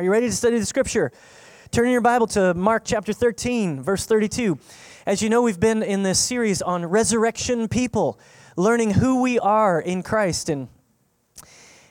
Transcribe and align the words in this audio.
Are 0.00 0.02
you 0.02 0.10
ready 0.10 0.28
to 0.28 0.34
study 0.34 0.58
the 0.58 0.64
scripture? 0.64 1.12
Turn 1.72 1.84
in 1.84 1.92
your 1.92 2.00
Bible 2.00 2.26
to 2.28 2.54
Mark 2.54 2.84
chapter 2.86 3.12
13, 3.12 3.82
verse 3.82 4.06
32. 4.06 4.58
As 5.04 5.20
you 5.20 5.28
know, 5.28 5.42
we've 5.42 5.60
been 5.60 5.82
in 5.82 6.04
this 6.04 6.18
series 6.18 6.62
on 6.62 6.86
resurrection 6.86 7.68
people, 7.68 8.18
learning 8.56 8.92
who 8.92 9.20
we 9.20 9.38
are 9.38 9.78
in 9.78 10.02
Christ 10.02 10.48
and, 10.48 10.68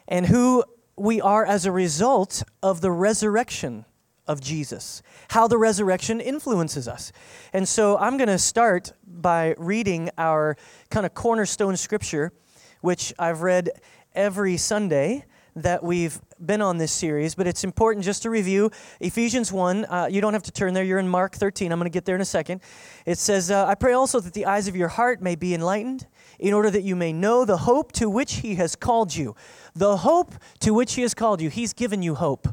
and 0.07 0.25
who 0.25 0.63
we 0.97 1.21
are 1.21 1.45
as 1.45 1.67
a 1.67 1.71
result 1.71 2.41
of 2.63 2.81
the 2.81 2.89
resurrection 2.89 3.85
of 4.25 4.41
Jesus, 4.41 5.03
how 5.29 5.47
the 5.47 5.59
resurrection 5.59 6.19
influences 6.19 6.87
us. 6.87 7.11
And 7.53 7.67
so 7.67 7.95
I'm 7.99 8.17
going 8.17 8.27
to 8.27 8.39
start 8.39 8.91
by 9.05 9.53
reading 9.59 10.09
our 10.17 10.57
kind 10.89 11.05
of 11.05 11.13
cornerstone 11.13 11.77
scripture, 11.77 12.33
which 12.81 13.13
I've 13.19 13.43
read 13.43 13.69
every 14.15 14.57
Sunday 14.57 15.25
that 15.61 15.83
we've 15.83 16.19
been 16.43 16.61
on 16.61 16.77
this 16.77 16.91
series, 16.91 17.35
but 17.35 17.47
it's 17.47 17.63
important 17.63 18.05
just 18.05 18.23
to 18.23 18.29
review 18.29 18.71
Ephesians 18.99 19.51
1. 19.51 19.85
Uh, 19.85 20.07
you 20.09 20.21
don't 20.21 20.33
have 20.33 20.43
to 20.43 20.51
turn 20.51 20.73
there, 20.73 20.83
you're 20.83 20.99
in 20.99 21.07
Mark 21.07 21.35
13. 21.35 21.71
I'm 21.71 21.79
going 21.79 21.89
to 21.89 21.93
get 21.93 22.05
there 22.05 22.15
in 22.15 22.21
a 22.21 22.25
second. 22.25 22.61
It 23.05 23.17
says, 23.17 23.51
uh, 23.51 23.65
I 23.65 23.75
pray 23.75 23.93
also 23.93 24.19
that 24.19 24.33
the 24.33 24.45
eyes 24.45 24.67
of 24.67 24.75
your 24.75 24.87
heart 24.87 25.21
may 25.21 25.35
be 25.35 25.53
enlightened, 25.53 26.07
in 26.39 26.53
order 26.53 26.71
that 26.71 26.83
you 26.83 26.95
may 26.95 27.11
know 27.11 27.45
the 27.45 27.57
hope 27.57 27.91
to 27.91 28.09
which 28.09 28.35
he 28.35 28.55
has 28.55 28.75
called 28.75 29.15
you. 29.15 29.35
The 29.75 29.97
hope 29.97 30.33
to 30.61 30.73
which 30.73 30.93
he 30.93 31.01
has 31.01 31.13
called 31.13 31.41
you. 31.41 31.49
He's 31.49 31.73
given 31.73 32.01
you 32.01 32.15
hope. 32.15 32.47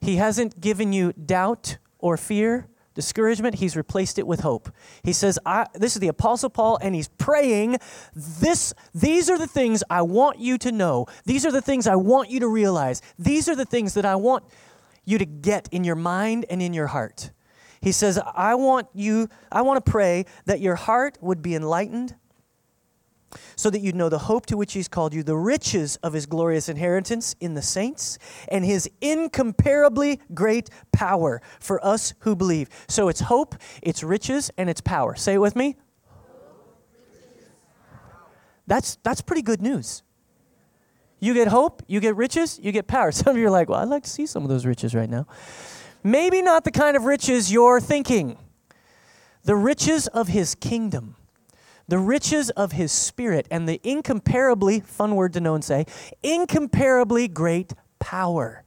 He 0.00 0.16
hasn't 0.16 0.60
given 0.60 0.92
you 0.92 1.12
doubt 1.12 1.78
or 1.98 2.16
fear 2.16 2.66
discouragement, 2.94 3.56
he's 3.56 3.76
replaced 3.76 4.18
it 4.18 4.26
with 4.26 4.40
hope. 4.40 4.70
He 5.02 5.12
says, 5.12 5.38
This 5.74 5.94
is 5.94 6.00
the 6.00 6.08
Apostle 6.08 6.50
Paul, 6.50 6.78
and 6.82 6.94
he's 6.94 7.08
praying, 7.08 7.78
this, 8.14 8.74
These 8.94 9.30
are 9.30 9.38
the 9.38 9.46
things 9.46 9.82
I 9.90 10.02
want 10.02 10.38
you 10.38 10.58
to 10.58 10.72
know. 10.72 11.06
These 11.24 11.46
are 11.46 11.52
the 11.52 11.62
things 11.62 11.86
I 11.86 11.96
want 11.96 12.30
you 12.30 12.40
to 12.40 12.48
realize. 12.48 13.02
These 13.18 13.48
are 13.48 13.56
the 13.56 13.64
things 13.64 13.94
that 13.94 14.04
I 14.04 14.16
want 14.16 14.44
you 15.04 15.18
to 15.18 15.26
get 15.26 15.68
in 15.72 15.84
your 15.84 15.96
mind 15.96 16.46
and 16.48 16.62
in 16.62 16.72
your 16.72 16.88
heart. 16.88 17.30
He 17.80 17.90
says, 17.90 18.18
I 18.34 18.54
want 18.54 18.86
you, 18.94 19.28
I 19.50 19.62
want 19.62 19.84
to 19.84 19.90
pray 19.90 20.26
that 20.46 20.60
your 20.60 20.76
heart 20.76 21.18
would 21.20 21.42
be 21.42 21.56
enlightened 21.56 22.14
so 23.56 23.70
that 23.70 23.80
you'd 23.80 23.94
know 23.94 24.08
the 24.08 24.18
hope 24.18 24.46
to 24.46 24.56
which 24.56 24.72
he's 24.72 24.88
called 24.88 25.14
you, 25.14 25.22
the 25.22 25.36
riches 25.36 25.96
of 26.02 26.12
his 26.12 26.26
glorious 26.26 26.68
inheritance 26.68 27.34
in 27.40 27.54
the 27.54 27.62
saints, 27.62 28.18
and 28.48 28.64
his 28.64 28.90
incomparably 29.00 30.20
great 30.34 30.70
power 30.92 31.40
for 31.60 31.84
us 31.84 32.14
who 32.20 32.36
believe. 32.36 32.68
So 32.88 33.08
it's 33.08 33.20
hope, 33.20 33.54
it's 33.82 34.02
riches, 34.02 34.50
and 34.56 34.68
it's 34.68 34.80
power. 34.80 35.14
Say 35.14 35.34
it 35.34 35.40
with 35.40 35.56
me. 35.56 35.76
That's, 38.66 38.96
that's 39.02 39.20
pretty 39.20 39.42
good 39.42 39.60
news. 39.60 40.02
You 41.20 41.34
get 41.34 41.48
hope, 41.48 41.82
you 41.86 42.00
get 42.00 42.16
riches, 42.16 42.58
you 42.62 42.72
get 42.72 42.86
power. 42.86 43.12
Some 43.12 43.36
of 43.36 43.36
you 43.36 43.46
are 43.46 43.50
like, 43.50 43.68
well, 43.68 43.80
I'd 43.80 43.88
like 43.88 44.04
to 44.04 44.10
see 44.10 44.26
some 44.26 44.42
of 44.42 44.48
those 44.48 44.66
riches 44.66 44.94
right 44.94 45.08
now. 45.08 45.26
Maybe 46.02 46.42
not 46.42 46.64
the 46.64 46.72
kind 46.72 46.96
of 46.96 47.04
riches 47.04 47.52
you're 47.52 47.80
thinking. 47.80 48.38
The 49.44 49.54
riches 49.54 50.08
of 50.08 50.28
his 50.28 50.54
kingdom 50.56 51.16
the 51.92 51.98
riches 51.98 52.48
of 52.48 52.72
his 52.72 52.90
spirit 52.90 53.46
and 53.50 53.68
the 53.68 53.78
incomparably, 53.86 54.80
fun 54.80 55.14
word 55.14 55.34
to 55.34 55.40
know 55.42 55.54
and 55.54 55.62
say, 55.62 55.84
incomparably 56.22 57.28
great 57.28 57.74
power 57.98 58.64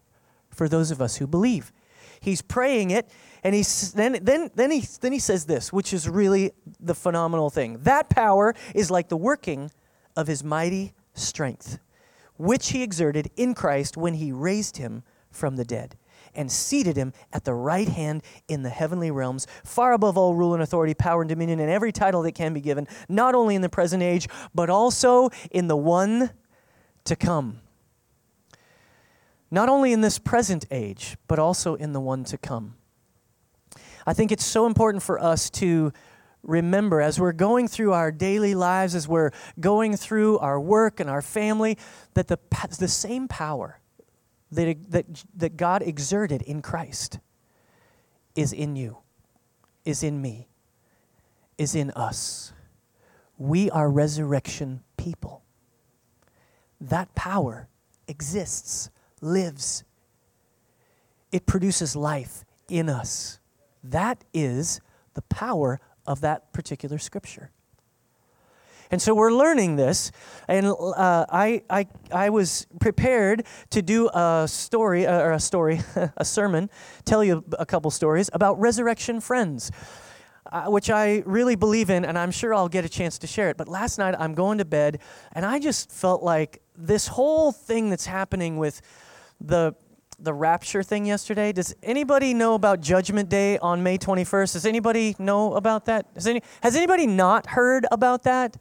for 0.52 0.70
those 0.70 0.92
of 0.92 1.02
us 1.02 1.16
who 1.16 1.26
believe. 1.26 1.74
He's 2.20 2.44
praying 2.44 2.92
it, 2.92 3.10
and 3.44 3.56
he's, 3.56 3.94
then, 3.94 4.20
then, 4.22 4.52
then, 4.54 4.70
he, 4.70 4.82
then 5.02 5.12
he 5.12 5.18
says 5.18 5.46
this, 5.46 5.74
which 5.74 5.92
is 5.92 6.08
really 6.08 6.52
the 6.80 6.94
phenomenal 6.94 7.50
thing. 7.50 7.80
That 7.82 8.12
power 8.12 8.54
is 8.76 8.92
like 8.92 9.10
the 9.10 9.18
working 9.18 9.72
of 10.16 10.28
his 10.28 10.44
mighty 10.44 10.94
strength, 11.16 11.80
which 12.38 12.74
he 12.74 12.84
exerted 12.84 13.32
in 13.36 13.56
Christ 13.56 13.98
when 13.98 14.14
he 14.14 14.32
raised 14.32 14.78
him 14.78 15.02
from 15.32 15.56
the 15.56 15.66
dead 15.66 15.96
and 16.36 16.52
seated 16.52 16.98
him 16.98 17.14
at 17.34 17.44
the 17.44 17.54
right 17.54 17.88
hand 17.88 18.24
in 18.48 18.64
the 18.64 18.70
heavenly 18.70 19.12
realms, 19.12 19.48
far 19.64 19.94
above 19.94 20.18
all 20.18 20.36
rule 20.36 20.54
and 20.54 20.62
authority, 20.62 20.94
power 20.94 21.22
and 21.22 21.30
dominion, 21.30 21.60
and 21.60 21.70
every 21.70 21.92
title 21.92 22.22
that 22.24 22.34
can 22.34 22.54
be 22.54 22.62
given, 22.62 22.88
not 23.10 23.36
only 23.36 23.56
in 23.56 23.62
the 23.62 23.70
present 23.70 24.04
age, 24.04 24.28
but 24.54 24.70
also 24.70 25.30
in 25.52 25.68
the 25.68 25.78
one 25.78 26.32
to 27.06 27.16
come. 27.16 27.60
Not 29.52 29.70
only 29.70 29.94
in 29.94 30.02
this 30.02 30.20
present 30.20 30.66
age, 30.72 31.18
but 31.28 31.40
also 31.40 31.76
in 31.76 31.94
the 31.94 32.02
one 32.02 32.24
to 32.26 32.38
come. 32.38 32.76
I 34.08 34.14
think 34.14 34.32
it's 34.32 34.46
so 34.46 34.66
important 34.66 35.04
for 35.04 35.22
us 35.22 35.50
to 35.52 35.92
remember 36.44 37.02
as 37.02 37.20
we're 37.20 37.32
going 37.32 37.68
through 37.68 37.94
our 37.94 38.12
daily 38.12 38.54
lives, 38.54 38.96
as 38.96 39.08
we're 39.08 39.32
going 39.60 39.98
through 39.98 40.38
our 40.40 40.60
work 40.60 41.00
and 41.00 41.10
our 41.10 41.22
family, 41.22 41.78
that 42.14 42.28
the, 42.28 42.38
the 42.78 42.88
same 42.88 43.28
power 43.28 43.80
that, 44.56 44.92
that, 44.92 45.06
that 45.36 45.58
God 45.58 45.82
exerted 45.82 46.42
in 46.42 46.62
Christ 46.62 47.20
is 48.36 48.52
in 48.52 48.76
you, 48.76 48.98
is 49.86 50.04
in 50.04 50.22
me, 50.22 50.48
is 51.58 51.76
in 51.76 51.92
us. 51.92 52.52
We 53.38 53.70
are 53.70 53.90
resurrection 53.90 54.82
people. 54.98 55.44
That 56.82 57.14
power 57.16 57.68
exists, 58.08 58.90
lives. 59.22 59.84
It 61.32 61.46
produces 61.46 61.96
life 61.96 62.44
in 62.70 62.90
us. 62.90 63.40
That 63.84 64.24
is 64.34 64.82
the 65.14 65.22
power 65.24 65.80
of 66.06 66.22
that 66.22 66.52
particular 66.54 66.98
scripture. 66.98 67.52
And 68.92 69.02
so 69.02 69.14
we're 69.16 69.32
learning 69.32 69.76
this. 69.76 70.12
And 70.48 70.68
uh, 70.68 71.26
I, 71.30 71.64
I, 71.70 71.88
I 72.12 72.30
was 72.30 72.68
prepared 72.80 73.46
to 73.72 73.82
do 73.82 74.10
a 74.14 74.46
story, 74.48 75.06
uh, 75.06 75.22
or 75.22 75.32
a 75.32 75.40
story, 75.40 75.82
a 76.18 76.26
sermon, 76.26 76.70
tell 77.04 77.24
you 77.24 77.44
a 77.58 77.66
couple 77.66 77.92
stories 77.92 78.30
about 78.34 78.60
resurrection 78.60 79.20
friends. 79.22 79.72
Uh, 80.52 80.66
which 80.68 80.92
I 80.92 81.24
really 81.26 81.56
believe 81.56 81.90
in, 81.90 82.06
and 82.06 82.20
I'm 82.20 82.30
sure 82.30 82.54
I'll 82.54 82.70
get 82.70 82.86
a 82.86 82.90
chance 82.90 83.18
to 83.18 83.28
share 83.28 83.50
it. 83.50 83.58
But 83.58 83.68
last 83.68 83.98
night 83.98 84.14
I'm 84.20 84.36
going 84.36 84.60
to 84.60 84.66
bed, 84.66 85.00
and 85.32 85.44
I 85.44 85.58
just 85.58 85.92
felt 85.92 86.22
like 86.22 86.62
this 86.78 87.08
whole 87.08 87.52
thing 87.52 87.90
that's 87.90 88.06
happening 88.06 88.58
with 88.58 88.80
the 89.42 89.74
the 90.20 90.34
rapture 90.34 90.84
thing 90.84 91.06
yesterday. 91.06 91.52
Does 91.52 91.76
anybody 91.84 92.34
know 92.34 92.54
about 92.54 92.82
Judgment 92.82 93.30
Day 93.30 93.58
on 93.58 93.84
May 93.84 93.98
21st? 93.98 94.54
Does 94.54 94.66
anybody 94.66 95.16
know 95.20 95.54
about 95.54 95.86
that? 95.86 96.08
Has, 96.16 96.28
any, 96.28 96.42
has 96.62 96.76
anybody 96.76 97.08
not 97.08 97.48
heard 97.48 97.86
about 97.92 98.24
that? 98.24 98.58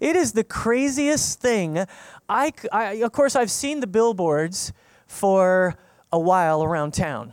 It 0.00 0.16
is 0.16 0.32
the 0.32 0.44
craziest 0.44 1.40
thing. 1.40 1.84
I, 2.28 2.52
I, 2.72 2.94
of 2.94 3.12
course, 3.12 3.34
I've 3.34 3.50
seen 3.50 3.80
the 3.80 3.86
billboards 3.86 4.72
for 5.06 5.76
a 6.12 6.18
while 6.18 6.62
around 6.62 6.92
town. 6.94 7.32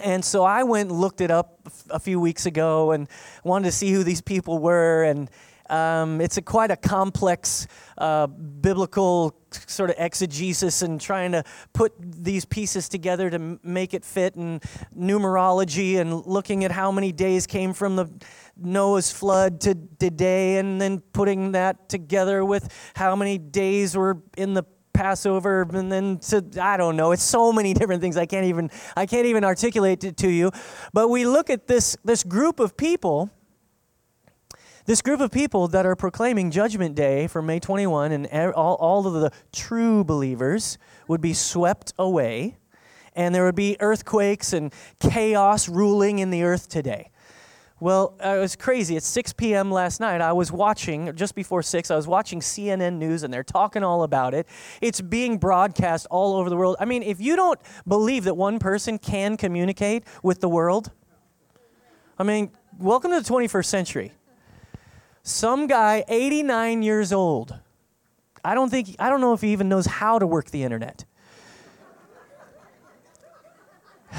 And 0.00 0.24
so 0.24 0.44
I 0.44 0.62
went 0.62 0.90
and 0.90 1.00
looked 1.00 1.20
it 1.20 1.30
up 1.30 1.68
a 1.90 1.98
few 1.98 2.20
weeks 2.20 2.46
ago 2.46 2.92
and 2.92 3.08
wanted 3.42 3.66
to 3.66 3.72
see 3.72 3.90
who 3.92 4.04
these 4.04 4.20
people 4.20 4.58
were. 4.58 5.04
And 5.04 5.30
um, 5.68 6.20
it's 6.20 6.36
a 6.36 6.42
quite 6.42 6.70
a 6.70 6.76
complex 6.76 7.66
uh, 7.98 8.26
biblical 8.26 9.34
sort 9.66 9.90
of 9.90 9.96
exegesis 9.98 10.82
and 10.82 11.00
trying 11.00 11.32
to 11.32 11.42
put 11.72 11.92
these 11.98 12.44
pieces 12.44 12.88
together 12.88 13.30
to 13.30 13.36
m- 13.36 13.60
make 13.62 13.94
it 13.94 14.04
fit 14.04 14.34
and 14.34 14.62
numerology 14.96 15.98
and 15.98 16.26
looking 16.26 16.64
at 16.64 16.70
how 16.70 16.92
many 16.92 17.12
days 17.12 17.46
came 17.46 17.72
from 17.72 17.96
the 17.96 18.08
Noah's 18.56 19.12
flood 19.12 19.60
to 19.62 19.74
today 19.98 20.58
and 20.58 20.80
then 20.80 21.00
putting 21.12 21.52
that 21.52 21.88
together 21.88 22.44
with 22.44 22.72
how 22.94 23.14
many 23.14 23.38
days 23.38 23.96
were 23.96 24.18
in 24.36 24.54
the 24.54 24.64
Passover 24.98 25.62
and 25.74 25.92
then 25.92 26.18
to 26.18 26.44
I 26.60 26.76
don't 26.76 26.96
know. 26.96 27.12
It's 27.12 27.22
so 27.22 27.52
many 27.52 27.72
different 27.80 28.00
things 28.00 28.16
I 28.16 28.26
can't 28.26 28.46
even 28.46 28.68
I 28.96 29.06
can't 29.06 29.26
even 29.26 29.44
articulate 29.44 30.02
it 30.02 30.16
to 30.18 30.28
you. 30.28 30.50
But 30.92 31.08
we 31.08 31.24
look 31.24 31.50
at 31.50 31.68
this 31.68 31.96
this 32.04 32.24
group 32.24 32.58
of 32.58 32.76
people 32.76 33.30
this 34.88 35.02
group 35.02 35.20
of 35.20 35.30
people 35.30 35.68
that 35.68 35.84
are 35.84 35.94
proclaiming 35.94 36.50
Judgment 36.50 36.94
Day 36.94 37.26
for 37.26 37.42
May 37.42 37.60
21, 37.60 38.10
and 38.10 38.52
all, 38.54 38.74
all 38.76 39.06
of 39.06 39.12
the 39.12 39.30
true 39.52 40.02
believers 40.02 40.78
would 41.06 41.20
be 41.20 41.34
swept 41.34 41.92
away, 41.98 42.56
and 43.14 43.34
there 43.34 43.44
would 43.44 43.54
be 43.54 43.76
earthquakes 43.80 44.54
and 44.54 44.72
chaos 44.98 45.68
ruling 45.68 46.20
in 46.20 46.30
the 46.30 46.42
earth 46.42 46.70
today. 46.70 47.10
Well, 47.78 48.14
uh, 48.24 48.30
it 48.30 48.38
was 48.38 48.56
crazy. 48.56 48.96
At 48.96 49.02
6 49.02 49.34
p.m. 49.34 49.70
last 49.70 50.00
night, 50.00 50.22
I 50.22 50.32
was 50.32 50.50
watching, 50.50 51.14
just 51.14 51.34
before 51.34 51.62
6, 51.62 51.90
I 51.90 51.96
was 51.96 52.06
watching 52.06 52.40
CNN 52.40 52.94
News, 52.94 53.24
and 53.24 53.32
they're 53.32 53.44
talking 53.44 53.84
all 53.84 54.04
about 54.04 54.32
it. 54.32 54.48
It's 54.80 55.02
being 55.02 55.36
broadcast 55.36 56.06
all 56.10 56.34
over 56.34 56.48
the 56.48 56.56
world. 56.56 56.76
I 56.80 56.86
mean, 56.86 57.02
if 57.02 57.20
you 57.20 57.36
don't 57.36 57.60
believe 57.86 58.24
that 58.24 58.38
one 58.38 58.58
person 58.58 58.98
can 58.98 59.36
communicate 59.36 60.04
with 60.22 60.40
the 60.40 60.48
world, 60.48 60.92
I 62.18 62.22
mean, 62.22 62.52
welcome 62.78 63.10
to 63.10 63.20
the 63.20 63.28
21st 63.28 63.66
century. 63.66 64.12
Some 65.22 65.66
guy, 65.66 66.04
89 66.08 66.82
years 66.82 67.12
old, 67.12 67.58
I 68.44 68.54
don't 68.54 68.70
think, 68.70 68.96
I 68.98 69.10
don't 69.10 69.20
know 69.20 69.32
if 69.34 69.40
he 69.40 69.52
even 69.52 69.68
knows 69.68 69.86
how 69.86 70.18
to 70.18 70.26
work 70.26 70.50
the 70.50 70.62
internet. 70.62 71.04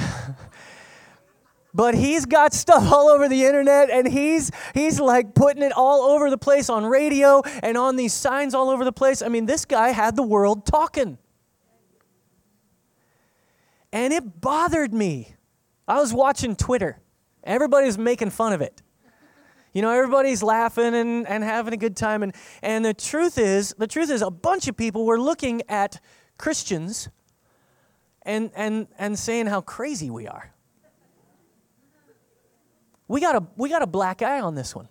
but 1.73 1.95
he's 1.95 2.25
got 2.25 2.53
stuff 2.53 2.91
all 2.91 3.07
over 3.07 3.27
the 3.27 3.43
internet 3.45 3.89
and 3.89 4.07
he's 4.07 4.51
he's 4.75 4.99
like 4.99 5.33
putting 5.33 5.63
it 5.63 5.71
all 5.71 6.01
over 6.01 6.29
the 6.29 6.37
place 6.37 6.69
on 6.69 6.85
radio 6.85 7.41
and 7.63 7.75
on 7.75 7.95
these 7.95 8.13
signs 8.13 8.53
all 8.53 8.69
over 8.69 8.85
the 8.85 8.91
place 8.91 9.23
i 9.23 9.27
mean 9.27 9.47
this 9.47 9.65
guy 9.65 9.89
had 9.89 10.15
the 10.15 10.21
world 10.21 10.63
talking 10.63 11.17
And 13.91 14.13
it 14.13 14.41
bothered 14.41 14.93
me. 14.93 15.35
I 15.87 15.99
was 15.99 16.13
watching 16.13 16.55
Twitter. 16.55 16.99
Everybody's 17.43 17.97
making 17.97 18.29
fun 18.29 18.53
of 18.53 18.61
it. 18.61 18.81
You 19.73 19.81
know, 19.83 19.91
everybody's 19.91 20.41
laughing 20.41 20.95
and, 20.95 21.27
and 21.27 21.43
having 21.43 21.73
a 21.73 21.77
good 21.77 21.95
time. 21.95 22.23
And, 22.23 22.33
and 22.61 22.83
the 22.83 22.93
truth 22.93 23.37
is, 23.37 23.75
the 23.77 23.87
truth 23.87 24.09
is, 24.09 24.21
a 24.21 24.31
bunch 24.31 24.67
of 24.67 24.75
people 24.75 25.05
were 25.05 25.19
looking 25.19 25.61
at 25.69 25.99
Christians 26.37 27.09
and, 28.23 28.51
and, 28.55 28.87
and 28.97 29.17
saying 29.17 29.47
how 29.47 29.61
crazy 29.61 30.09
we 30.09 30.27
are. 30.27 30.53
We 33.07 33.21
got, 33.21 33.35
a, 33.35 33.47
we 33.57 33.69
got 33.69 33.81
a 33.81 33.87
black 33.87 34.21
eye 34.21 34.39
on 34.39 34.55
this 34.55 34.75
one. 34.75 34.87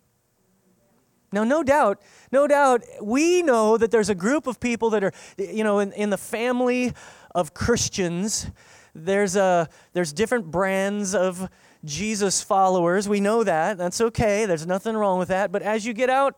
Now, 1.31 1.45
no 1.45 1.63
doubt, 1.63 2.01
no 2.33 2.47
doubt, 2.47 2.83
we 3.03 3.43
know 3.43 3.77
that 3.77 3.91
there's 3.91 4.09
a 4.09 4.15
group 4.15 4.47
of 4.47 4.61
people 4.61 4.91
that 4.91 5.05
are, 5.05 5.13
you 5.37 5.63
know, 5.63 5.79
in, 5.79 5.93
in 5.93 6.11
the 6.11 6.17
family 6.17 6.95
of 7.35 7.53
Christians, 7.53 8.51
there's, 8.95 9.37
a, 9.37 9.69
there's 9.93 10.13
different 10.13 10.51
brands 10.51 11.15
of 11.15 11.49
Jesus 11.85 12.43
followers. 12.43 13.09
We 13.09 13.21
know 13.21 13.45
that. 13.45 13.79
That's 13.79 14.01
okay. 14.01 14.47
There's 14.47 14.67
nothing 14.67 14.97
wrong 14.97 15.19
with 15.19 15.29
that. 15.29 15.53
But 15.53 15.63
as 15.63 15.87
you 15.87 15.93
get 15.93 16.11
out 16.11 16.37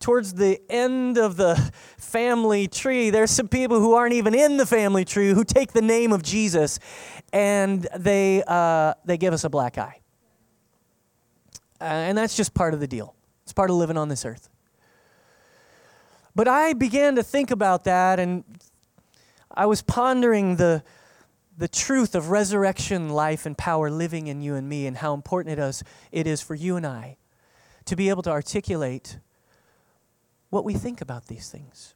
towards 0.00 0.34
the 0.34 0.60
end 0.68 1.16
of 1.16 1.36
the 1.36 1.72
family 1.96 2.68
tree, 2.68 3.10
there's 3.10 3.30
some 3.30 3.48
people 3.48 3.80
who 3.80 3.94
aren't 3.94 4.14
even 4.14 4.34
in 4.34 4.56
the 4.56 4.66
family 4.66 5.04
tree 5.04 5.30
who 5.30 5.44
take 5.44 5.72
the 5.72 5.82
name 5.82 6.12
of 6.12 6.22
Jesus 6.22 6.78
and 7.32 7.86
they, 7.96 8.42
uh, 8.46 8.94
they 9.04 9.16
give 9.16 9.32
us 9.32 9.44
a 9.44 9.50
black 9.50 9.78
eye. 9.78 10.00
Uh, 11.80 11.84
and 11.84 12.18
that's 12.18 12.36
just 12.36 12.52
part 12.54 12.74
of 12.74 12.80
the 12.80 12.86
deal. 12.86 13.14
It's 13.44 13.52
part 13.52 13.70
of 13.70 13.76
living 13.76 13.96
on 13.96 14.08
this 14.08 14.24
earth. 14.24 14.48
But 16.34 16.48
I 16.48 16.72
began 16.72 17.16
to 17.16 17.22
think 17.22 17.50
about 17.50 17.84
that, 17.84 18.18
and 18.18 18.44
I 19.50 19.66
was 19.66 19.82
pondering 19.82 20.56
the, 20.56 20.82
the 21.62 21.68
truth 21.68 22.16
of 22.16 22.30
resurrection 22.30 23.08
life 23.08 23.46
and 23.46 23.56
power 23.56 23.88
living 23.88 24.26
in 24.26 24.42
you 24.42 24.56
and 24.56 24.68
me, 24.68 24.84
and 24.84 24.96
how 24.96 25.14
important 25.14 25.56
it 25.56 25.62
is, 25.62 25.84
it 26.10 26.26
is 26.26 26.42
for 26.42 26.56
you 26.56 26.76
and 26.76 26.84
I 26.84 27.18
to 27.84 27.94
be 27.94 28.08
able 28.08 28.22
to 28.22 28.30
articulate 28.30 29.20
what 30.50 30.64
we 30.64 30.74
think 30.74 31.00
about 31.00 31.28
these 31.28 31.50
things. 31.50 31.94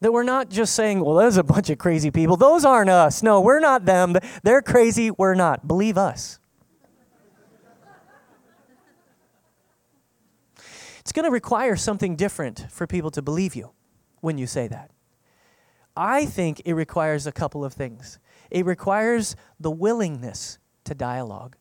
That 0.00 0.12
we're 0.12 0.24
not 0.24 0.50
just 0.50 0.74
saying, 0.74 0.98
well, 1.04 1.14
there's 1.14 1.36
a 1.36 1.44
bunch 1.44 1.70
of 1.70 1.78
crazy 1.78 2.10
people. 2.10 2.36
Those 2.36 2.64
aren't 2.64 2.90
us. 2.90 3.22
No, 3.22 3.40
we're 3.40 3.60
not 3.60 3.84
them. 3.84 4.16
They're 4.42 4.60
crazy. 4.60 5.12
We're 5.12 5.36
not. 5.36 5.68
Believe 5.68 5.96
us. 5.96 6.40
It's 10.98 11.12
going 11.12 11.26
to 11.26 11.30
require 11.30 11.76
something 11.76 12.16
different 12.16 12.66
for 12.72 12.88
people 12.88 13.12
to 13.12 13.22
believe 13.22 13.54
you 13.54 13.70
when 14.20 14.36
you 14.36 14.48
say 14.48 14.66
that. 14.66 14.90
I 16.02 16.24
think 16.24 16.62
it 16.64 16.72
requires 16.72 17.26
a 17.26 17.32
couple 17.32 17.62
of 17.62 17.74
things. 17.74 18.18
It 18.50 18.64
requires 18.64 19.36
the 19.60 19.70
willingness 19.70 20.58
to 20.84 20.94
dialogue. 20.94 21.56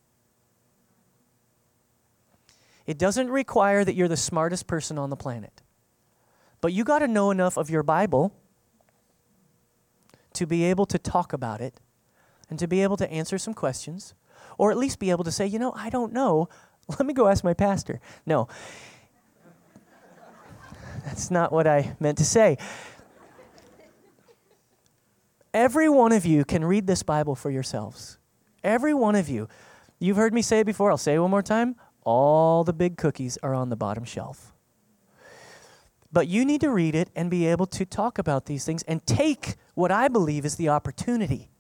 It 2.88 2.98
doesn't 2.98 3.30
require 3.30 3.84
that 3.84 3.96
you're 3.96 4.08
the 4.08 4.16
smartest 4.16 4.66
person 4.66 4.98
on 4.98 5.10
the 5.10 5.18
planet. 5.18 5.62
But 6.62 6.72
you 6.72 6.86
got 6.86 7.00
to 7.00 7.08
know 7.10 7.32
enough 7.32 7.58
of 7.58 7.70
your 7.70 7.84
Bible 7.84 8.34
to 10.32 10.48
be 10.48 10.64
able 10.64 10.86
to 10.86 10.98
talk 10.98 11.34
about 11.34 11.60
it 11.60 11.82
and 12.50 12.58
to 12.60 12.68
be 12.68 12.82
able 12.82 12.96
to 12.96 13.12
answer 13.12 13.38
some 13.38 13.54
questions 13.54 14.14
or 14.58 14.72
at 14.72 14.78
least 14.78 15.00
be 15.00 15.10
able 15.10 15.26
to 15.26 15.34
say, 15.34 15.46
you 15.46 15.60
know, 15.60 15.74
I 15.76 15.90
don't 15.90 16.14
know. 16.14 16.48
Let 16.88 17.06
me 17.06 17.14
go 17.14 17.28
ask 17.28 17.44
my 17.44 17.54
pastor. 17.54 18.00
No. 18.26 18.48
That's 21.06 21.30
not 21.30 21.52
what 21.52 21.68
I 21.68 21.98
meant 22.00 22.20
to 22.20 22.26
say. 22.26 22.58
Every 25.54 25.90
one 25.90 26.12
of 26.12 26.26
you 26.26 26.46
can 26.46 26.64
read 26.64 26.88
this 26.88 27.04
Bible 27.04 27.36
for 27.36 27.50
yourselves. 27.50 28.18
Every 28.64 28.94
one 28.94 29.16
of 29.16 29.30
you. 29.30 29.48
You've 30.00 30.18
heard 30.18 30.34
me 30.34 30.42
say 30.42 30.60
it 30.60 30.66
before, 30.66 30.92
I'll 30.92 30.98
say 30.98 31.16
it 31.16 31.20
one 31.20 31.32
more 31.32 31.42
time. 31.42 31.76
All 32.04 32.64
the 32.64 32.74
big 32.74 32.98
cookies 32.98 33.38
are 33.44 33.54
on 33.54 33.70
the 33.70 33.76
bottom 33.76 34.04
shelf. 34.04 34.54
But 36.12 36.28
you 36.28 36.46
need 36.46 36.62
to 36.62 36.70
read 36.70 36.96
it 36.96 37.10
and 37.16 37.30
be 37.30 37.46
able 37.46 37.68
to 37.68 37.86
talk 37.86 38.18
about 38.18 38.46
these 38.46 38.66
things 38.66 38.84
and 38.84 39.06
take 39.06 39.56
what 39.76 39.92
I 39.92 40.08
believe 40.08 40.46
is 40.46 40.56
the 40.56 40.70
opportunity 40.70 41.52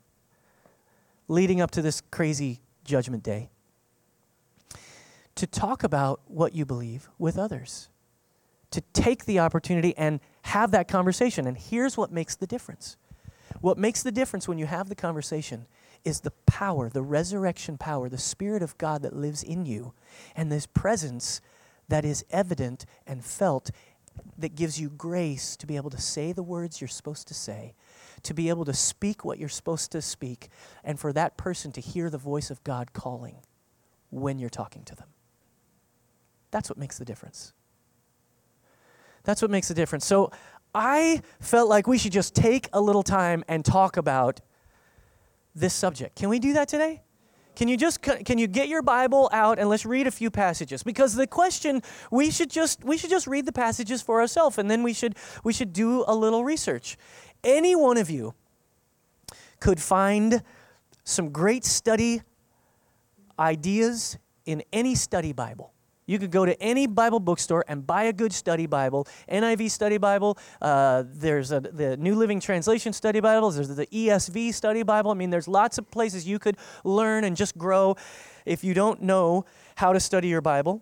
leading 1.27 1.61
up 1.61 1.69
to 1.71 1.81
this 1.81 2.01
crazy 2.09 2.61
judgment 2.83 3.23
day 3.23 3.49
to 5.35 5.45
talk 5.45 5.83
about 5.83 6.21
what 6.25 6.53
you 6.53 6.65
believe 6.65 7.09
with 7.19 7.37
others 7.37 7.89
to 8.71 8.81
take 8.93 9.25
the 9.25 9.39
opportunity 9.39 9.95
and 9.97 10.19
have 10.43 10.71
that 10.71 10.87
conversation. 10.87 11.47
And 11.47 11.57
here's 11.57 11.97
what 11.97 12.11
makes 12.11 12.35
the 12.35 12.47
difference 12.47 12.97
what 13.61 13.77
makes 13.77 14.03
the 14.03 14.11
difference 14.11 14.47
when 14.47 14.57
you 14.57 14.65
have 14.65 14.89
the 14.89 14.95
conversation 14.95 15.67
is 16.03 16.21
the 16.21 16.31
power, 16.45 16.89
the 16.89 17.01
resurrection 17.01 17.77
power, 17.77 18.09
the 18.09 18.17
Spirit 18.17 18.63
of 18.63 18.77
God 18.77 19.01
that 19.01 19.15
lives 19.15 19.43
in 19.43 19.65
you, 19.65 19.93
and 20.35 20.51
this 20.51 20.65
presence 20.65 21.41
that 21.89 22.05
is 22.05 22.25
evident 22.31 22.85
and 23.05 23.23
felt 23.23 23.71
that 24.37 24.55
gives 24.55 24.79
you 24.79 24.89
grace 24.89 25.55
to 25.57 25.65
be 25.65 25.75
able 25.75 25.89
to 25.89 25.99
say 25.99 26.31
the 26.31 26.43
words 26.43 26.81
you're 26.81 26.87
supposed 26.87 27.27
to 27.27 27.33
say, 27.33 27.73
to 28.23 28.33
be 28.33 28.49
able 28.49 28.65
to 28.65 28.73
speak 28.73 29.23
what 29.25 29.39
you're 29.39 29.49
supposed 29.49 29.91
to 29.91 30.01
speak, 30.01 30.49
and 30.83 30.99
for 30.99 31.13
that 31.13 31.37
person 31.37 31.71
to 31.71 31.81
hear 31.81 32.09
the 32.09 32.17
voice 32.17 32.49
of 32.49 32.63
God 32.63 32.93
calling 32.93 33.37
when 34.09 34.39
you're 34.39 34.49
talking 34.49 34.83
to 34.83 34.95
them. 34.95 35.07
That's 36.51 36.69
what 36.69 36.77
makes 36.77 36.97
the 36.97 37.05
difference. 37.05 37.53
That's 39.23 39.41
what 39.41 39.51
makes 39.51 39.67
the 39.67 39.73
difference. 39.73 40.05
So 40.05 40.31
I 40.73 41.21
felt 41.39 41.69
like 41.69 41.87
we 41.87 41.97
should 41.97 42.11
just 42.11 42.35
take 42.35 42.69
a 42.73 42.81
little 42.81 43.03
time 43.03 43.43
and 43.47 43.65
talk 43.65 43.97
about 43.97 44.41
this 45.55 45.73
subject. 45.73 46.15
Can 46.15 46.29
we 46.29 46.39
do 46.39 46.53
that 46.53 46.67
today? 46.67 47.01
Can 47.55 47.67
you 47.67 47.75
just 47.75 48.01
can 48.01 48.37
you 48.37 48.47
get 48.47 48.69
your 48.69 48.81
Bible 48.81 49.29
out 49.33 49.59
and 49.59 49.67
let's 49.67 49.85
read 49.85 50.07
a 50.07 50.11
few 50.11 50.31
passages? 50.31 50.81
Because 50.81 51.13
the 51.13 51.27
question 51.27 51.81
we 52.09 52.31
should 52.31 52.49
just 52.49 52.85
we 52.85 52.97
should 52.97 53.09
just 53.09 53.27
read 53.27 53.45
the 53.45 53.51
passages 53.51 54.01
for 54.01 54.21
ourselves 54.21 54.57
and 54.57 54.71
then 54.71 54.81
we 54.81 54.93
should 54.93 55.17
we 55.43 55.51
should 55.51 55.73
do 55.73 56.05
a 56.07 56.15
little 56.15 56.45
research. 56.45 56.95
Any 57.43 57.75
one 57.75 57.97
of 57.97 58.09
you 58.09 58.33
could 59.59 59.81
find 59.81 60.41
some 61.03 61.31
great 61.31 61.65
study 61.65 62.21
ideas 63.37 64.17
in 64.45 64.63
any 64.71 64.95
study 64.95 65.33
Bible. 65.33 65.73
You 66.09 66.17
could 66.17 66.31
go 66.31 66.43
to 66.43 66.59
any 66.59 66.87
Bible 66.87 67.19
bookstore 67.19 67.63
and 67.67 67.85
buy 67.85 68.05
a 68.05 68.13
good 68.13 68.33
study 68.33 68.65
Bible, 68.65 69.07
NIV 69.31 69.69
study 69.69 69.99
Bible. 69.99 70.39
Uh, 70.59 71.03
there's 71.05 71.51
a, 71.51 71.59
the 71.59 71.97
New 71.97 72.15
Living 72.15 72.39
Translation 72.39 72.93
study 72.93 73.19
Bibles. 73.19 73.53
There's 73.53 73.67
the 73.67 73.85
ESV 73.85 74.55
study 74.55 74.81
Bible. 74.81 75.11
I 75.11 75.13
mean, 75.13 75.29
there's 75.29 75.47
lots 75.47 75.77
of 75.77 75.91
places 75.91 76.27
you 76.27 76.39
could 76.39 76.57
learn 76.83 77.25
and 77.25 77.37
just 77.37 77.59
grow. 77.59 77.95
If 78.43 78.63
you 78.63 78.73
don't 78.73 79.03
know 79.03 79.45
how 79.75 79.93
to 79.93 79.99
study 79.99 80.29
your 80.29 80.41
Bible, 80.41 80.81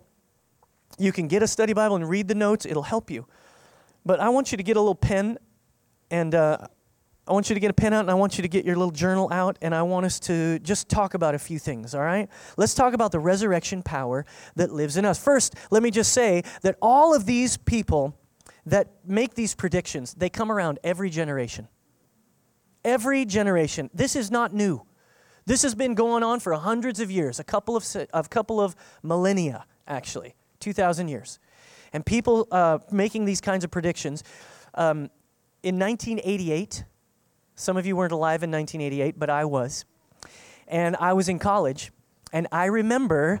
you 0.98 1.12
can 1.12 1.28
get 1.28 1.42
a 1.42 1.46
study 1.46 1.74
Bible 1.74 1.96
and 1.96 2.08
read 2.08 2.26
the 2.26 2.34
notes. 2.34 2.64
It'll 2.64 2.82
help 2.82 3.10
you. 3.10 3.26
But 4.06 4.20
I 4.20 4.30
want 4.30 4.50
you 4.50 4.56
to 4.56 4.64
get 4.64 4.78
a 4.78 4.80
little 4.80 4.94
pen 4.94 5.36
and 6.10 6.34
uh, 6.34 6.68
I 7.28 7.32
want 7.32 7.50
you 7.50 7.54
to 7.54 7.60
get 7.60 7.70
a 7.70 7.74
pen 7.74 7.92
out 7.92 8.00
and 8.00 8.10
I 8.10 8.14
want 8.14 8.38
you 8.38 8.42
to 8.42 8.48
get 8.48 8.64
your 8.64 8.76
little 8.76 8.90
journal 8.90 9.28
out 9.30 9.58
and 9.60 9.74
I 9.74 9.82
want 9.82 10.06
us 10.06 10.18
to 10.20 10.58
just 10.60 10.88
talk 10.88 11.12
about 11.12 11.34
a 11.34 11.38
few 11.38 11.58
things, 11.58 11.94
all 11.94 12.00
right? 12.00 12.28
Let's 12.56 12.72
talk 12.72 12.94
about 12.94 13.12
the 13.12 13.20
resurrection 13.20 13.82
power 13.82 14.24
that 14.56 14.72
lives 14.72 14.96
in 14.96 15.04
us. 15.04 15.22
First, 15.22 15.54
let 15.70 15.82
me 15.82 15.90
just 15.90 16.12
say 16.12 16.42
that 16.62 16.76
all 16.80 17.14
of 17.14 17.26
these 17.26 17.58
people 17.58 18.16
that 18.64 18.88
make 19.04 19.34
these 19.34 19.54
predictions, 19.54 20.14
they 20.14 20.30
come 20.30 20.50
around 20.50 20.78
every 20.82 21.10
generation. 21.10 21.68
Every 22.82 23.26
generation. 23.26 23.90
This 23.92 24.16
is 24.16 24.30
not 24.30 24.54
new. 24.54 24.86
This 25.44 25.62
has 25.62 25.74
been 25.74 25.94
going 25.94 26.22
on 26.22 26.40
for 26.40 26.54
hundreds 26.54 26.98
of 26.98 27.10
years, 27.10 27.38
a 27.38 27.44
couple 27.44 27.76
of 27.76 27.84
a 28.14 28.22
couple 28.24 28.60
of 28.60 28.74
millennia 29.02 29.66
actually, 29.86 30.34
2000 30.60 31.08
years. 31.08 31.38
And 31.92 32.04
people 32.04 32.48
uh, 32.50 32.78
making 32.90 33.26
these 33.26 33.40
kinds 33.40 33.64
of 33.64 33.70
predictions 33.70 34.24
um, 34.74 35.10
in 35.62 35.78
1988 35.78 36.84
some 37.58 37.76
of 37.76 37.84
you 37.84 37.96
weren't 37.96 38.12
alive 38.12 38.44
in 38.44 38.52
1988, 38.52 39.18
but 39.18 39.28
I 39.28 39.44
was. 39.44 39.84
And 40.68 40.94
I 40.96 41.12
was 41.12 41.28
in 41.28 41.40
college, 41.40 41.90
and 42.32 42.46
I 42.52 42.66
remember 42.66 43.40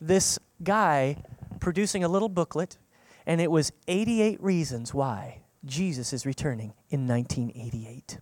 this 0.00 0.38
guy 0.62 1.24
producing 1.58 2.04
a 2.04 2.08
little 2.08 2.28
booklet, 2.28 2.78
and 3.26 3.40
it 3.40 3.50
was 3.50 3.72
88 3.88 4.40
Reasons 4.40 4.94
Why 4.94 5.42
Jesus 5.64 6.12
is 6.12 6.24
Returning 6.24 6.74
in 6.90 7.08
1988. 7.08 8.18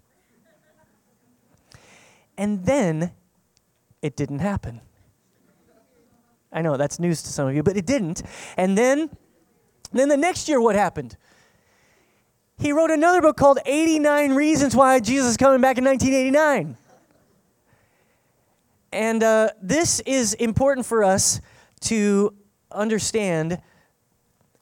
And 2.38 2.64
then 2.64 3.12
it 4.00 4.16
didn't 4.16 4.38
happen. 4.38 4.80
I 6.50 6.62
know 6.62 6.78
that's 6.78 6.99
news 6.99 7.23
to 7.25 7.28
some 7.28 7.49
of 7.49 7.54
you, 7.54 7.62
but 7.62 7.76
it 7.76 7.85
didn't. 7.85 8.23
And 8.56 8.78
then, 8.78 9.11
then 9.92 10.08
the 10.08 10.16
next 10.16 10.49
year, 10.49 10.58
what 10.58 10.75
happened? 10.75 11.18
He 12.61 12.73
wrote 12.73 12.91
another 12.91 13.23
book 13.23 13.37
called 13.37 13.61
89 13.65 14.35
Reasons 14.35 14.75
Why 14.75 14.99
Jesus 14.99 15.31
is 15.31 15.37
Coming 15.37 15.61
Back 15.61 15.79
in 15.79 15.85
1989. 15.85 16.77
And 18.91 19.23
uh, 19.23 19.50
this 19.62 20.00
is 20.00 20.35
important 20.35 20.85
for 20.85 21.05
us 21.05 21.41
to 21.83 22.35
understand 22.73 23.62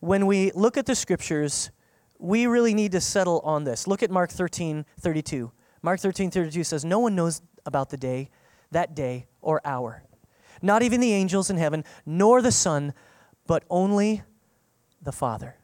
when 0.00 0.26
we 0.26 0.50
look 0.52 0.76
at 0.76 0.84
the 0.84 0.94
scriptures, 0.94 1.70
we 2.18 2.46
really 2.46 2.74
need 2.74 2.92
to 2.92 3.00
settle 3.00 3.40
on 3.40 3.64
this. 3.64 3.86
Look 3.86 4.02
at 4.02 4.10
Mark 4.10 4.30
13 4.30 4.84
32. 5.00 5.50
Mark 5.80 5.98
13 5.98 6.30
32 6.30 6.64
says, 6.64 6.84
No 6.84 6.98
one 6.98 7.14
knows 7.14 7.40
about 7.64 7.88
the 7.88 7.96
day, 7.96 8.28
that 8.72 8.94
day 8.94 9.26
or 9.40 9.62
hour. 9.64 10.02
Not 10.60 10.82
even 10.82 11.00
the 11.00 11.14
angels 11.14 11.48
in 11.48 11.56
heaven, 11.56 11.82
nor 12.04 12.42
the 12.42 12.52
Son, 12.52 12.92
but 13.46 13.64
only 13.70 14.22
the 15.00 15.12
Father. 15.12 15.56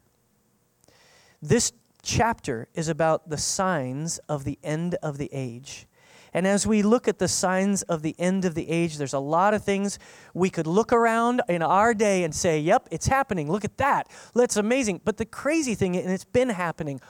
This 1.42 1.72
chapter 2.02 2.68
is 2.74 2.88
about 2.88 3.30
the 3.30 3.38
signs 3.38 4.18
of 4.28 4.44
the 4.44 4.58
end 4.62 4.96
of 5.02 5.18
the 5.18 5.30
age. 5.32 5.86
And 6.34 6.46
as 6.46 6.66
we 6.66 6.82
look 6.82 7.08
at 7.08 7.18
the 7.18 7.28
signs 7.28 7.82
of 7.82 8.02
the 8.02 8.16
end 8.18 8.44
of 8.44 8.54
the 8.54 8.68
age, 8.70 8.96
there's 8.96 9.12
a 9.12 9.18
lot 9.18 9.52
of 9.52 9.62
things 9.62 9.98
we 10.32 10.48
could 10.48 10.66
look 10.66 10.92
around 10.92 11.42
in 11.48 11.62
our 11.62 11.92
day 11.92 12.24
and 12.24 12.34
say, 12.34 12.58
yep, 12.58 12.88
it's 12.90 13.06
happening. 13.06 13.50
Look 13.50 13.64
at 13.64 13.76
that. 13.76 14.10
That's 14.34 14.56
amazing. 14.56 15.02
But 15.04 15.18
the 15.18 15.26
crazy 15.26 15.74
thing, 15.74 15.96
and 15.96 16.10
it's 16.10 16.24
been 16.24 16.48
happening 16.48 17.00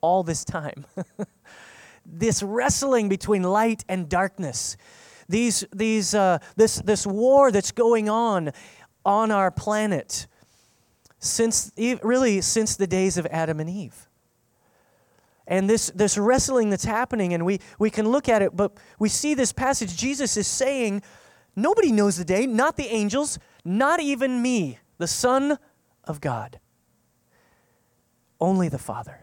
all 0.00 0.22
this 0.22 0.44
time 0.44 0.86
this 2.06 2.42
wrestling 2.42 3.08
between 3.08 3.42
light 3.42 3.84
and 3.88 4.08
darkness, 4.08 4.76
these, 5.28 5.64
these, 5.74 6.14
uh, 6.14 6.38
this, 6.56 6.76
this 6.76 7.06
war 7.06 7.50
that's 7.50 7.72
going 7.72 8.08
on 8.08 8.52
on 9.04 9.30
our 9.30 9.50
planet 9.50 10.26
since 11.18 11.72
really 11.76 12.40
since 12.40 12.76
the 12.76 12.86
days 12.86 13.16
of 13.18 13.26
Adam 13.26 13.60
and 13.60 13.70
Eve. 13.70 14.08
And 15.48 15.70
this, 15.70 15.90
this 15.94 16.18
wrestling 16.18 16.70
that's 16.70 16.84
happening, 16.84 17.32
and 17.32 17.46
we, 17.46 17.60
we 17.78 17.88
can 17.88 18.08
look 18.08 18.28
at 18.28 18.42
it, 18.42 18.56
but 18.56 18.76
we 18.98 19.08
see 19.08 19.34
this 19.34 19.52
passage. 19.52 19.96
Jesus 19.96 20.36
is 20.36 20.46
saying, 20.46 21.02
Nobody 21.54 21.90
knows 21.90 22.18
the 22.18 22.24
day, 22.24 22.46
not 22.46 22.76
the 22.76 22.88
angels, 22.88 23.38
not 23.64 24.00
even 24.00 24.42
me, 24.42 24.78
the 24.98 25.06
Son 25.06 25.58
of 26.04 26.20
God. 26.20 26.60
Only 28.38 28.68
the 28.68 28.78
Father. 28.78 29.20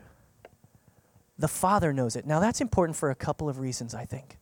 The 1.37 1.47
Father 1.47 1.93
knows 1.93 2.15
it. 2.15 2.25
Now, 2.25 2.39
that's 2.39 2.59
important 2.59 2.95
for 2.95 3.11
a 3.11 3.15
couple 3.15 3.49
of 3.49 3.59
reasons, 3.59 3.93
I 3.93 4.05
think. 4.05 4.39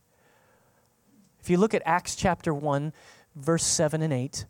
If 1.42 1.50
you 1.50 1.58
look 1.58 1.74
at 1.74 1.82
Acts 1.84 2.16
chapter 2.16 2.54
1, 2.54 2.94
verse 3.36 3.64
7 3.64 4.00
and 4.00 4.12
8, 4.12 4.46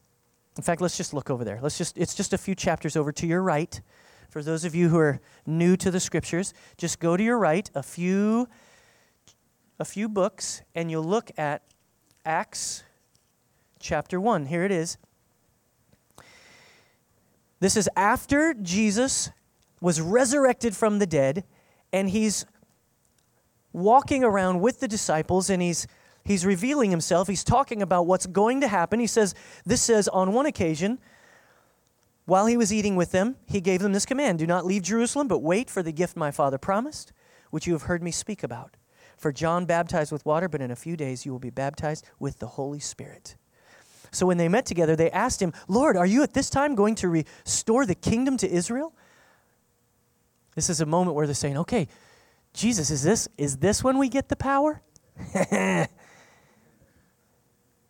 in 0.57 0.63
fact, 0.63 0.81
let's 0.81 0.97
just 0.97 1.15
look 1.15 1.31
over 1.31 1.45
there. 1.45 1.59
Let's 1.63 1.79
just, 1.79 1.97
it's 1.97 2.15
just 2.15 2.33
a 2.33 2.39
few 2.39 2.55
chapters 2.55 2.97
over 2.97 3.11
to 3.13 3.27
your 3.27 3.43
right. 3.43 3.81
For 4.29 4.43
those 4.43 4.65
of 4.65 4.75
you 4.75 4.89
who 4.89 4.99
are 4.99 5.21
new 5.47 5.77
to 5.77 5.91
the 5.91 6.01
scriptures, 6.01 6.53
just 6.77 7.01
go 7.01 7.17
to 7.17 7.23
your 7.23 7.39
right 7.39 7.71
a 7.75 7.83
few, 7.83 8.49
a 9.79 9.85
few 9.85 10.09
books 10.09 10.63
and 10.75 10.91
you'll 10.91 11.05
look 11.05 11.31
at 11.39 11.63
Acts 12.25 12.85
chapter 13.79 14.21
1. 14.21 14.47
Here 14.47 14.65
it 14.65 14.73
is. 14.73 14.99
This 17.61 17.77
is 17.77 17.89
after 17.97 18.55
Jesus 18.55 19.31
was 19.81 20.01
resurrected 20.01 20.77
from 20.77 20.99
the 20.99 21.07
dead 21.07 21.45
and 21.93 22.11
he's 22.11 22.45
walking 23.73 24.23
around 24.23 24.61
with 24.61 24.81
the 24.81 24.89
disciples 24.89 25.49
and 25.49 25.63
he's 25.63 25.87
he's 26.25 26.47
revealing 26.47 26.91
himself. 26.91 27.29
He's 27.29 27.45
talking 27.45 27.83
about 27.83 28.07
what's 28.07 28.27
going 28.27 28.61
to 28.61 28.69
happen. 28.69 29.01
He 29.01 29.07
says, 29.07 29.35
This 29.65 29.83
says, 29.83 30.09
on 30.09 30.33
one 30.33 30.47
occasion, 30.47 30.99
while 32.25 32.47
he 32.47 32.57
was 32.57 32.73
eating 32.73 32.97
with 32.97 33.13
them, 33.13 33.37
he 33.47 33.61
gave 33.61 33.81
them 33.81 33.93
this 33.93 34.07
command 34.07 34.39
Do 34.39 34.47
not 34.47 34.65
leave 34.65 34.83
Jerusalem, 34.83 35.29
but 35.29 35.41
wait 35.43 35.69
for 35.69 35.83
the 35.83 35.93
gift 35.93 36.17
my 36.17 36.31
father 36.31 36.59
promised, 36.59 37.13
which 37.51 37.67
you 37.67 37.73
have 37.73 37.83
heard 37.83 38.03
me 38.03 38.11
speak 38.11 38.43
about. 38.43 38.77
For 39.17 39.33
John 39.33 39.67
baptized 39.67 40.11
with 40.11 40.27
water, 40.27 40.49
but 40.49 40.61
in 40.61 40.71
a 40.71 40.77
few 40.77 40.97
days 40.97 41.25
you 41.25 41.33
will 41.33 41.39
be 41.39 41.51
baptized 41.51 42.05
with 42.19 42.39
the 42.39 42.49
Holy 42.49 42.81
Spirit. 42.81 43.37
So 44.11 44.27
when 44.27 44.37
they 44.37 44.49
met 44.49 44.67
together, 44.67 44.95
they 44.95 45.11
asked 45.11 45.41
him, 45.41 45.53
Lord, 45.69 45.97
are 45.97 46.07
you 46.07 46.23
at 46.23 46.35
this 46.35 46.51
time 46.51 46.75
going 46.75 46.97
to 46.97 47.09
restore 47.09 47.87
the 47.87 47.95
kingdom 47.95 48.37
to 48.39 48.51
Israel? 48.51 48.93
This 50.55 50.69
is 50.69 50.81
a 50.81 50.87
moment 50.87 51.17
where 51.17 51.27
they're 51.27 51.35
saying, 51.35 51.57
okay, 51.57 51.89
Jesus, 52.53 52.91
is 52.91 53.03
this, 53.03 53.29
is 53.39 53.57
this 53.57 53.83
when 53.83 53.97
we 53.97 54.11
get 54.11 54.29
the 54.29 54.37
power? 54.37 54.83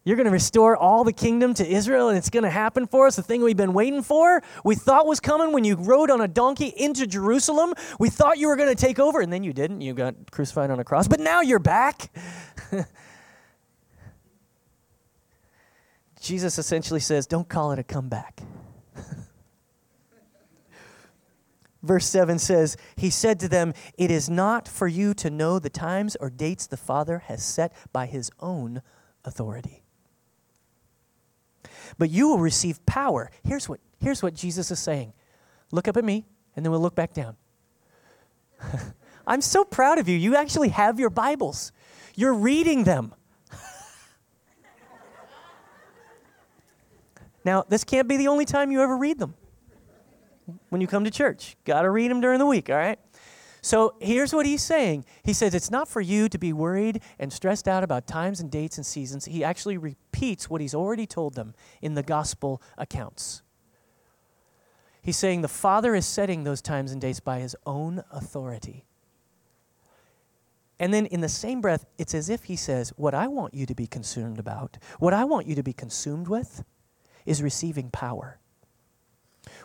You're 0.05 0.17
going 0.17 0.27
to 0.27 0.33
restore 0.33 0.77
all 0.77 1.05
the 1.05 1.13
kingdom 1.13 1.55
to 1.55 1.67
Israel 1.67 2.09
and 2.09 2.19
it's 2.19 2.29
going 2.31 2.43
to 2.43 2.51
happen 2.51 2.89
for 2.89 3.07
us, 3.07 3.15
the 3.15 3.23
thing 3.23 3.41
we've 3.43 3.57
been 3.57 3.73
waiting 3.73 4.03
for. 4.03 4.43
We 4.65 4.75
thought 4.75 5.07
was 5.07 5.21
coming 5.21 5.53
when 5.53 5.63
you 5.63 5.77
rode 5.77 6.11
on 6.11 6.21
a 6.21 6.27
donkey 6.27 6.73
into 6.77 7.07
Jerusalem. 7.07 7.73
We 8.01 8.11
thought 8.11 8.39
you 8.39 8.49
were 8.49 8.57
going 8.57 8.75
to 8.75 8.75
take 8.75 8.99
over 8.99 9.21
and 9.21 9.33
then 9.33 9.45
you 9.45 9.53
didn't. 9.53 9.81
You 9.81 9.95
got 9.95 10.33
crucified 10.33 10.71
on 10.71 10.81
a 10.81 10.85
cross, 10.85 11.07
but 11.07 11.21
now 11.21 11.41
you're 11.41 11.61
back. 11.61 12.13
Jesus 16.21 16.59
essentially 16.59 17.01
says, 17.01 17.27
Don't 17.27 17.49
call 17.49 17.71
it 17.71 17.79
a 17.79 17.85
comeback. 17.85 18.41
Verse 21.83 22.07
7 22.07 22.41
says, 22.41 22.77
He 22.97 23.11
said 23.11 23.39
to 23.41 23.49
them, 23.49 23.73
It 23.97 24.11
is 24.11 24.29
not 24.29 24.67
for 24.67 24.89
you 24.89 25.15
to 25.15 25.31
know 25.31 25.61
the 25.61 25.71
times 25.71 26.17
or 26.17 26.29
dates 26.29 26.67
the 26.67 26.77
Father 26.77 27.21
has 27.27 27.45
set 27.45 27.73
by 27.93 28.07
His 28.07 28.33
own 28.41 28.83
authority 29.25 29.82
but 31.99 32.11
you 32.11 32.29
will 32.29 32.39
receive 32.39 32.85
power. 32.87 33.31
Here's 33.45 33.69
what, 33.69 33.81
here's 34.01 34.23
what 34.23 34.35
Jesus 34.35 34.71
is 34.71 34.79
saying. 34.79 35.13
Look 35.71 35.89
up 35.89 35.97
at 35.97 36.05
me, 36.05 36.25
and 36.55 36.65
then 36.65 36.71
we'll 36.71 36.81
look 36.81 36.95
back 36.95 37.13
down. 37.13 37.37
I'm 39.27 39.41
so 39.41 39.65
proud 39.65 39.99
of 39.99 40.09
you. 40.09 40.17
You 40.17 40.37
actually 40.37 40.69
have 40.71 41.01
your 41.01 41.11
Bibles, 41.11 41.73
you're 42.15 42.35
reading 42.35 42.85
them. 42.85 43.15
now, 47.45 47.65
this 47.69 47.85
can't 47.85 48.09
be 48.09 48.17
the 48.17 48.29
only 48.29 48.45
time 48.45 48.71
you 48.71 48.83
ever 48.83 48.97
read 48.97 49.19
them 49.19 49.35
when 50.69 50.81
you 50.81 50.87
come 50.87 51.05
to 51.05 51.11
church. 51.11 51.57
Got 51.65 51.83
to 51.83 51.91
read 51.91 52.11
them 52.11 52.21
during 52.21 52.39
the 52.39 52.47
week, 52.47 52.71
all 52.71 52.77
right? 52.77 52.99
So 53.65 53.95
here's 54.01 54.35
what 54.35 54.45
he's 54.45 54.63
saying. 54.63 55.05
He 55.23 55.33
says 55.33 55.55
it's 55.55 55.71
not 55.71 55.87
for 55.87 56.01
you 56.01 56.29
to 56.29 56.37
be 56.37 56.53
worried 56.53 57.01
and 57.21 57.33
stressed 57.33 57.69
out 57.69 57.85
about 57.85 58.09
times 58.09 58.41
and 58.41 58.51
dates 58.51 58.77
and 58.77 58.85
seasons. 58.85 59.27
He 59.27 59.45
actually 59.45 59.79
repeats 59.79 60.51
what 60.51 60.61
he's 60.61 60.75
already 60.75 61.07
told 61.07 61.35
them 61.35 61.55
in 61.81 61.95
the 61.95 62.03
gospel 62.03 62.61
accounts. 62.77 63.43
He's 65.01 65.17
saying 65.17 65.43
the 65.43 65.49
Father 65.49 65.95
is 65.95 66.07
setting 66.07 66.43
those 66.43 66.61
times 66.61 66.91
and 66.91 67.01
dates 67.01 67.21
by 67.21 67.39
his 67.39 67.55
own 67.65 68.03
authority. 68.11 68.85
And 70.81 70.93
then 70.93 71.07
in 71.07 71.21
the 71.21 71.29
same 71.29 71.61
breath, 71.61 71.87
it's 71.99 72.15
as 72.15 72.29
if 72.29 72.45
he 72.45 72.57
says, 72.57 72.93
What 72.97 73.15
I 73.15 73.29
want 73.29 73.55
you 73.55 73.67
to 73.67 73.75
be 73.75 73.87
concerned 73.87 74.41
about, 74.41 74.79
what 74.99 75.15
I 75.15 75.25
want 75.25 75.47
you 75.47 75.55
to 75.55 75.63
be 75.63 75.73
consumed 75.73 76.27
with, 76.27 76.65
is 77.25 77.41
receiving 77.41 77.91
power. 77.91 78.41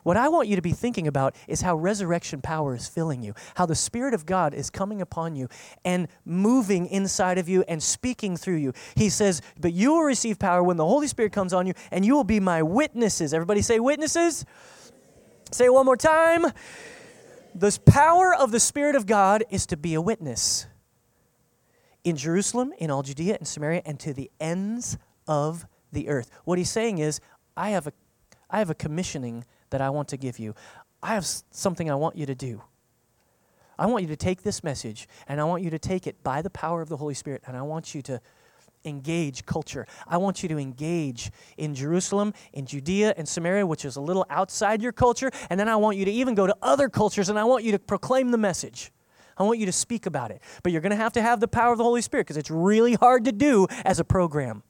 What 0.03 0.17
I 0.17 0.29
want 0.29 0.47
you 0.47 0.55
to 0.55 0.61
be 0.61 0.71
thinking 0.71 1.07
about 1.07 1.35
is 1.47 1.61
how 1.61 1.75
resurrection 1.75 2.41
power 2.41 2.75
is 2.75 2.87
filling 2.87 3.21
you, 3.21 3.33
how 3.55 3.65
the 3.65 3.75
Spirit 3.75 4.13
of 4.13 4.25
God 4.25 4.53
is 4.53 4.69
coming 4.69 5.01
upon 5.01 5.35
you 5.35 5.49
and 5.85 6.07
moving 6.25 6.87
inside 6.87 7.37
of 7.37 7.47
you 7.47 7.63
and 7.67 7.81
speaking 7.81 8.37
through 8.37 8.55
you. 8.55 8.73
He 8.95 9.09
says, 9.09 9.41
But 9.59 9.73
you 9.73 9.93
will 9.93 10.03
receive 10.03 10.39
power 10.39 10.63
when 10.63 10.77
the 10.77 10.85
Holy 10.85 11.07
Spirit 11.07 11.31
comes 11.31 11.53
on 11.53 11.67
you, 11.67 11.73
and 11.91 12.05
you 12.05 12.15
will 12.15 12.23
be 12.23 12.39
my 12.39 12.63
witnesses. 12.63 13.33
Everybody 13.33 13.61
say, 13.61 13.79
Witnesses. 13.79 14.45
Say 15.51 15.69
one 15.69 15.85
more 15.85 15.97
time. 15.97 16.45
The 17.55 17.77
power 17.85 18.35
of 18.35 18.51
the 18.51 18.59
Spirit 18.59 18.95
of 18.95 19.05
God 19.05 19.43
is 19.49 19.65
to 19.67 19.77
be 19.77 19.93
a 19.93 20.01
witness 20.01 20.67
in 22.03 22.15
Jerusalem, 22.15 22.73
in 22.77 22.91
all 22.91 23.03
Judea 23.03 23.37
and 23.37 23.47
Samaria, 23.47 23.81
and 23.85 23.99
to 23.99 24.13
the 24.13 24.29
ends 24.39 24.97
of 25.27 25.65
the 25.91 26.09
earth. 26.09 26.29
What 26.45 26.57
he's 26.57 26.69
saying 26.69 26.99
is, 26.99 27.19
I 27.55 27.71
have 27.71 27.87
a, 27.87 27.93
I 28.49 28.59
have 28.59 28.69
a 28.69 28.75
commissioning 28.75 29.45
that 29.69 29.81
I 29.81 29.89
want 29.89 30.07
to 30.09 30.17
give 30.17 30.39
you. 30.39 30.55
I 31.01 31.13
have 31.13 31.25
something 31.25 31.89
I 31.89 31.95
want 31.95 32.15
you 32.15 32.25
to 32.25 32.35
do. 32.35 32.61
I 33.79 33.85
want 33.85 34.03
you 34.03 34.09
to 34.09 34.15
take 34.15 34.41
this 34.41 34.63
message 34.63 35.07
and 35.27 35.39
I 35.39 35.43
want 35.43 35.63
you 35.63 35.69
to 35.69 35.79
take 35.79 36.07
it 36.07 36.23
by 36.23 36.41
the 36.41 36.49
power 36.49 36.81
of 36.81 36.89
the 36.89 36.97
Holy 36.97 37.13
Spirit 37.13 37.43
and 37.45 37.55
I 37.55 37.61
want 37.61 37.93
you 37.93 38.01
to 38.03 38.19
engage 38.85 39.45
culture. 39.45 39.85
I 40.07 40.17
want 40.17 40.41
you 40.41 40.49
to 40.49 40.57
engage 40.57 41.31
in 41.57 41.75
Jerusalem, 41.75 42.33
in 42.53 42.65
Judea, 42.65 43.13
and 43.17 43.27
Samaria, 43.27 43.67
which 43.67 43.85
is 43.85 43.95
a 43.95 44.01
little 44.01 44.25
outside 44.29 44.81
your 44.81 44.91
culture. 44.91 45.29
And 45.49 45.59
then 45.59 45.67
I 45.67 45.75
want 45.75 45.97
you 45.97 46.05
to 46.05 46.11
even 46.11 46.35
go 46.35 46.47
to 46.47 46.55
other 46.61 46.89
cultures 46.89 47.29
and 47.29 47.37
I 47.37 47.43
want 47.43 47.63
you 47.63 47.71
to 47.73 47.79
proclaim 47.79 48.31
the 48.31 48.37
message. 48.37 48.91
I 49.37 49.43
want 49.43 49.59
you 49.59 49.67
to 49.67 49.71
speak 49.71 50.05
about 50.05 50.31
it. 50.31 50.41
But 50.63 50.71
you're 50.71 50.81
going 50.81 50.91
to 50.91 50.95
have 50.95 51.13
to 51.13 51.21
have 51.21 51.39
the 51.39 51.47
power 51.47 51.71
of 51.71 51.77
the 51.77 51.83
Holy 51.83 52.01
Spirit 52.01 52.25
because 52.25 52.37
it's 52.37 52.49
really 52.49 52.95
hard 52.95 53.25
to 53.25 53.31
do 53.31 53.67
as 53.85 53.99
a 53.99 54.03
program. 54.03 54.63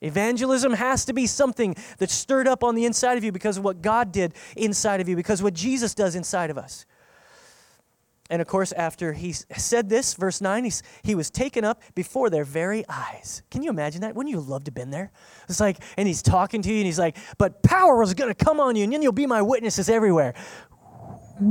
Evangelism 0.00 0.74
has 0.74 1.04
to 1.06 1.12
be 1.12 1.26
something 1.26 1.74
that's 1.98 2.12
stirred 2.12 2.46
up 2.46 2.62
on 2.62 2.74
the 2.74 2.84
inside 2.84 3.16
of 3.16 3.24
you 3.24 3.32
because 3.32 3.56
of 3.56 3.64
what 3.64 3.80
God 3.82 4.12
did 4.12 4.34
inside 4.56 5.00
of 5.00 5.08
you, 5.08 5.16
because 5.16 5.42
what 5.42 5.54
Jesus 5.54 5.94
does 5.94 6.14
inside 6.14 6.50
of 6.50 6.58
us. 6.58 6.84
And 8.28 8.42
of 8.42 8.48
course, 8.48 8.72
after 8.72 9.12
he 9.12 9.32
said 9.32 9.88
this, 9.88 10.14
verse 10.14 10.40
9, 10.40 10.64
he's, 10.64 10.82
he 11.02 11.14
was 11.14 11.30
taken 11.30 11.64
up 11.64 11.80
before 11.94 12.28
their 12.28 12.44
very 12.44 12.84
eyes. 12.88 13.42
Can 13.50 13.62
you 13.62 13.70
imagine 13.70 14.00
that? 14.00 14.16
Wouldn't 14.16 14.34
you 14.34 14.40
love 14.40 14.64
to 14.64 14.70
have 14.70 14.74
been 14.74 14.90
there? 14.90 15.12
It's 15.48 15.60
like, 15.60 15.78
and 15.96 16.08
he's 16.08 16.22
talking 16.22 16.60
to 16.62 16.68
you, 16.68 16.78
and 16.78 16.86
he's 16.86 16.98
like, 16.98 17.16
but 17.38 17.62
power 17.62 18.02
is 18.02 18.14
going 18.14 18.34
to 18.34 18.44
come 18.44 18.58
on 18.58 18.74
you, 18.74 18.82
and 18.82 18.92
then 18.92 19.00
you'll 19.00 19.12
be 19.12 19.26
my 19.26 19.42
witnesses 19.42 19.88
everywhere. 19.88 20.34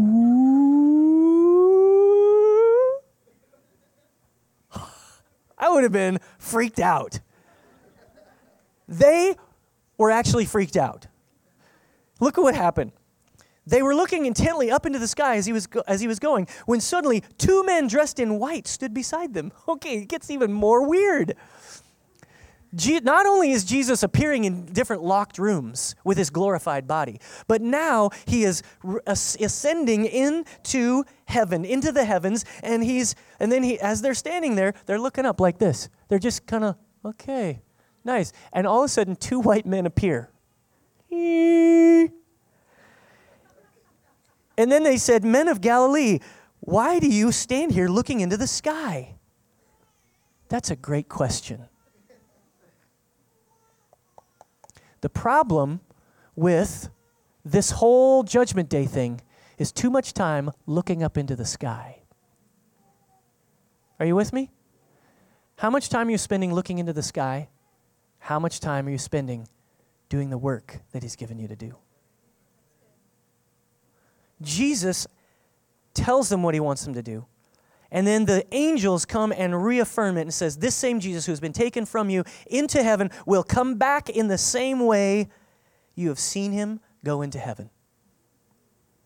I 5.58 5.70
would 5.70 5.84
have 5.84 5.94
been 5.94 6.20
freaked 6.38 6.80
out. 6.80 7.22
They 8.88 9.36
were 9.98 10.12
actually 10.12 10.46
freaked 10.46 10.78
out. 10.78 11.08
Look 12.20 12.38
at 12.38 12.42
what 12.42 12.56
happened. 12.56 12.92
They 13.68 13.82
were 13.82 13.96
looking 13.96 14.26
intently 14.26 14.70
up 14.70 14.86
into 14.86 15.00
the 15.00 15.08
sky 15.08 15.38
as 15.38 15.46
he 15.48 15.54
was 15.54 15.66
go- 15.68 15.84
as 15.88 16.00
he 16.00 16.08
was 16.08 16.20
going 16.20 16.48
when 16.68 16.80
suddenly 16.80 17.24
two 17.38 17.64
men 17.66 17.88
dressed 17.88 18.20
in 18.20 18.38
white 18.38 18.68
stood 18.68 18.94
beside 18.94 19.34
them. 19.34 19.52
Okay, 19.68 19.98
it 20.04 20.08
gets 20.08 20.30
even 20.30 20.54
more 20.54 20.88
weird. 20.88 21.36
Je- 22.76 23.00
not 23.00 23.26
only 23.26 23.52
is 23.52 23.64
Jesus 23.64 24.04
appearing 24.04 24.44
in 24.44 24.66
different 24.66 25.02
locked 25.02 25.38
rooms 25.40 25.96
with 26.04 26.18
his 26.18 26.30
glorified 26.30 26.88
body, 26.88 27.20
but 27.48 27.62
now 27.62 28.10
he 28.26 28.44
is 28.44 28.62
r- 28.84 29.02
ascending 29.08 30.06
into 30.06 31.04
heaven, 31.26 31.64
into 31.66 31.92
the 31.92 32.06
heavens, 32.06 32.46
and 32.62 32.84
he's 32.84 33.16
and 33.40 33.52
then 33.52 33.64
he 33.64 33.80
as 33.80 34.02
they're 34.02 34.14
standing 34.14 34.56
there, 34.56 34.74
they're 34.86 35.00
looking 35.00 35.26
up 35.26 35.40
like 35.40 35.58
this. 35.58 35.90
They're 36.08 36.20
just 36.20 36.46
kind 36.46 36.64
of 36.64 36.76
okay, 37.04 37.62
nice. 38.06 38.32
And 38.54 38.66
all 38.66 38.82
of 38.82 38.86
a 38.86 38.90
sudden, 38.90 39.16
two 39.16 39.40
white 39.50 39.66
men 39.66 39.86
appear. 39.86 40.30
And 44.58 44.72
then 44.72 44.84
they 44.84 44.98
said, 44.98 45.24
Men 45.24 45.48
of 45.48 45.62
Galilee, 45.62 46.20
why 46.62 47.00
do 47.00 47.08
you 47.08 47.32
stand 47.32 47.72
here 47.74 47.90
looking 47.90 48.22
into 48.22 48.38
the 48.38 48.48
sky? 48.48 49.16
That's 50.48 50.72
a 50.72 50.76
great 50.76 51.10
question. 51.10 51.66
The 55.02 55.10
problem 55.10 55.82
with 56.36 56.90
this 57.44 57.72
whole 57.72 58.24
Judgment 58.24 58.70
Day 58.70 58.86
thing 58.86 59.22
is 59.58 59.72
too 59.72 59.90
much 59.90 60.14
time 60.14 60.52
looking 60.66 61.04
up 61.04 61.18
into 61.18 61.36
the 61.36 61.46
sky. 61.46 62.02
Are 64.00 64.06
you 64.06 64.16
with 64.16 64.34
me? 64.34 64.52
How 65.58 65.70
much 65.70 65.90
time 65.90 66.08
are 66.08 66.12
you 66.12 66.18
spending 66.18 66.54
looking 66.54 66.80
into 66.80 66.92
the 66.92 67.04
sky? 67.04 67.48
How 68.26 68.40
much 68.40 68.60
time 68.60 68.88
are 68.88 68.90
you 68.90 68.98
spending 68.98 69.48
doing 70.10 70.32
the 70.32 70.38
work 70.40 70.80
that 70.94 71.04
He's 71.04 71.16
given 71.16 71.38
you 71.38 71.48
to 71.48 71.56
do? 71.56 71.78
Jesus 74.42 75.06
tells 75.94 76.30
them 76.30 76.42
what 76.42 76.56
he 76.56 76.60
wants 76.60 76.84
them 76.84 76.96
to 76.96 77.04
do. 77.04 77.28
And 77.92 78.08
then 78.08 78.26
the 78.26 78.44
angels 78.52 79.06
come 79.06 79.32
and 79.32 79.64
reaffirm 79.64 80.18
it 80.18 80.22
and 80.22 80.34
says, 80.34 80.58
This 80.58 80.74
same 80.74 81.00
Jesus 81.00 81.28
who 81.28 81.34
has 81.34 81.40
been 81.40 81.54
taken 81.54 81.86
from 81.86 82.10
you 82.10 82.24
into 82.48 82.82
heaven 82.82 83.12
will 83.28 83.44
come 83.44 83.76
back 83.76 84.10
in 84.10 84.28
the 84.28 84.40
same 84.40 84.80
way 84.80 85.30
you 85.94 86.10
have 86.10 86.18
seen 86.18 86.52
him 86.52 86.80
go 87.04 87.22
into 87.22 87.38
heaven. 87.38 87.70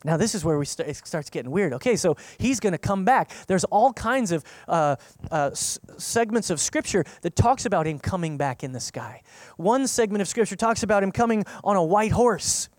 Now, 0.05 0.15
this 0.15 0.33
is 0.33 0.45
where 0.45 0.57
we 0.57 0.65
start, 0.65 0.89
it 0.89 0.95
starts 1.05 1.29
getting 1.29 1.51
weird. 1.51 1.73
Okay, 1.73 1.97
so 1.97 2.15
he's 2.37 2.59
going 2.61 2.71
to 2.71 2.77
come 2.77 3.03
back. 3.03 3.31
There's 3.47 3.65
all 3.65 3.91
kinds 3.91 4.31
of 4.31 4.45
uh, 4.67 4.95
uh, 5.29 5.49
s- 5.51 5.77
segments 5.97 6.49
of 6.49 6.61
Scripture 6.61 7.03
that 7.21 7.35
talks 7.35 7.65
about 7.65 7.85
him 7.85 7.99
coming 7.99 8.37
back 8.37 8.63
in 8.63 8.71
the 8.71 8.79
sky. 8.79 9.21
One 9.57 9.87
segment 9.87 10.21
of 10.21 10.29
Scripture 10.29 10.55
talks 10.55 10.83
about 10.83 11.03
him 11.03 11.11
coming 11.11 11.43
on 11.65 11.75
a 11.75 11.83
white 11.83 12.13
horse. 12.13 12.69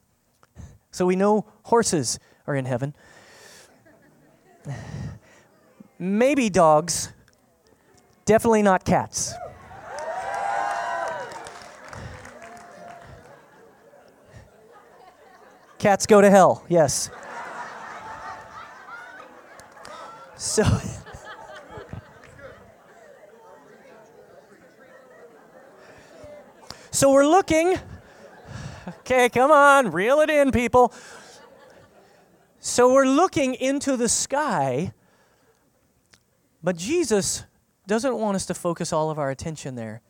So 0.92 1.04
we 1.04 1.14
know 1.14 1.44
horses 1.64 2.18
are 2.46 2.56
in 2.56 2.64
heaven. 2.64 2.94
Maybe 5.98 6.48
dogs, 6.48 7.12
definitely 8.24 8.62
not 8.62 8.84
cats. 8.84 9.34
Cats 15.80 16.04
go 16.04 16.20
to 16.20 16.28
hell, 16.28 16.62
yes. 16.68 17.08
So. 20.36 20.62
So 26.90 27.10
we're 27.10 27.26
looking. 27.26 27.78
Okay, 28.88 29.30
come 29.30 29.50
on, 29.50 29.90
reel 29.90 30.20
it 30.20 30.28
in, 30.28 30.52
people. 30.52 30.92
So 32.58 32.92
we're 32.92 33.06
looking 33.06 33.54
into 33.54 33.96
the 33.96 34.10
sky, 34.10 34.92
but 36.62 36.76
Jesus 36.76 37.44
doesn't 37.86 38.18
want 38.18 38.36
us 38.36 38.44
to 38.46 38.54
focus 38.54 38.92
all 38.92 39.10
of 39.10 39.18
our 39.18 39.30
attention 39.30 39.76
there. 39.76 40.02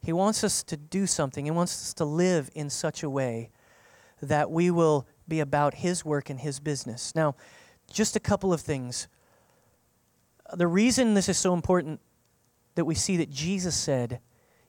He 0.00 0.12
wants 0.12 0.44
us 0.44 0.62
to 0.62 0.76
do 0.76 1.04
something. 1.08 1.46
He 1.46 1.50
wants 1.50 1.82
us 1.82 1.94
to 1.94 2.04
live 2.04 2.48
in 2.54 2.70
such 2.70 3.02
a 3.02 3.10
way 3.10 3.50
that 4.22 4.52
we 4.52 4.70
will 4.70 5.04
be 5.28 5.40
about 5.40 5.74
His 5.74 6.04
work 6.04 6.30
and 6.30 6.40
His 6.40 6.60
business. 6.60 7.14
Now, 7.14 7.34
just 7.92 8.16
a 8.16 8.20
couple 8.20 8.52
of 8.52 8.60
things. 8.60 9.08
The 10.52 10.66
reason 10.66 11.14
this 11.14 11.28
is 11.28 11.38
so 11.38 11.54
important 11.54 12.00
that 12.74 12.84
we 12.84 12.94
see 12.94 13.16
that 13.16 13.30
Jesus 13.30 13.74
said, 13.76 14.20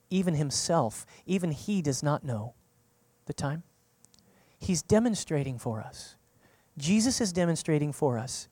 even 0.09 0.35
Himself, 0.35 1.05
even 1.25 1.51
He 1.51 1.81
does 1.81 2.01
not 2.01 2.23
know 2.23 2.53
the 3.25 3.33
time. 3.33 3.63
He's 4.59 4.81
demonstrating 4.81 5.59
for 5.59 5.81
us 5.81 6.17
Jesus 6.77 7.19
is 7.19 7.33
demonstrating 7.33 7.91
for 7.91 8.17
us 8.17 8.47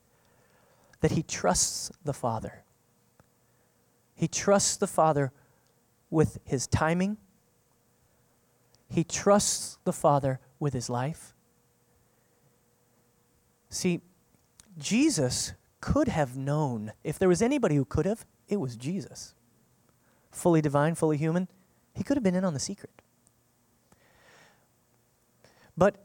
that 1.01 1.11
he 1.11 1.21
trusts 1.21 1.91
the 2.03 2.13
Father. 2.13 2.63
He 4.15 4.27
trusts 4.27 4.77
the 4.77 4.87
Father 4.87 5.31
with 6.09 6.39
his 6.45 6.67
timing, 6.67 7.17
he 8.87 9.03
trusts 9.03 9.77
the 9.83 9.91
Father 9.91 10.39
with 10.59 10.73
his 10.73 10.89
life. 10.89 11.34
See, 13.69 14.01
Jesus 14.77 15.53
could 15.81 16.07
have 16.07 16.35
known, 16.35 16.93
if 17.03 17.19
there 17.19 17.29
was 17.29 17.41
anybody 17.41 17.75
who 17.75 17.85
could 17.85 18.05
have, 18.05 18.25
it 18.47 18.57
was 18.57 18.75
Jesus. 18.75 19.33
Fully 20.31 20.61
divine, 20.61 20.95
fully 20.95 21.17
human, 21.17 21.47
he 21.93 22.03
could 22.03 22.17
have 22.17 22.23
been 22.23 22.35
in 22.35 22.43
on 22.43 22.53
the 22.53 22.59
secret. 22.59 22.91
But 25.77 26.03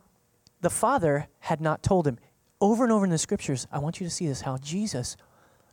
the 0.61 0.71
Father 0.71 1.29
had 1.41 1.61
not 1.61 1.83
told 1.83 2.07
him. 2.07 2.19
Over 2.61 2.85
and 2.85 2.93
over 2.93 3.05
in 3.05 3.11
the 3.11 3.19
scriptures, 3.19 3.67
I 3.73 3.79
want 3.79 4.01
you 4.01 4.07
to 4.07 4.11
see 4.11 4.27
this 4.27 4.43
how 4.43 4.59
Jesus 4.59 5.17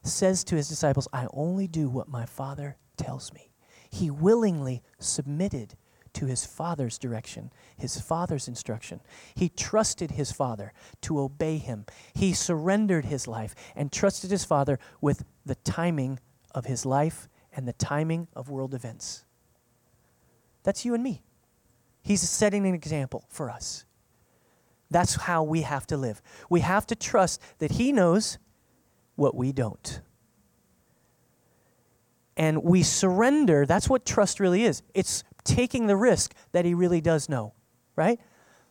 says 0.03 0.43
to 0.45 0.55
his 0.55 0.69
disciples, 0.69 1.07
I 1.11 1.27
only 1.33 1.67
do 1.67 1.89
what 1.89 2.07
my 2.07 2.25
Father 2.25 2.77
tells 2.95 3.33
me. 3.33 3.51
He 3.89 4.09
willingly 4.09 4.81
submitted 4.99 5.75
to 6.17 6.25
his 6.25 6.45
Father's 6.45 6.97
direction, 6.97 7.51
his 7.77 8.01
Father's 8.01 8.47
instruction. 8.47 9.01
He 9.35 9.49
trusted 9.49 10.11
his 10.11 10.31
Father 10.31 10.73
to 11.01 11.19
obey 11.19 11.59
him. 11.59 11.85
He 12.15 12.33
surrendered 12.33 13.05
his 13.05 13.27
life 13.27 13.53
and 13.75 13.91
trusted 13.91 14.31
his 14.31 14.43
Father 14.43 14.79
with 14.99 15.25
the 15.45 15.53
timing 15.55 16.19
of 16.55 16.65
his 16.65 16.87
life 16.87 17.29
and 17.55 17.67
the 17.67 17.73
timing 17.73 18.27
of 18.35 18.49
world 18.49 18.73
events. 18.73 19.25
That's 20.63 20.85
you 20.85 20.95
and 20.95 21.03
me. 21.03 21.21
He's 22.01 22.27
setting 22.27 22.65
an 22.65 22.73
example 22.73 23.23
for 23.29 23.51
us. 23.51 23.85
That's 24.89 25.15
how 25.15 25.43
we 25.43 25.61
have 25.61 25.85
to 25.87 25.97
live. 25.97 26.23
We 26.49 26.61
have 26.61 26.87
to 26.87 26.95
trust 26.95 27.41
that 27.59 27.71
He 27.73 27.91
knows 27.91 28.39
what 29.15 29.35
we 29.35 29.51
don't. 29.51 30.01
And 32.35 32.63
we 32.63 32.81
surrender. 32.81 33.65
That's 33.67 33.87
what 33.87 34.05
trust 34.05 34.39
really 34.39 34.63
is. 34.63 34.81
It's 34.93 35.23
taking 35.47 35.87
the 35.87 35.95
risk 35.95 36.33
that 36.51 36.65
He 36.65 36.73
really 36.73 37.01
does 37.01 37.29
know, 37.29 37.53
right? 37.95 38.19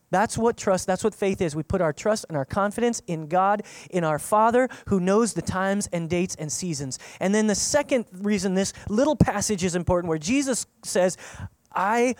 That's 0.09 0.37
what 0.37 0.55
trust, 0.55 0.87
that's 0.87 1.03
what 1.03 1.13
faith 1.13 1.41
is. 1.41 1.55
We 1.55 1.63
put 1.63 1.81
our 1.81 1.91
trust 1.91 2.25
and 2.29 2.37
our 2.37 2.45
confidence 2.45 3.01
in 3.07 3.27
God, 3.27 3.63
in 3.89 4.03
our 4.03 4.19
Father 4.19 4.69
who 4.87 4.99
knows 4.99 5.33
the 5.33 5.41
times 5.41 5.87
and 5.91 6.09
dates 6.09 6.35
and 6.35 6.49
seasons. 6.49 6.97
And 7.19 7.35
then 7.35 7.47
the 7.47 7.55
second 7.55 8.05
reason 8.13 8.53
this 8.53 8.71
little 8.87 9.17
passage 9.17 9.65
is 9.65 9.75
important 9.75 10.07
where 10.07 10.17
Jesus 10.17 10.65
says, 10.83 11.17
I 11.73 12.15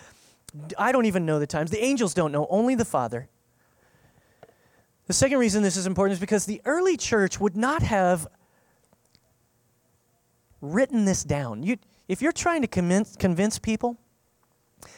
I 0.77 0.91
don't 0.91 1.05
even 1.05 1.25
know 1.25 1.39
the 1.39 1.47
times. 1.47 1.71
The 1.71 1.83
angels 1.83 2.13
don't 2.13 2.31
know, 2.31 2.47
only 2.49 2.75
the 2.75 2.85
Father. 2.85 3.29
The 5.07 5.13
second 5.13 5.39
reason 5.39 5.63
this 5.63 5.77
is 5.77 5.85
important 5.85 6.13
is 6.13 6.19
because 6.19 6.45
the 6.45 6.61
early 6.65 6.97
church 6.97 7.39
would 7.39 7.55
not 7.55 7.83
have 7.83 8.27
written 10.59 11.05
this 11.05 11.23
down. 11.23 11.63
You, 11.63 11.77
if 12.07 12.21
you're 12.21 12.31
trying 12.31 12.61
to 12.61 12.67
convince, 12.67 13.15
convince 13.15 13.59
people 13.59 13.97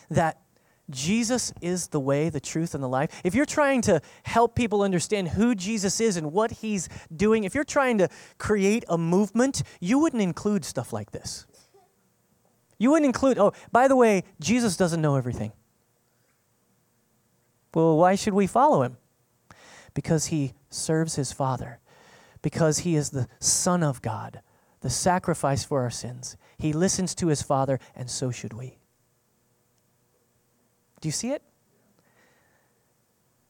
that 0.09 0.39
Jesus 0.89 1.53
is 1.61 1.87
the 1.87 1.99
way, 1.99 2.29
the 2.29 2.39
truth, 2.39 2.73
and 2.73 2.83
the 2.83 2.87
life, 2.87 3.21
if 3.23 3.35
you're 3.35 3.45
trying 3.45 3.81
to 3.83 4.01
help 4.23 4.55
people 4.55 4.81
understand 4.81 5.29
who 5.29 5.53
Jesus 5.53 5.99
is 6.01 6.17
and 6.17 6.31
what 6.31 6.51
he's 6.51 6.89
doing, 7.15 7.43
if 7.43 7.53
you're 7.53 7.63
trying 7.63 7.99
to 7.99 8.09
create 8.37 8.83
a 8.89 8.97
movement, 8.97 9.61
you 9.79 9.99
wouldn't 9.99 10.21
include 10.21 10.65
stuff 10.65 10.91
like 10.91 11.11
this. 11.11 11.45
You 12.79 12.91
wouldn't 12.91 13.05
include, 13.05 13.37
oh, 13.37 13.53
by 13.71 13.87
the 13.87 13.95
way, 13.95 14.23
Jesus 14.39 14.77
doesn't 14.77 15.01
know 15.01 15.15
everything. 15.15 15.51
Well, 17.73 17.97
why 17.97 18.15
should 18.15 18.33
we 18.33 18.47
follow 18.47 18.81
him? 18.81 18.97
because 19.93 20.27
he 20.27 20.53
serves 20.69 21.15
his 21.15 21.31
Father, 21.31 21.79
because 22.41 22.79
he 22.79 22.95
is 22.95 23.09
the 23.09 23.27
Son 23.39 23.83
of 23.83 24.01
God, 24.01 24.41
the 24.81 24.89
sacrifice 24.89 25.63
for 25.63 25.81
our 25.81 25.89
sins. 25.89 26.37
He 26.57 26.73
listens 26.73 27.13
to 27.15 27.27
his 27.27 27.41
Father, 27.41 27.79
and 27.95 28.09
so 28.09 28.31
should 28.31 28.53
we. 28.53 28.78
Do 31.01 31.07
you 31.07 31.11
see 31.11 31.31
it? 31.31 31.43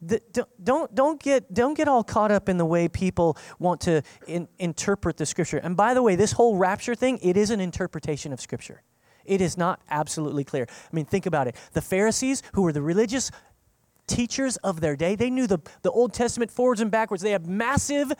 The, 0.01 0.21
don't, 0.63 0.93
don't, 0.95 1.21
get, 1.21 1.53
don't 1.53 1.73
get 1.73 1.89
all 1.89 2.05
caught 2.05 2.31
up 2.31 2.47
in 2.47 2.57
the 2.57 2.65
way 2.65 2.87
people 2.87 3.37
want 3.59 3.81
to 3.81 4.01
in, 4.27 4.47
interpret 4.57 5.17
the 5.17 5.25
scripture. 5.25 5.57
And 5.57 5.75
by 5.75 5.93
the 5.93 6.01
way, 6.01 6.15
this 6.15 6.31
whole 6.31 6.55
rapture 6.55 6.95
thing, 6.95 7.19
it 7.21 7.35
is 7.35 7.49
an 7.49 7.59
interpretation 7.59 8.31
of 8.31 8.39
scripture. 8.39 8.81
It 9.25 9.41
is 9.41 9.57
not 9.57 9.81
absolutely 9.89 10.45
clear. 10.45 10.67
I 10.69 10.95
mean, 10.95 11.05
think 11.05 11.25
about 11.25 11.47
it. 11.47 11.55
The 11.73 11.81
Pharisees, 11.81 12.43
who 12.53 12.61
were 12.61 12.71
the 12.71 12.81
religious 12.81 13.29
teachers 14.09 14.57
of 14.57 14.81
their 14.81 14.95
day. 14.95 15.15
They 15.15 15.29
knew 15.29 15.47
the, 15.47 15.59
the 15.83 15.91
Old 15.91 16.13
Testament 16.13 16.51
forwards 16.51 16.81
and 16.81 16.91
backwards. 16.91 17.23
They 17.23 17.31
had 17.31 17.47
massive, 17.47 18.11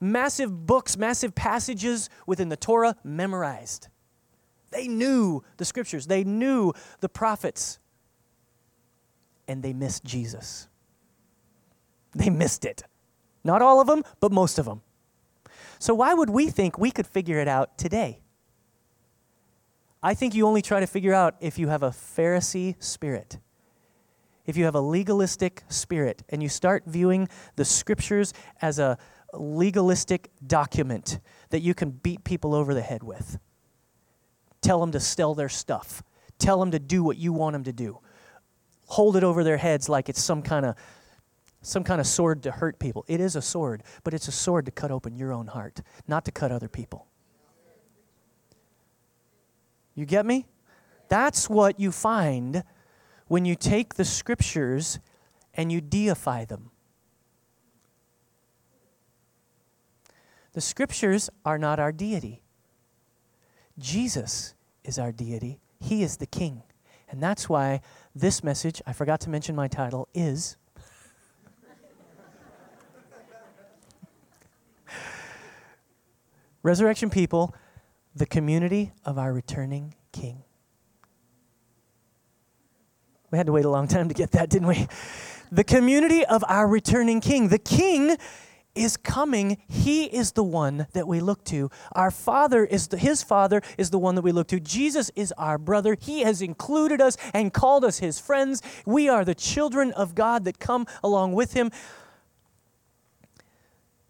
massive 0.00 0.66
books, 0.66 0.96
massive 0.96 1.34
passages 1.34 2.08
within 2.26 2.50
the 2.50 2.56
Torah 2.56 2.94
memorized. 3.02 3.88
They 4.70 4.86
knew 4.86 5.42
the 5.56 5.64
scriptures, 5.64 6.06
they 6.06 6.22
knew 6.22 6.72
the 7.00 7.08
prophets, 7.08 7.79
and 9.50 9.64
they 9.64 9.72
missed 9.72 10.04
Jesus. 10.04 10.68
They 12.14 12.30
missed 12.30 12.64
it. 12.64 12.84
Not 13.42 13.62
all 13.62 13.80
of 13.80 13.88
them, 13.88 14.04
but 14.20 14.30
most 14.30 14.60
of 14.60 14.64
them. 14.64 14.82
So, 15.80 15.92
why 15.92 16.14
would 16.14 16.30
we 16.30 16.50
think 16.50 16.78
we 16.78 16.92
could 16.92 17.06
figure 17.06 17.40
it 17.40 17.48
out 17.48 17.76
today? 17.76 18.20
I 20.02 20.14
think 20.14 20.34
you 20.34 20.46
only 20.46 20.62
try 20.62 20.78
to 20.78 20.86
figure 20.86 21.12
out 21.12 21.34
if 21.40 21.58
you 21.58 21.68
have 21.68 21.82
a 21.82 21.90
Pharisee 21.90 22.80
spirit, 22.82 23.38
if 24.46 24.56
you 24.56 24.64
have 24.66 24.76
a 24.76 24.80
legalistic 24.80 25.64
spirit, 25.68 26.22
and 26.28 26.42
you 26.42 26.48
start 26.48 26.84
viewing 26.86 27.28
the 27.56 27.64
scriptures 27.64 28.32
as 28.62 28.78
a 28.78 28.98
legalistic 29.32 30.30
document 30.46 31.18
that 31.50 31.60
you 31.60 31.74
can 31.74 31.90
beat 31.90 32.22
people 32.22 32.54
over 32.54 32.72
the 32.72 32.82
head 32.82 33.02
with. 33.02 33.38
Tell 34.60 34.80
them 34.80 34.92
to 34.92 35.00
sell 35.00 35.34
their 35.34 35.48
stuff, 35.48 36.04
tell 36.38 36.60
them 36.60 36.70
to 36.70 36.78
do 36.78 37.02
what 37.02 37.16
you 37.16 37.32
want 37.32 37.54
them 37.54 37.64
to 37.64 37.72
do. 37.72 38.00
Hold 38.90 39.16
it 39.16 39.24
over 39.24 39.44
their 39.44 39.56
heads 39.56 39.88
like 39.88 40.08
it's 40.08 40.22
some 40.22 40.42
kind 40.42 40.66
of 40.66 40.74
some 41.62 41.84
kind 41.84 42.00
of 42.00 42.06
sword 42.06 42.42
to 42.44 42.50
hurt 42.50 42.78
people. 42.78 43.04
It 43.06 43.20
is 43.20 43.36
a 43.36 43.42
sword, 43.42 43.82
but 44.02 44.14
it's 44.14 44.28
a 44.28 44.32
sword 44.32 44.64
to 44.64 44.72
cut 44.72 44.90
open 44.90 45.14
your 45.14 45.32
own 45.32 45.48
heart, 45.48 45.82
not 46.08 46.24
to 46.24 46.32
cut 46.32 46.50
other 46.50 46.68
people. 46.68 47.06
You 49.94 50.06
get 50.06 50.24
me? 50.24 50.46
That's 51.08 51.50
what 51.50 51.78
you 51.78 51.92
find 51.92 52.64
when 53.28 53.44
you 53.44 53.54
take 53.54 53.94
the 53.94 54.04
scriptures 54.04 54.98
and 55.54 55.70
you 55.70 55.80
deify 55.80 56.44
them. 56.46 56.70
The 60.52 60.60
scriptures 60.60 61.28
are 61.44 61.58
not 61.58 61.78
our 61.78 61.92
deity. 61.92 62.42
Jesus 63.78 64.54
is 64.82 64.98
our 64.98 65.12
deity. 65.12 65.60
He 65.78 66.02
is 66.02 66.16
the 66.16 66.26
king. 66.26 66.62
And 67.10 67.22
that's 67.22 67.48
why 67.48 67.80
this 68.14 68.44
message, 68.44 68.80
I 68.86 68.92
forgot 68.92 69.20
to 69.22 69.30
mention 69.30 69.56
my 69.56 69.66
title, 69.68 70.08
is 70.14 70.56
Resurrection 76.62 77.10
People 77.10 77.54
the 78.14 78.26
community 78.26 78.92
of 79.04 79.18
our 79.18 79.32
returning 79.32 79.94
King. 80.12 80.44
We 83.30 83.38
had 83.38 83.46
to 83.46 83.52
wait 83.52 83.64
a 83.64 83.70
long 83.70 83.86
time 83.86 84.08
to 84.08 84.14
get 84.14 84.32
that, 84.32 84.50
didn't 84.50 84.66
we? 84.68 84.88
The 85.52 85.64
community 85.64 86.24
of 86.24 86.44
our 86.48 86.66
returning 86.66 87.20
King. 87.20 87.48
The 87.48 87.58
King 87.58 88.16
is 88.74 88.96
coming. 88.96 89.58
He 89.68 90.04
is 90.04 90.32
the 90.32 90.44
one 90.44 90.86
that 90.92 91.08
we 91.08 91.20
look 91.20 91.44
to. 91.44 91.70
Our 91.92 92.10
Father 92.10 92.64
is 92.64 92.88
the, 92.88 92.98
His 92.98 93.22
Father 93.22 93.62
is 93.76 93.90
the 93.90 93.98
one 93.98 94.14
that 94.14 94.22
we 94.22 94.32
look 94.32 94.48
to. 94.48 94.60
Jesus 94.60 95.10
is 95.16 95.32
our 95.32 95.58
brother. 95.58 95.96
He 96.00 96.20
has 96.20 96.40
included 96.40 97.00
us 97.00 97.16
and 97.34 97.52
called 97.52 97.84
us 97.84 97.98
His 97.98 98.18
friends. 98.18 98.62
We 98.86 99.08
are 99.08 99.24
the 99.24 99.34
children 99.34 99.92
of 99.92 100.14
God 100.14 100.44
that 100.44 100.58
come 100.58 100.86
along 101.02 101.32
with 101.32 101.52
Him. 101.52 101.70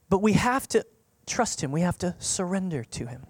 But 0.08 0.18
we 0.18 0.34
have 0.34 0.68
to 0.68 0.84
trust 1.26 1.62
Him. 1.62 1.72
We 1.72 1.80
have 1.80 1.98
to 1.98 2.14
surrender 2.18 2.84
to 2.84 3.06
Him. 3.06 3.26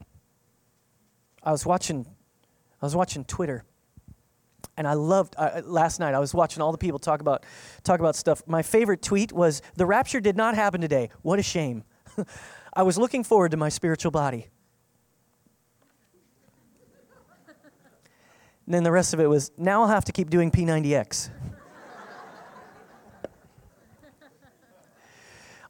I 1.42 1.52
was 1.52 1.64
watching, 1.64 2.06
I 2.82 2.86
was 2.86 2.96
watching 2.96 3.24
Twitter, 3.24 3.64
and 4.80 4.88
I 4.88 4.94
loved. 4.94 5.34
Uh, 5.36 5.60
last 5.66 6.00
night 6.00 6.14
I 6.14 6.18
was 6.18 6.32
watching 6.32 6.62
all 6.62 6.72
the 6.72 6.78
people 6.78 6.98
talk 6.98 7.20
about 7.20 7.44
talk 7.84 8.00
about 8.00 8.16
stuff. 8.16 8.42
My 8.46 8.62
favorite 8.62 9.02
tweet 9.02 9.30
was, 9.30 9.60
"The 9.76 9.84
rapture 9.84 10.20
did 10.20 10.38
not 10.38 10.54
happen 10.54 10.80
today. 10.80 11.10
What 11.20 11.38
a 11.38 11.42
shame." 11.42 11.84
I 12.72 12.82
was 12.82 12.96
looking 12.96 13.22
forward 13.22 13.50
to 13.50 13.58
my 13.58 13.68
spiritual 13.68 14.10
body. 14.10 14.48
And 18.64 18.74
then 18.74 18.84
the 18.84 18.92
rest 18.92 19.12
of 19.12 19.20
it 19.20 19.26
was, 19.26 19.50
now 19.58 19.82
I'll 19.82 19.88
have 19.88 20.04
to 20.04 20.12
keep 20.12 20.30
doing 20.30 20.50
P90X. 20.52 21.30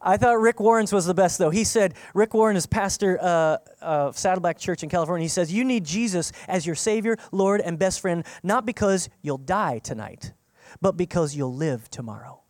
I 0.03 0.17
thought 0.17 0.41
Rick 0.41 0.61
Warren's 0.61 0.93
was 0.93 1.05
the 1.05 1.15
best, 1.15 1.39
though. 1.39 1.51
He 1.51 1.65
said, 1.65 1.95
Rick 2.15 2.33
Warren 2.33 2.57
is 2.57 2.65
pastor 2.65 3.19
uh, 3.21 3.59
of 3.83 4.17
Saddleback 4.17 4.59
Church 4.59 4.83
in 4.83 4.89
California. 4.89 5.25
He 5.25 5.29
says, 5.29 5.53
You 5.53 5.63
need 5.63 5.85
Jesus 5.85 6.33
as 6.49 6.65
your 6.65 6.75
Savior, 6.75 7.19
Lord, 7.33 7.61
and 7.61 7.79
best 7.79 8.01
friend, 8.01 8.25
not 8.43 8.65
because 8.65 9.11
you'll 9.21 9.39
die 9.39 9.79
tonight, 9.79 10.33
but 10.81 10.97
because 10.97 11.37
you'll 11.37 11.55
live 11.55 11.91
tomorrow. 11.91 12.41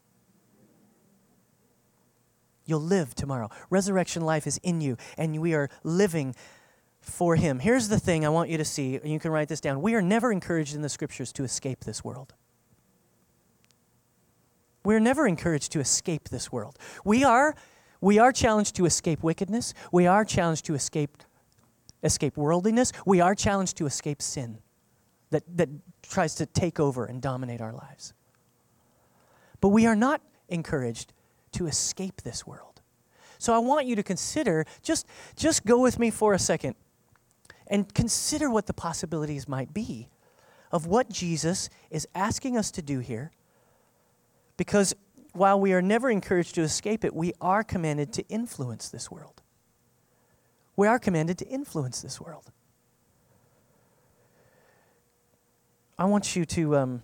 You'll 2.66 2.80
live 2.80 3.16
tomorrow. 3.16 3.48
Resurrection 3.68 4.22
life 4.22 4.46
is 4.46 4.58
in 4.58 4.80
you, 4.80 4.96
and 5.18 5.40
we 5.40 5.54
are 5.54 5.68
living 5.82 6.36
for 7.00 7.34
Him. 7.34 7.58
Here's 7.58 7.88
the 7.88 7.98
thing 7.98 8.24
I 8.24 8.28
want 8.28 8.48
you 8.48 8.58
to 8.58 8.64
see, 8.64 8.94
and 8.94 9.10
you 9.10 9.18
can 9.18 9.32
write 9.32 9.48
this 9.48 9.60
down. 9.60 9.82
We 9.82 9.96
are 9.96 10.02
never 10.02 10.30
encouraged 10.30 10.76
in 10.76 10.82
the 10.82 10.88
scriptures 10.88 11.32
to 11.32 11.42
escape 11.42 11.80
this 11.80 12.04
world. 12.04 12.34
We're 14.84 15.00
never 15.00 15.26
encouraged 15.26 15.72
to 15.72 15.80
escape 15.80 16.28
this 16.28 16.50
world. 16.50 16.78
We 17.04 17.24
are, 17.24 17.54
we 18.00 18.18
are 18.18 18.32
challenged 18.32 18.76
to 18.76 18.86
escape 18.86 19.22
wickedness. 19.22 19.74
We 19.92 20.06
are 20.06 20.24
challenged 20.24 20.64
to 20.66 20.74
escape, 20.74 21.18
escape 22.02 22.36
worldliness. 22.36 22.92
We 23.04 23.20
are 23.20 23.34
challenged 23.34 23.76
to 23.78 23.86
escape 23.86 24.22
sin 24.22 24.58
that, 25.30 25.44
that 25.56 25.68
tries 26.02 26.34
to 26.36 26.46
take 26.46 26.80
over 26.80 27.04
and 27.04 27.20
dominate 27.20 27.60
our 27.60 27.72
lives. 27.72 28.14
But 29.60 29.68
we 29.68 29.86
are 29.86 29.96
not 29.96 30.22
encouraged 30.48 31.12
to 31.52 31.66
escape 31.66 32.22
this 32.22 32.46
world. 32.46 32.80
So 33.38 33.54
I 33.54 33.58
want 33.58 33.86
you 33.86 33.96
to 33.96 34.02
consider, 34.02 34.64
just, 34.82 35.06
just 35.36 35.64
go 35.64 35.80
with 35.80 35.98
me 35.98 36.10
for 36.10 36.34
a 36.34 36.38
second 36.38 36.74
and 37.66 37.92
consider 37.94 38.50
what 38.50 38.66
the 38.66 38.74
possibilities 38.74 39.48
might 39.48 39.72
be 39.72 40.08
of 40.72 40.86
what 40.86 41.08
Jesus 41.08 41.68
is 41.90 42.06
asking 42.14 42.56
us 42.56 42.70
to 42.72 42.82
do 42.82 42.98
here 42.98 43.32
because 44.60 44.94
while 45.32 45.58
we 45.58 45.72
are 45.72 45.80
never 45.80 46.10
encouraged 46.10 46.54
to 46.56 46.60
escape 46.60 47.02
it, 47.02 47.14
we 47.14 47.32
are 47.40 47.64
commanded 47.64 48.12
to 48.12 48.28
influence 48.28 48.90
this 48.90 49.10
world. 49.10 49.40
We 50.76 50.86
are 50.86 50.98
commanded 50.98 51.38
to 51.38 51.48
influence 51.48 52.02
this 52.02 52.20
world. 52.20 52.52
I 55.98 56.04
want 56.04 56.36
you 56.36 56.44
to. 56.44 56.76
Um, 56.76 57.02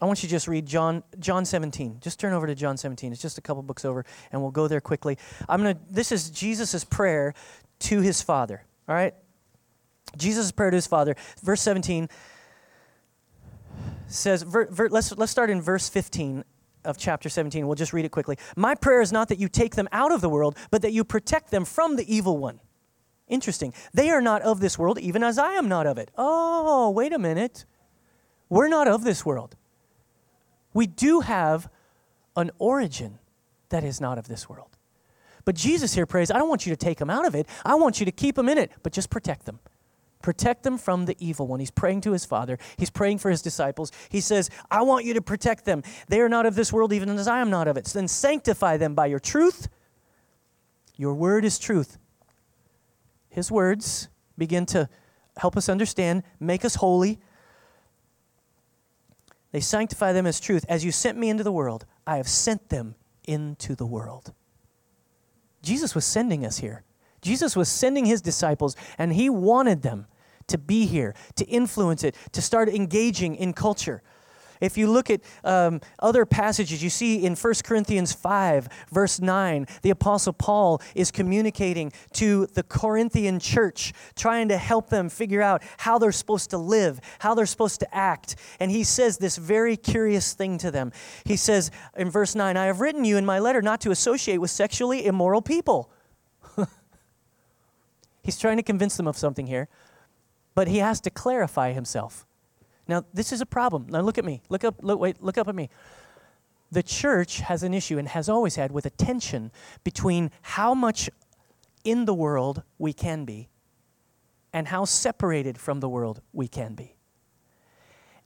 I 0.00 0.06
want 0.06 0.22
you 0.22 0.30
to 0.30 0.34
just 0.34 0.48
read 0.48 0.64
John 0.64 1.02
John 1.18 1.44
17. 1.44 1.98
Just 2.00 2.18
turn 2.18 2.32
over 2.32 2.46
to 2.46 2.54
John 2.54 2.78
17. 2.78 3.12
It's 3.12 3.20
just 3.20 3.36
a 3.36 3.42
couple 3.42 3.62
books 3.62 3.84
over, 3.84 4.06
and 4.32 4.40
we'll 4.40 4.50
go 4.50 4.66
there 4.66 4.80
quickly. 4.80 5.18
I'm 5.46 5.60
gonna. 5.60 5.78
This 5.90 6.10
is 6.10 6.30
Jesus' 6.30 6.84
prayer 6.84 7.34
to 7.80 8.00
his 8.00 8.22
Father. 8.22 8.64
All 8.88 8.94
right. 8.94 9.12
Jesus' 10.16 10.50
prayer 10.52 10.70
to 10.70 10.76
his 10.76 10.86
Father. 10.86 11.16
Verse 11.42 11.60
17 11.60 12.08
says, 14.10 14.42
ver, 14.42 14.66
ver, 14.66 14.88
let's, 14.88 15.16
let's 15.16 15.32
start 15.32 15.50
in 15.50 15.60
verse 15.60 15.88
15 15.88 16.44
of 16.84 16.98
chapter 16.98 17.28
17. 17.28 17.66
We'll 17.66 17.74
just 17.74 17.92
read 17.92 18.04
it 18.04 18.10
quickly. 18.10 18.36
My 18.56 18.74
prayer 18.74 19.00
is 19.00 19.12
not 19.12 19.28
that 19.28 19.38
you 19.38 19.48
take 19.48 19.74
them 19.74 19.88
out 19.92 20.12
of 20.12 20.20
the 20.20 20.28
world, 20.28 20.56
but 20.70 20.82
that 20.82 20.92
you 20.92 21.04
protect 21.04 21.50
them 21.50 21.64
from 21.64 21.96
the 21.96 22.14
evil 22.14 22.38
one. 22.38 22.60
Interesting. 23.28 23.72
They 23.94 24.10
are 24.10 24.20
not 24.20 24.42
of 24.42 24.60
this 24.60 24.78
world, 24.78 24.98
even 24.98 25.22
as 25.22 25.38
I 25.38 25.52
am 25.52 25.68
not 25.68 25.86
of 25.86 25.98
it. 25.98 26.10
Oh, 26.16 26.90
wait 26.90 27.12
a 27.12 27.18
minute. 27.18 27.64
We're 28.48 28.68
not 28.68 28.88
of 28.88 29.04
this 29.04 29.24
world. 29.24 29.56
We 30.74 30.86
do 30.86 31.20
have 31.20 31.68
an 32.36 32.50
origin 32.58 33.18
that 33.68 33.84
is 33.84 34.00
not 34.00 34.18
of 34.18 34.28
this 34.28 34.48
world. 34.48 34.76
But 35.44 35.54
Jesus 35.54 35.94
here 35.94 36.06
prays, 36.06 36.30
I 36.30 36.38
don't 36.38 36.48
want 36.48 36.66
you 36.66 36.70
to 36.70 36.76
take 36.76 36.98
them 36.98 37.10
out 37.10 37.26
of 37.26 37.34
it. 37.34 37.46
I 37.64 37.74
want 37.76 38.00
you 38.00 38.06
to 38.06 38.12
keep 38.12 38.34
them 38.34 38.48
in 38.48 38.58
it, 38.58 38.72
but 38.82 38.92
just 38.92 39.10
protect 39.10 39.46
them. 39.46 39.60
Protect 40.22 40.64
them 40.64 40.76
from 40.76 41.06
the 41.06 41.16
evil 41.18 41.46
one. 41.46 41.60
He's 41.60 41.70
praying 41.70 42.02
to 42.02 42.12
his 42.12 42.24
Father. 42.26 42.58
He's 42.76 42.90
praying 42.90 43.18
for 43.18 43.30
his 43.30 43.40
disciples. 43.40 43.90
He 44.10 44.20
says, 44.20 44.50
I 44.70 44.82
want 44.82 45.06
you 45.06 45.14
to 45.14 45.22
protect 45.22 45.64
them. 45.64 45.82
They 46.08 46.20
are 46.20 46.28
not 46.28 46.44
of 46.44 46.54
this 46.54 46.72
world, 46.72 46.92
even 46.92 47.08
as 47.10 47.26
I 47.26 47.40
am 47.40 47.48
not 47.48 47.68
of 47.68 47.76
it. 47.76 47.86
So 47.86 47.98
then 47.98 48.08
sanctify 48.08 48.76
them 48.76 48.94
by 48.94 49.06
your 49.06 49.18
truth. 49.18 49.68
Your 50.96 51.14
word 51.14 51.44
is 51.46 51.58
truth. 51.58 51.98
His 53.30 53.50
words 53.50 54.08
begin 54.36 54.66
to 54.66 54.88
help 55.38 55.56
us 55.56 55.68
understand, 55.68 56.22
make 56.38 56.64
us 56.64 56.74
holy. 56.74 57.18
They 59.52 59.60
sanctify 59.60 60.12
them 60.12 60.26
as 60.26 60.38
truth. 60.38 60.66
As 60.68 60.84
you 60.84 60.92
sent 60.92 61.16
me 61.16 61.30
into 61.30 61.44
the 61.44 61.52
world, 61.52 61.86
I 62.06 62.18
have 62.18 62.28
sent 62.28 62.68
them 62.68 62.94
into 63.24 63.74
the 63.74 63.86
world. 63.86 64.34
Jesus 65.62 65.94
was 65.94 66.04
sending 66.04 66.44
us 66.44 66.58
here. 66.58 66.84
Jesus 67.22 67.56
was 67.56 67.68
sending 67.68 68.04
his 68.04 68.22
disciples, 68.22 68.76
and 68.98 69.12
he 69.12 69.30
wanted 69.30 69.82
them 69.82 70.06
to 70.48 70.58
be 70.58 70.86
here, 70.86 71.14
to 71.36 71.44
influence 71.46 72.04
it, 72.04 72.14
to 72.32 72.42
start 72.42 72.68
engaging 72.68 73.36
in 73.36 73.52
culture. 73.52 74.02
If 74.60 74.76
you 74.76 74.90
look 74.90 75.10
at 75.10 75.22
um, 75.42 75.80
other 75.98 76.26
passages, 76.26 76.82
you 76.82 76.90
see 76.90 77.24
in 77.24 77.34
1 77.34 77.54
Corinthians 77.64 78.12
5, 78.12 78.68
verse 78.92 79.20
9, 79.20 79.66
the 79.82 79.90
Apostle 79.90 80.34
Paul 80.34 80.82
is 80.94 81.10
communicating 81.10 81.92
to 82.14 82.46
the 82.46 82.62
Corinthian 82.62 83.40
church, 83.40 83.94
trying 84.16 84.48
to 84.48 84.58
help 84.58 84.90
them 84.90 85.08
figure 85.08 85.40
out 85.40 85.62
how 85.78 85.98
they're 85.98 86.12
supposed 86.12 86.50
to 86.50 86.58
live, 86.58 87.00
how 87.20 87.34
they're 87.34 87.46
supposed 87.46 87.80
to 87.80 87.94
act. 87.94 88.36
And 88.60 88.70
he 88.70 88.84
says 88.84 89.16
this 89.16 89.38
very 89.38 89.76
curious 89.76 90.34
thing 90.34 90.58
to 90.58 90.70
them. 90.70 90.92
He 91.24 91.36
says 91.36 91.70
in 91.96 92.10
verse 92.10 92.34
9, 92.34 92.56
I 92.56 92.66
have 92.66 92.80
written 92.80 93.04
you 93.04 93.16
in 93.16 93.24
my 93.24 93.38
letter 93.38 93.62
not 93.62 93.80
to 93.82 93.90
associate 93.90 94.38
with 94.38 94.50
sexually 94.50 95.06
immoral 95.06 95.40
people. 95.40 95.90
He's 98.30 98.38
trying 98.38 98.58
to 98.58 98.62
convince 98.62 98.96
them 98.96 99.08
of 99.08 99.18
something 99.18 99.48
here, 99.48 99.66
but 100.54 100.68
he 100.68 100.78
has 100.78 101.00
to 101.00 101.10
clarify 101.10 101.72
himself. 101.72 102.28
Now, 102.86 103.04
this 103.12 103.32
is 103.32 103.40
a 103.40 103.46
problem. 103.46 103.86
Now, 103.88 104.02
look 104.02 104.18
at 104.18 104.24
me. 104.24 104.40
Look 104.48 104.62
up, 104.62 104.76
look, 104.84 105.00
wait, 105.00 105.20
look 105.20 105.36
up 105.36 105.48
at 105.48 105.54
me. 105.56 105.68
The 106.70 106.84
church 106.84 107.40
has 107.40 107.64
an 107.64 107.74
issue 107.74 107.98
and 107.98 108.06
has 108.06 108.28
always 108.28 108.54
had 108.54 108.70
with 108.70 108.86
a 108.86 108.90
tension 108.90 109.50
between 109.82 110.30
how 110.42 110.74
much 110.74 111.10
in 111.82 112.04
the 112.04 112.14
world 112.14 112.62
we 112.78 112.92
can 112.92 113.24
be 113.24 113.48
and 114.52 114.68
how 114.68 114.84
separated 114.84 115.58
from 115.58 115.80
the 115.80 115.88
world 115.88 116.20
we 116.32 116.46
can 116.46 116.76
be. 116.76 116.94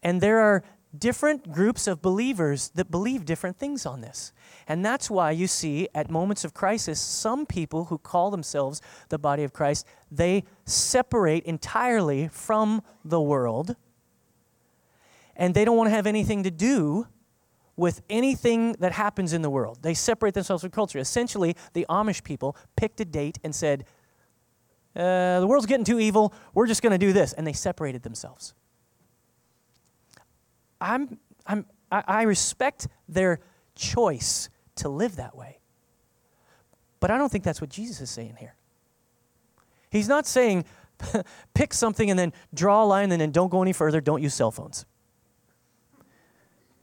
And 0.03 0.21
there 0.21 0.41
are 0.41 0.65
different 0.99 1.53
groups 1.53 1.87
of 1.87 2.01
believers 2.01 2.71
that 2.75 2.91
believe 2.91 3.25
different 3.25 3.59
things 3.59 3.85
on 3.87 4.01
this. 4.01 4.33
And 4.69 4.85
that's 4.85 5.11
why 5.11 5.31
you 5.31 5.47
see 5.47 5.89
at 5.95 6.11
moments 6.11 6.45
of 6.45 6.55
crisis, 6.55 7.01
some 7.01 7.47
people 7.47 7.87
who 7.87 7.99
call 7.99 8.31
themselves 8.31 8.81
the 9.09 9.19
body 9.19 9.45
of 9.45 9.53
Christ, 9.53 9.87
they 10.11 10.45
separate 10.65 11.45
entirely 11.45 12.29
from 12.29 12.83
the 13.05 13.21
world 13.21 13.77
and 15.37 15.55
they 15.55 15.65
don't 15.65 15.77
want 15.77 15.89
to 15.89 15.95
have 15.95 16.07
anything 16.07 16.43
to 16.45 16.51
do 16.51 17.07
with 17.77 18.03
anything 18.09 18.73
that 18.79 18.93
happens 18.93 19.33
in 19.33 19.43
the 19.43 19.51
world. 19.51 19.79
They 19.83 19.95
separate 19.95 20.35
themselves 20.35 20.63
from 20.63 20.71
culture. 20.71 20.99
Essentially, 20.99 21.57
the 21.73 21.87
Amish 21.89 22.23
people 22.23 22.57
picked 22.77 23.01
a 23.01 23.05
date 23.05 23.39
and 23.43 23.55
said, 23.55 23.85
uh, 24.95 25.41
The 25.41 25.47
world's 25.47 25.67
getting 25.67 25.85
too 25.85 25.99
evil. 25.99 26.33
We're 26.55 26.69
just 26.69 26.83
going 26.83 26.93
to 26.93 26.99
do 26.99 27.13
this. 27.13 27.33
And 27.33 27.47
they 27.47 27.53
separated 27.53 28.03
themselves. 28.05 28.55
I'm, 30.93 31.19
I'm, 31.47 31.67
I, 31.91 32.23
respect 32.23 32.89
their 33.09 33.41
choice 33.75 34.49
to 34.77 34.89
live 34.89 35.17
that 35.17 35.37
way. 35.37 35.59
But 37.01 37.11
I 37.11 37.19
don't 37.19 37.31
think 37.31 37.45
that's 37.45 37.61
what 37.61 37.71
Jesus 37.71 38.01
is 38.01 38.11
saying 38.11 38.37
here. 38.39 38.55
He's 39.91 40.09
not 40.09 40.27
saying 40.27 40.65
pick 41.55 41.73
something 41.73 42.11
and 42.11 42.19
then 42.19 42.33
draw 42.53 42.85
a 42.85 42.87
line 42.87 43.13
and 43.13 43.21
then 43.21 43.31
don't 43.31 43.51
go 43.51 43.63
any 43.63 43.73
further, 43.73 44.01
don't 44.01 44.23
use 44.23 44.35
cell 44.35 44.51
phones 44.51 44.87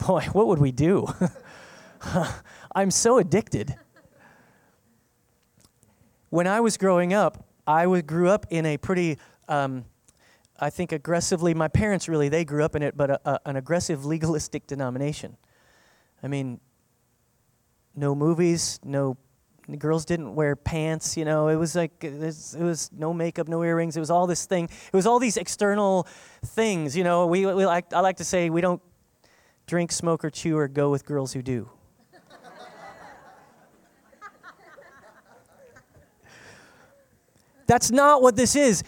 boy, 0.05 0.21
what 0.33 0.47
would 0.47 0.59
we 0.59 0.71
do? 0.71 1.07
I'm 2.75 2.91
so 2.91 3.17
addicted. 3.17 3.75
When 6.29 6.47
I 6.47 6.59
was 6.59 6.77
growing 6.77 7.13
up, 7.13 7.45
I 7.67 7.85
grew 8.01 8.29
up 8.29 8.47
in 8.49 8.65
a 8.65 8.77
pretty, 8.77 9.17
um, 9.47 9.85
I 10.61 10.69
think, 10.69 10.91
aggressively, 10.91 11.53
my 11.53 11.67
parents 11.67 12.07
really, 12.07 12.29
they 12.29 12.45
grew 12.45 12.63
up 12.63 12.75
in 12.75 12.83
it, 12.83 12.95
but 12.95 13.09
a, 13.09 13.19
a, 13.25 13.39
an 13.47 13.55
aggressive 13.55 14.05
legalistic 14.05 14.67
denomination. 14.67 15.37
I 16.23 16.27
mean, 16.27 16.59
no 17.95 18.15
movies, 18.15 18.79
no 18.83 19.17
girls 19.77 20.03
didn't 20.03 20.35
wear 20.35 20.53
pants 20.53 21.15
you 21.15 21.23
know 21.23 21.47
it 21.47 21.55
was 21.55 21.75
like 21.75 22.03
it 22.03 22.19
was, 22.19 22.55
it 22.55 22.63
was, 22.63 22.89
no 22.91 23.13
makeup 23.13 23.47
no 23.47 23.63
earrings 23.63 23.95
it 23.95 24.01
was 24.01 24.09
all 24.09 24.27
this 24.27 24.45
thing 24.45 24.65
it 24.65 24.93
was 24.93 25.05
all 25.05 25.17
these 25.17 25.37
external 25.37 26.05
things 26.43 26.97
you 26.97 27.05
know 27.05 27.25
we, 27.25 27.45
we 27.45 27.65
like 27.65 27.93
i 27.93 28.01
like 28.01 28.17
to 28.17 28.23
say 28.25 28.49
we 28.49 28.59
don't 28.59 28.81
drink, 29.71 29.91
smoke, 29.93 30.23
or 30.25 30.29
chew, 30.29 30.57
or 30.57 30.67
go 30.67 30.91
with 30.91 31.05
girls 31.05 31.31
who 31.31 31.41
do. 31.41 31.69
That's 37.67 37.89
not 37.89 38.21
what 38.21 38.35
this 38.35 38.53
is. 38.53 38.83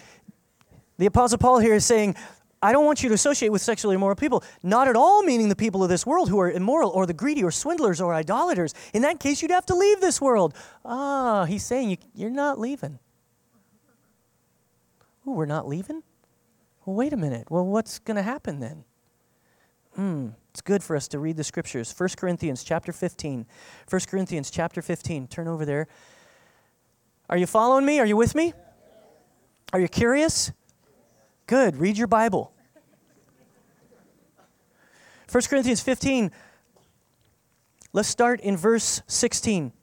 The 0.97 1.05
Apostle 1.07 1.37
Paul 1.37 1.59
here 1.59 1.73
is 1.73 1.85
saying, 1.85 2.15
I 2.61 2.71
don't 2.71 2.85
want 2.85 3.03
you 3.03 3.09
to 3.09 3.15
associate 3.15 3.49
with 3.49 3.61
sexually 3.61 3.95
immoral 3.95 4.15
people. 4.15 4.43
Not 4.63 4.87
at 4.87 4.95
all 4.95 5.21
meaning 5.23 5.49
the 5.49 5.55
people 5.55 5.83
of 5.83 5.89
this 5.89 6.05
world 6.05 6.29
who 6.29 6.39
are 6.39 6.49
immoral 6.49 6.91
or 6.91 7.05
the 7.05 7.13
greedy 7.13 7.43
or 7.43 7.51
swindlers 7.51 7.99
or 7.99 8.13
idolaters. 8.13 8.73
In 8.93 9.01
that 9.01 9.19
case, 9.19 9.41
you'd 9.41 9.51
have 9.51 9.65
to 9.65 9.75
leave 9.75 9.99
this 9.99 10.21
world. 10.21 10.55
Ah, 10.85 11.43
he's 11.43 11.65
saying 11.65 11.89
you, 11.89 11.97
you're 12.15 12.29
not 12.29 12.59
leaving. 12.59 12.99
Oh, 15.27 15.33
we're 15.33 15.45
not 15.45 15.67
leaving? 15.67 16.03
Well, 16.85 16.95
wait 16.95 17.11
a 17.11 17.17
minute. 17.17 17.49
Well, 17.49 17.65
what's 17.65 17.99
going 17.99 18.17
to 18.17 18.23
happen 18.23 18.59
then? 18.59 18.85
Hmm. 19.95 20.29
It's 20.51 20.61
good 20.61 20.83
for 20.83 20.95
us 20.95 21.07
to 21.09 21.19
read 21.19 21.35
the 21.35 21.43
scriptures. 21.43 21.93
1 21.97 22.09
Corinthians 22.15 22.63
chapter 22.63 22.91
15. 22.91 23.45
1 23.89 24.01
Corinthians 24.07 24.51
chapter 24.51 24.81
15. 24.81 25.27
Turn 25.27 25.47
over 25.47 25.65
there. 25.65 25.87
Are 27.29 27.37
you 27.37 27.47
following 27.47 27.85
me? 27.85 27.99
Are 27.99 28.05
you 28.05 28.15
with 28.15 28.35
me? 28.35 28.53
Are 29.73 29.79
you 29.79 29.87
curious? 29.87 30.51
Good. 31.45 31.77
Read 31.77 31.97
your 31.97 32.07
Bible. 32.07 32.53
1 35.31 35.43
Corinthians 35.49 35.81
15. 35.81 36.31
Let's 37.91 38.07
start 38.07 38.39
in 38.41 38.55
verse 38.55 39.01
16. 39.07 39.73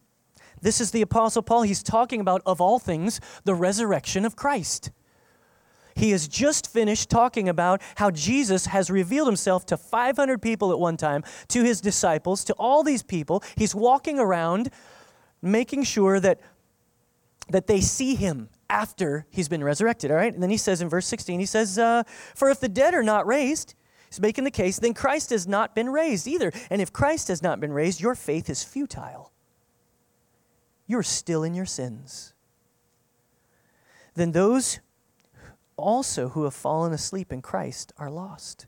This 0.62 0.80
is 0.80 0.90
the 0.90 1.02
Apostle 1.02 1.42
Paul. 1.42 1.62
He's 1.62 1.82
talking 1.82 2.20
about, 2.20 2.42
of 2.46 2.60
all 2.60 2.78
things, 2.78 3.20
the 3.44 3.54
resurrection 3.54 4.24
of 4.24 4.36
Christ. 4.36 4.90
He 5.94 6.10
has 6.10 6.28
just 6.28 6.70
finished 6.72 7.10
talking 7.10 7.48
about 7.48 7.82
how 7.96 8.10
Jesus 8.10 8.66
has 8.66 8.90
revealed 8.90 9.28
himself 9.28 9.66
to 9.66 9.76
500 9.76 10.40
people 10.40 10.72
at 10.72 10.78
one 10.78 10.96
time, 10.96 11.24
to 11.48 11.62
his 11.62 11.80
disciples, 11.80 12.44
to 12.44 12.54
all 12.54 12.82
these 12.82 13.02
people. 13.02 13.42
He's 13.56 13.74
walking 13.74 14.18
around 14.18 14.70
making 15.42 15.84
sure 15.84 16.20
that, 16.20 16.40
that 17.48 17.66
they 17.66 17.80
see 17.80 18.14
him 18.14 18.48
after 18.70 19.26
he's 19.30 19.48
been 19.48 19.64
resurrected, 19.64 20.10
all 20.10 20.16
right? 20.16 20.32
And 20.32 20.42
then 20.42 20.50
he 20.50 20.56
says 20.56 20.80
in 20.80 20.88
verse 20.88 21.06
16, 21.06 21.40
he 21.40 21.46
says, 21.46 21.78
uh, 21.78 22.04
For 22.34 22.48
if 22.48 22.60
the 22.60 22.68
dead 22.68 22.94
are 22.94 23.02
not 23.02 23.26
raised, 23.26 23.74
he's 24.08 24.20
making 24.20 24.44
the 24.44 24.50
case, 24.50 24.78
then 24.78 24.94
Christ 24.94 25.30
has 25.30 25.46
not 25.46 25.74
been 25.74 25.90
raised 25.90 26.26
either. 26.26 26.52
And 26.70 26.80
if 26.80 26.92
Christ 26.92 27.28
has 27.28 27.42
not 27.42 27.60
been 27.60 27.72
raised, 27.72 28.00
your 28.00 28.14
faith 28.14 28.48
is 28.48 28.62
futile. 28.62 29.32
You're 30.86 31.02
still 31.02 31.42
in 31.42 31.54
your 31.54 31.66
sins. 31.66 32.32
Then 34.14 34.32
those 34.32 34.80
also 35.76 36.30
who 36.30 36.44
have 36.44 36.54
fallen 36.54 36.92
asleep 36.92 37.32
in 37.32 37.42
Christ 37.42 37.92
are 37.98 38.10
lost. 38.10 38.66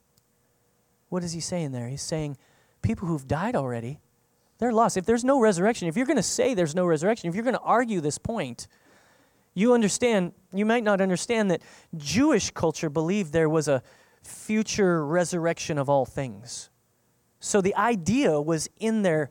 What 1.08 1.22
is 1.22 1.32
he 1.32 1.40
saying 1.40 1.72
there? 1.72 1.88
He's 1.88 2.02
saying 2.02 2.36
people 2.80 3.06
who've 3.06 3.28
died 3.28 3.54
already, 3.54 4.00
they're 4.58 4.72
lost. 4.72 4.96
If 4.96 5.06
there's 5.06 5.24
no 5.24 5.40
resurrection, 5.40 5.88
if 5.88 5.96
you're 5.96 6.06
going 6.06 6.16
to 6.16 6.22
say 6.22 6.54
there's 6.54 6.74
no 6.74 6.86
resurrection, 6.86 7.28
if 7.28 7.34
you're 7.34 7.44
going 7.44 7.54
to 7.54 7.60
argue 7.60 8.00
this 8.00 8.18
point, 8.18 8.66
you 9.54 9.74
understand, 9.74 10.32
you 10.52 10.64
might 10.64 10.84
not 10.84 11.00
understand 11.00 11.50
that 11.50 11.62
Jewish 11.96 12.50
culture 12.50 12.88
believed 12.88 13.32
there 13.32 13.48
was 13.48 13.68
a 13.68 13.82
future 14.22 15.04
resurrection 15.04 15.78
of 15.78 15.88
all 15.88 16.06
things. 16.06 16.70
So 17.40 17.60
the 17.60 17.74
idea 17.74 18.40
was 18.40 18.68
in 18.78 19.02
their 19.02 19.30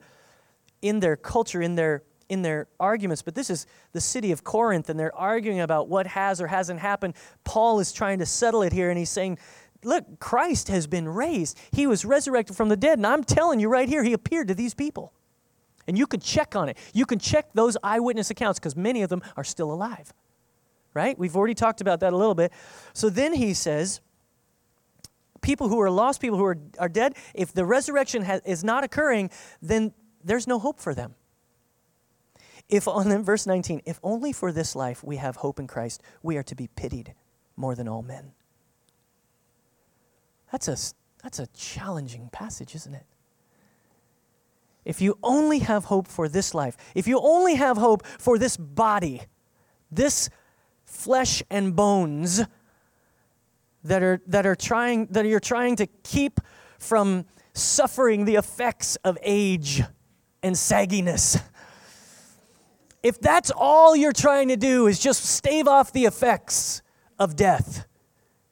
in 0.81 0.99
their 0.99 1.15
culture, 1.15 1.61
in 1.61 1.75
their 1.75 2.03
in 2.27 2.41
their 2.41 2.67
arguments, 2.79 3.21
but 3.21 3.35
this 3.35 3.49
is 3.49 3.65
the 3.91 3.99
city 4.01 4.31
of 4.31 4.43
Corinth, 4.43 4.89
and 4.89 4.99
they're 4.99 5.15
arguing 5.15 5.59
about 5.59 5.89
what 5.89 6.07
has 6.07 6.39
or 6.39 6.47
hasn't 6.47 6.79
happened. 6.79 7.13
Paul 7.43 7.79
is 7.79 7.91
trying 7.91 8.19
to 8.19 8.25
settle 8.25 8.61
it 8.61 8.71
here, 8.71 8.89
and 8.89 8.97
he's 8.97 9.09
saying, 9.09 9.37
Look, 9.83 10.19
Christ 10.19 10.67
has 10.67 10.87
been 10.87 11.09
raised. 11.09 11.59
He 11.71 11.87
was 11.87 12.05
resurrected 12.05 12.55
from 12.55 12.69
the 12.69 12.77
dead, 12.77 12.99
and 12.99 13.07
I'm 13.07 13.23
telling 13.23 13.59
you 13.59 13.67
right 13.67 13.89
here, 13.89 14.03
he 14.03 14.13
appeared 14.13 14.47
to 14.49 14.55
these 14.55 14.73
people. 14.73 15.11
And 15.87 15.97
you 15.97 16.07
can 16.07 16.19
check 16.19 16.55
on 16.55 16.69
it. 16.69 16.77
You 16.93 17.05
can 17.05 17.19
check 17.19 17.53
those 17.53 17.77
eyewitness 17.83 18.29
accounts 18.29 18.59
because 18.59 18.75
many 18.75 19.01
of 19.01 19.09
them 19.09 19.21
are 19.35 19.43
still 19.43 19.71
alive. 19.71 20.13
Right? 20.93 21.17
We've 21.17 21.35
already 21.35 21.53
talked 21.53 21.81
about 21.81 22.01
that 22.01 22.13
a 22.13 22.17
little 22.17 22.35
bit. 22.35 22.51
So 22.93 23.09
then 23.09 23.33
he 23.33 23.53
says, 23.53 24.01
people 25.41 25.69
who 25.69 25.79
are 25.81 25.89
lost, 25.89 26.21
people 26.21 26.37
who 26.37 26.45
are, 26.45 26.57
are 26.79 26.89
dead, 26.89 27.15
if 27.33 27.53
the 27.53 27.65
resurrection 27.65 28.23
is 28.45 28.63
not 28.63 28.83
occurring, 28.83 29.29
then 29.61 29.93
there's 30.23 30.47
no 30.47 30.59
hope 30.59 30.79
for 30.79 30.93
them. 30.93 31.15
If 32.69 32.87
on 32.87 33.23
verse 33.23 33.45
19, 33.45 33.81
if 33.85 33.99
only 34.01 34.31
for 34.31 34.51
this 34.51 34.75
life 34.75 35.03
we 35.03 35.17
have 35.17 35.37
hope 35.37 35.59
in 35.59 35.67
Christ, 35.67 36.01
we 36.23 36.37
are 36.37 36.43
to 36.43 36.55
be 36.55 36.67
pitied 36.67 37.13
more 37.57 37.75
than 37.75 37.87
all 37.87 38.01
men. 38.01 38.31
That's 40.51 40.67
a, 40.67 40.77
that's 41.21 41.39
a 41.39 41.47
challenging 41.47 42.29
passage, 42.31 42.75
isn't 42.75 42.93
it? 42.93 43.05
If 44.83 45.01
you 45.01 45.17
only 45.21 45.59
have 45.59 45.85
hope 45.85 46.07
for 46.07 46.27
this 46.27 46.53
life, 46.53 46.75
if 46.95 47.07
you 47.07 47.19
only 47.19 47.55
have 47.55 47.77
hope 47.77 48.05
for 48.05 48.37
this 48.37 48.57
body, 48.57 49.21
this 49.91 50.29
flesh 50.85 51.43
and 51.49 51.75
bones 51.75 52.41
that 53.83 54.03
are, 54.03 54.21
that 54.27 54.45
are 54.45 54.55
trying, 54.55 55.07
that 55.07 55.25
you're 55.25 55.39
trying 55.39 55.75
to 55.77 55.87
keep 56.03 56.39
from 56.79 57.25
suffering 57.53 58.25
the 58.25 58.35
effects 58.35 58.95
of 59.03 59.17
age 59.21 59.83
and 60.41 60.55
sagginess 60.55 61.41
if 63.03 63.19
that's 63.19 63.51
all 63.51 63.95
you're 63.95 64.11
trying 64.11 64.49
to 64.49 64.57
do 64.57 64.87
is 64.87 64.99
just 64.99 65.23
stave 65.25 65.67
off 65.67 65.91
the 65.91 66.05
effects 66.05 66.81
of 67.17 67.35
death, 67.35 67.85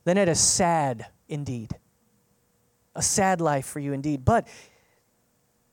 then 0.05 0.17
it 0.17 0.27
is 0.27 0.39
sad 0.39 1.07
indeed. 1.27 1.75
a 2.95 3.01
sad 3.01 3.39
life 3.39 3.65
for 3.65 3.79
you 3.79 3.93
indeed. 3.93 4.25
But 4.25 4.47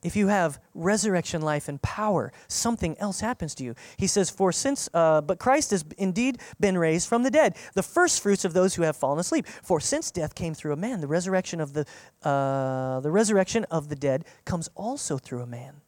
if 0.03 0.15
you 0.15 0.27
have 0.27 0.59
resurrection 0.75 1.41
life 1.41 1.67
and 1.67 1.81
power, 1.81 2.31
something 2.47 2.95
else 2.99 3.19
happens 3.19 3.55
to 3.55 3.63
you. 3.63 3.73
He 3.97 4.05
says, 4.05 4.29
For 4.29 4.51
since, 4.51 4.87
uh, 4.93 5.21
but 5.21 5.39
Christ 5.39 5.71
has 5.71 5.83
indeed 5.97 6.39
been 6.59 6.77
raised 6.77 7.09
from 7.09 7.23
the 7.23 7.31
dead, 7.31 7.55
the 7.73 7.83
first 7.83 8.21
fruits 8.21 8.45
of 8.45 8.53
those 8.53 8.75
who 8.75 8.83
have 8.83 8.95
fallen 8.95 9.19
asleep. 9.19 9.47
For 9.47 9.79
since 9.79 10.11
death 10.11 10.35
came 10.35 10.53
through 10.53 10.73
a 10.73 10.77
man, 10.77 11.01
the 11.01 11.07
resurrection 11.07 11.59
of 11.59 11.73
the, 11.73 11.85
uh, 12.23 12.99
the 12.99 13.11
resurrection 13.11 13.65
of 13.65 13.89
the 13.89 13.95
dead 13.95 14.25
comes 14.45 14.69
also 14.75 15.17
through 15.17 15.41
a 15.41 15.47
man. 15.47 15.81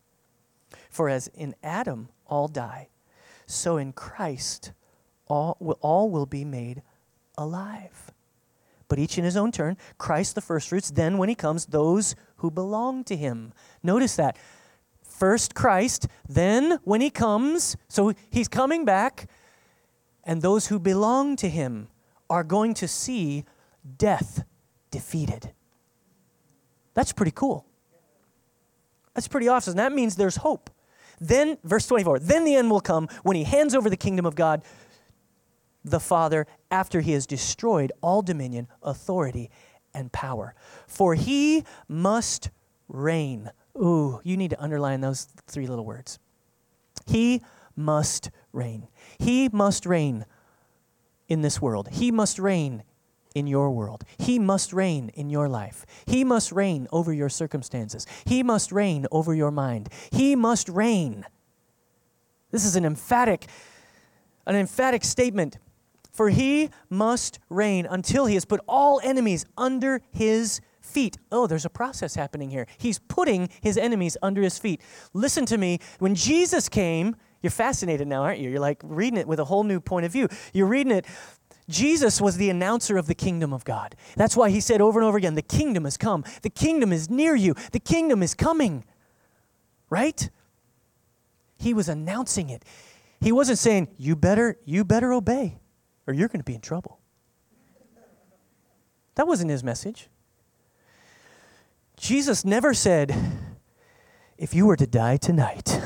For 0.89 1.07
as 1.07 1.27
in 1.27 1.53
Adam 1.61 2.09
all 2.25 2.47
die, 2.47 2.89
so 3.45 3.77
in 3.77 3.93
Christ 3.93 4.71
all 5.27 5.55
will, 5.59 5.77
all 5.81 6.09
will 6.09 6.25
be 6.25 6.43
made 6.43 6.81
alive. 7.37 8.11
But 8.87 8.97
each 8.97 9.19
in 9.19 9.23
his 9.23 9.37
own 9.37 9.51
turn, 9.51 9.77
Christ 9.99 10.33
the 10.33 10.41
firstfruits, 10.41 10.89
then 10.89 11.19
when 11.19 11.29
he 11.29 11.35
comes, 11.35 11.67
those 11.67 12.15
who 12.39 12.51
belong 12.51 13.03
to 13.05 13.15
him. 13.15 13.53
Notice 13.83 14.15
that. 14.17 14.37
First 15.03 15.53
Christ, 15.55 16.07
then 16.27 16.79
when 16.83 17.01
he 17.01 17.09
comes, 17.09 17.75
so 17.87 18.13
he's 18.29 18.47
coming 18.47 18.85
back, 18.85 19.29
and 20.23 20.41
those 20.41 20.67
who 20.67 20.79
belong 20.79 21.35
to 21.37 21.49
him 21.49 21.87
are 22.29 22.43
going 22.43 22.73
to 22.75 22.87
see 22.87 23.45
death 23.97 24.43
defeated. 24.91 25.51
That's 26.93 27.13
pretty 27.13 27.31
cool. 27.31 27.65
That's 29.13 29.27
pretty 29.27 29.47
awesome. 29.47 29.75
That 29.75 29.91
means 29.91 30.15
there's 30.15 30.37
hope. 30.37 30.69
Then, 31.19 31.57
verse 31.63 31.85
24, 31.87 32.19
then 32.19 32.45
the 32.45 32.55
end 32.55 32.71
will 32.71 32.79
come 32.79 33.09
when 33.23 33.35
he 33.35 33.43
hands 33.43 33.75
over 33.75 33.89
the 33.89 33.97
kingdom 33.97 34.25
of 34.25 34.35
God, 34.35 34.63
the 35.83 35.99
Father, 35.99 36.47
after 36.71 37.01
he 37.01 37.11
has 37.11 37.25
destroyed 37.25 37.91
all 38.01 38.21
dominion, 38.21 38.67
authority, 38.83 39.49
and 39.99 40.11
power. 40.11 40.55
For 40.87 41.13
he 41.13 41.63
must 41.87 42.49
reign. 42.87 43.51
Ooh, 43.77 44.19
you 44.23 44.37
need 44.37 44.49
to 44.51 44.61
underline 44.61 45.01
those 45.01 45.25
three 45.47 45.67
little 45.67 45.85
words. 45.85 46.19
He 47.05 47.41
must 47.75 48.31
reign. 48.51 48.87
He 49.19 49.49
must 49.49 49.85
reign 49.85 50.25
in 51.27 51.41
this 51.41 51.61
world. 51.61 51.89
He 51.91 52.11
must 52.11 52.39
reign 52.39 52.83
in 53.35 53.45
your 53.45 53.71
world. 53.71 54.03
He 54.17 54.39
must 54.39 54.73
reign 54.73 55.09
in 55.13 55.29
your 55.29 55.47
life. 55.47 55.85
He 56.05 56.23
must 56.23 56.51
reign 56.51 56.87
over 56.91 57.13
your 57.13 57.29
circumstances. 57.29 58.07
He 58.25 58.41
must 58.41 58.71
reign 58.71 59.05
over 59.11 59.33
your 59.35 59.51
mind. 59.51 59.89
He 60.11 60.35
must 60.35 60.67
reign. 60.69 61.25
This 62.51 62.65
is 62.65 62.75
an 62.75 62.85
emphatic 62.85 63.47
an 64.47 64.55
emphatic 64.55 65.03
statement 65.03 65.59
for 66.19 66.27
he 66.27 66.69
must 66.89 67.39
reign 67.47 67.87
until 67.89 68.25
he 68.25 68.33
has 68.33 68.43
put 68.43 68.59
all 68.67 68.99
enemies 69.05 69.45
under 69.57 70.01
his 70.11 70.59
feet. 70.81 71.17
Oh, 71.31 71.47
there's 71.47 71.63
a 71.63 71.69
process 71.69 72.13
happening 72.13 72.49
here. 72.49 72.67
He's 72.77 72.99
putting 72.99 73.47
his 73.61 73.77
enemies 73.77 74.17
under 74.21 74.41
his 74.41 74.59
feet. 74.59 74.81
Listen 75.13 75.45
to 75.45 75.57
me. 75.57 75.79
When 75.99 76.15
Jesus 76.15 76.67
came, 76.67 77.15
you're 77.41 77.51
fascinated 77.51 78.05
now, 78.05 78.23
aren't 78.23 78.39
you? 78.39 78.49
You're 78.49 78.59
like 78.59 78.81
reading 78.83 79.17
it 79.17 79.29
with 79.29 79.39
a 79.39 79.45
whole 79.45 79.63
new 79.63 79.79
point 79.79 80.05
of 80.05 80.11
view. 80.11 80.27
You're 80.51 80.67
reading 80.67 80.91
it. 80.91 81.05
Jesus 81.69 82.19
was 82.19 82.35
the 82.35 82.49
announcer 82.49 82.97
of 82.97 83.07
the 83.07 83.15
kingdom 83.15 83.53
of 83.53 83.63
God. 83.63 83.95
That's 84.17 84.35
why 84.35 84.49
he 84.49 84.59
said 84.59 84.81
over 84.81 84.99
and 84.99 85.07
over 85.07 85.17
again, 85.17 85.35
The 85.35 85.41
kingdom 85.41 85.85
has 85.85 85.95
come. 85.95 86.25
The 86.41 86.49
kingdom 86.49 86.91
is 86.91 87.09
near 87.09 87.33
you. 87.33 87.55
The 87.71 87.79
kingdom 87.79 88.21
is 88.21 88.33
coming. 88.33 88.83
Right? 89.89 90.29
He 91.57 91.73
was 91.73 91.87
announcing 91.87 92.49
it. 92.49 92.65
He 93.21 93.31
wasn't 93.31 93.57
saying, 93.57 93.87
You 93.97 94.17
better, 94.17 94.57
you 94.65 94.83
better 94.83 95.13
obey 95.13 95.59
or 96.09 96.13
you're 96.13 96.27
going 96.27 96.39
to 96.39 96.43
be 96.45 96.55
in 96.55 96.61
trouble. 96.61 96.97
That 99.13 99.27
wasn't 99.27 99.51
his 99.51 99.63
message. 99.63 100.09
Jesus 101.97 102.43
never 102.43 102.73
said, 102.73 103.13
if 104.35 104.55
you 104.55 104.65
were 104.65 104.75
to 104.75 104.87
die 104.87 105.17
tonight, 105.17 105.79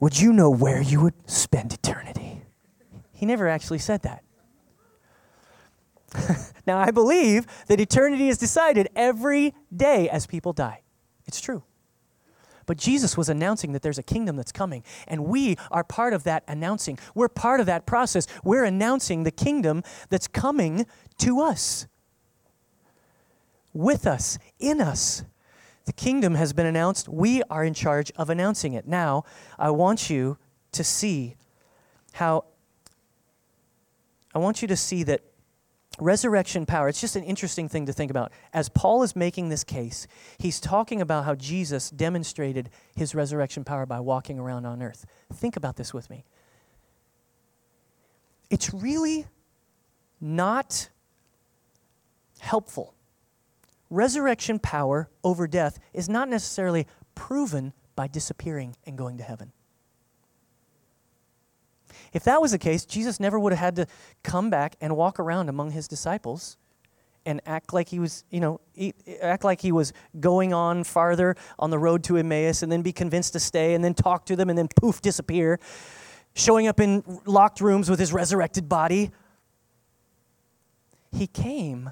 would 0.00 0.18
you 0.18 0.32
know 0.32 0.48
where 0.48 0.80
you 0.80 1.02
would 1.02 1.28
spend 1.28 1.74
eternity? 1.74 2.40
He 3.12 3.26
never 3.26 3.48
actually 3.48 3.80
said 3.80 4.00
that. 4.02 4.24
now, 6.66 6.78
I 6.78 6.90
believe 6.90 7.46
that 7.66 7.80
eternity 7.80 8.30
is 8.30 8.38
decided 8.38 8.88
every 8.96 9.54
day 9.76 10.08
as 10.08 10.26
people 10.26 10.54
die. 10.54 10.80
It's 11.26 11.38
true. 11.38 11.64
But 12.70 12.78
Jesus 12.78 13.16
was 13.16 13.28
announcing 13.28 13.72
that 13.72 13.82
there's 13.82 13.98
a 13.98 14.02
kingdom 14.04 14.36
that's 14.36 14.52
coming, 14.52 14.84
and 15.08 15.24
we 15.24 15.56
are 15.72 15.82
part 15.82 16.12
of 16.12 16.22
that 16.22 16.44
announcing. 16.46 17.00
We're 17.16 17.28
part 17.28 17.58
of 17.58 17.66
that 17.66 17.84
process. 17.84 18.28
We're 18.44 18.62
announcing 18.62 19.24
the 19.24 19.32
kingdom 19.32 19.82
that's 20.08 20.28
coming 20.28 20.86
to 21.18 21.40
us, 21.40 21.88
with 23.72 24.06
us, 24.06 24.38
in 24.60 24.80
us. 24.80 25.24
The 25.86 25.92
kingdom 25.92 26.36
has 26.36 26.52
been 26.52 26.64
announced. 26.64 27.08
We 27.08 27.42
are 27.50 27.64
in 27.64 27.74
charge 27.74 28.12
of 28.14 28.30
announcing 28.30 28.74
it. 28.74 28.86
Now, 28.86 29.24
I 29.58 29.72
want 29.72 30.08
you 30.08 30.38
to 30.70 30.84
see 30.84 31.34
how 32.12 32.44
I 34.32 34.38
want 34.38 34.62
you 34.62 34.68
to 34.68 34.76
see 34.76 35.02
that 35.02 35.22
resurrection 36.00 36.66
power, 36.66 36.88
it's 36.88 37.00
just 37.00 37.16
an 37.16 37.24
interesting 37.24 37.68
thing 37.68 37.86
to 37.86 37.92
think 37.92 38.10
about. 38.10 38.32
As 38.52 38.68
Paul 38.68 39.02
is 39.02 39.14
making 39.14 39.48
this 39.48 39.64
case, 39.64 40.06
he's 40.38 40.60
talking 40.60 41.00
about 41.00 41.24
how 41.24 41.34
Jesus 41.34 41.90
demonstrated 41.90 42.70
his 42.96 43.14
resurrection 43.14 43.64
power 43.64 43.86
by 43.86 44.00
walking 44.00 44.38
around 44.38 44.66
on 44.66 44.82
earth. 44.82 45.06
Think 45.32 45.56
about 45.56 45.76
this 45.76 45.92
with 45.94 46.08
me. 46.10 46.24
It's 48.50 48.74
really 48.74 49.26
not 50.20 50.88
helpful. 52.40 52.94
Resurrection 53.88 54.58
power 54.58 55.08
over 55.24 55.46
death 55.46 55.78
is 55.92 56.08
not 56.08 56.28
necessarily 56.28 56.86
proven 57.14 57.72
by 57.96 58.06
disappearing 58.06 58.76
and 58.86 58.96
going 58.96 59.18
to 59.18 59.24
heaven. 59.24 59.52
If 62.12 62.24
that 62.24 62.40
was 62.40 62.52
the 62.52 62.58
case, 62.58 62.84
Jesus 62.84 63.20
never 63.20 63.38
would 63.38 63.52
have 63.52 63.60
had 63.60 63.76
to 63.76 63.86
come 64.22 64.50
back 64.50 64.76
and 64.80 64.96
walk 64.96 65.20
around 65.20 65.48
among 65.48 65.70
his 65.70 65.86
disciples 65.86 66.56
and 67.26 67.40
act 67.46 67.72
like 67.72 67.88
he 67.88 67.98
was, 67.98 68.24
you 68.30 68.40
know, 68.40 68.60
act 69.22 69.44
like 69.44 69.60
he 69.60 69.72
was 69.72 69.92
going 70.18 70.52
on 70.52 70.84
farther 70.84 71.36
on 71.58 71.70
the 71.70 71.78
road 71.78 72.02
to 72.04 72.16
Emmaus 72.16 72.62
and 72.62 72.72
then 72.72 72.82
be 72.82 72.92
convinced 72.92 73.34
to 73.34 73.40
stay 73.40 73.74
and 73.74 73.84
then 73.84 73.94
talk 73.94 74.24
to 74.26 74.36
them 74.36 74.48
and 74.48 74.58
then 74.58 74.68
poof, 74.80 75.00
disappear, 75.00 75.60
showing 76.34 76.66
up 76.66 76.80
in 76.80 77.02
locked 77.26 77.60
rooms 77.60 77.90
with 77.90 77.98
his 77.98 78.12
resurrected 78.12 78.68
body. 78.68 79.10
He 81.12 81.26
came 81.26 81.90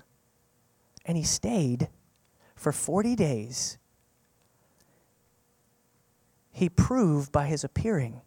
and 1.04 1.16
he 1.16 1.24
stayed 1.24 1.88
for 2.56 2.72
40 2.72 3.14
days. 3.14 3.78
He 6.50 6.68
proved 6.68 7.30
by 7.30 7.46
his 7.46 7.62
appearing 7.62 8.22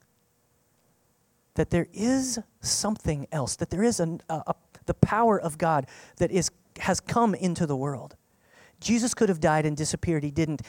that 1.61 1.69
there 1.69 1.85
is 1.93 2.39
something 2.61 3.27
else, 3.31 3.55
that 3.57 3.69
there 3.69 3.83
is 3.83 3.99
a, 3.99 4.17
a, 4.31 4.55
the 4.87 4.95
power 4.95 5.39
of 5.39 5.59
God 5.59 5.85
that 6.17 6.31
is, 6.31 6.49
has 6.79 6.99
come 6.99 7.35
into 7.35 7.67
the 7.67 7.75
world. 7.75 8.15
Jesus 8.79 9.13
could 9.13 9.29
have 9.29 9.39
died 9.39 9.67
and 9.67 9.77
disappeared. 9.77 10.23
He 10.23 10.31
didn't. 10.31 10.63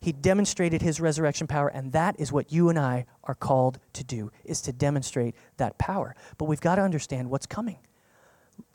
He 0.00 0.12
demonstrated 0.12 0.80
his 0.80 0.98
resurrection 0.98 1.46
power, 1.46 1.68
and 1.68 1.92
that 1.92 2.18
is 2.18 2.32
what 2.32 2.50
you 2.50 2.70
and 2.70 2.78
I 2.78 3.04
are 3.24 3.34
called 3.34 3.80
to 3.92 4.02
do, 4.02 4.32
is 4.42 4.62
to 4.62 4.72
demonstrate 4.72 5.34
that 5.58 5.76
power. 5.76 6.16
But 6.38 6.46
we've 6.46 6.58
got 6.58 6.76
to 6.76 6.82
understand 6.82 7.28
what's 7.28 7.44
coming. 7.44 7.76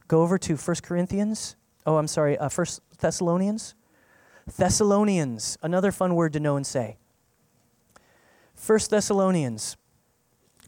Go 0.08 0.22
over 0.22 0.38
to 0.38 0.56
1 0.56 0.76
Corinthians. 0.84 1.56
Oh, 1.88 1.98
I'm 1.98 2.08
sorry, 2.08 2.38
uh, 2.38 2.48
1 2.48 2.68
Thessalonians. 3.00 3.74
Thessalonians, 4.56 5.58
another 5.64 5.92
fun 5.92 6.14
word 6.14 6.34
to 6.34 6.40
know 6.40 6.58
and 6.58 6.68
say. 6.68 6.98
1 8.68 8.80
Thessalonians 8.88 9.78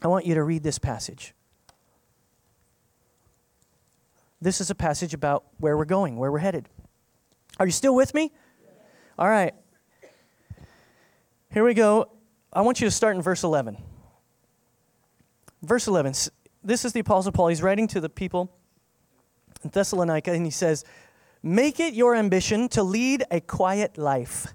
I 0.02 0.08
want 0.08 0.26
you 0.26 0.34
to 0.34 0.42
read 0.42 0.62
this 0.62 0.78
passage. 0.78 1.34
This 4.40 4.60
is 4.60 4.70
a 4.70 4.74
passage 4.74 5.14
about 5.14 5.44
where 5.58 5.76
we're 5.76 5.84
going, 5.84 6.16
where 6.16 6.30
we're 6.30 6.38
headed. 6.38 6.68
Are 7.58 7.66
you 7.66 7.72
still 7.72 7.94
with 7.94 8.14
me? 8.14 8.32
All 9.18 9.28
right. 9.28 9.52
Here 11.50 11.64
we 11.64 11.74
go. 11.74 12.12
I 12.52 12.60
want 12.60 12.80
you 12.80 12.86
to 12.86 12.90
start 12.90 13.16
in 13.16 13.22
verse 13.22 13.42
11. 13.42 13.78
Verse 15.62 15.88
11. 15.88 16.14
This 16.62 16.84
is 16.84 16.92
the 16.92 17.00
Apostle 17.00 17.32
Paul. 17.32 17.48
He's 17.48 17.62
writing 17.62 17.88
to 17.88 18.00
the 18.00 18.08
people 18.08 18.52
in 19.64 19.70
Thessalonica, 19.70 20.30
and 20.32 20.44
he 20.44 20.52
says, 20.52 20.84
Make 21.42 21.80
it 21.80 21.94
your 21.94 22.14
ambition 22.14 22.68
to 22.70 22.82
lead 22.82 23.24
a 23.30 23.40
quiet 23.40 23.98
life, 23.98 24.54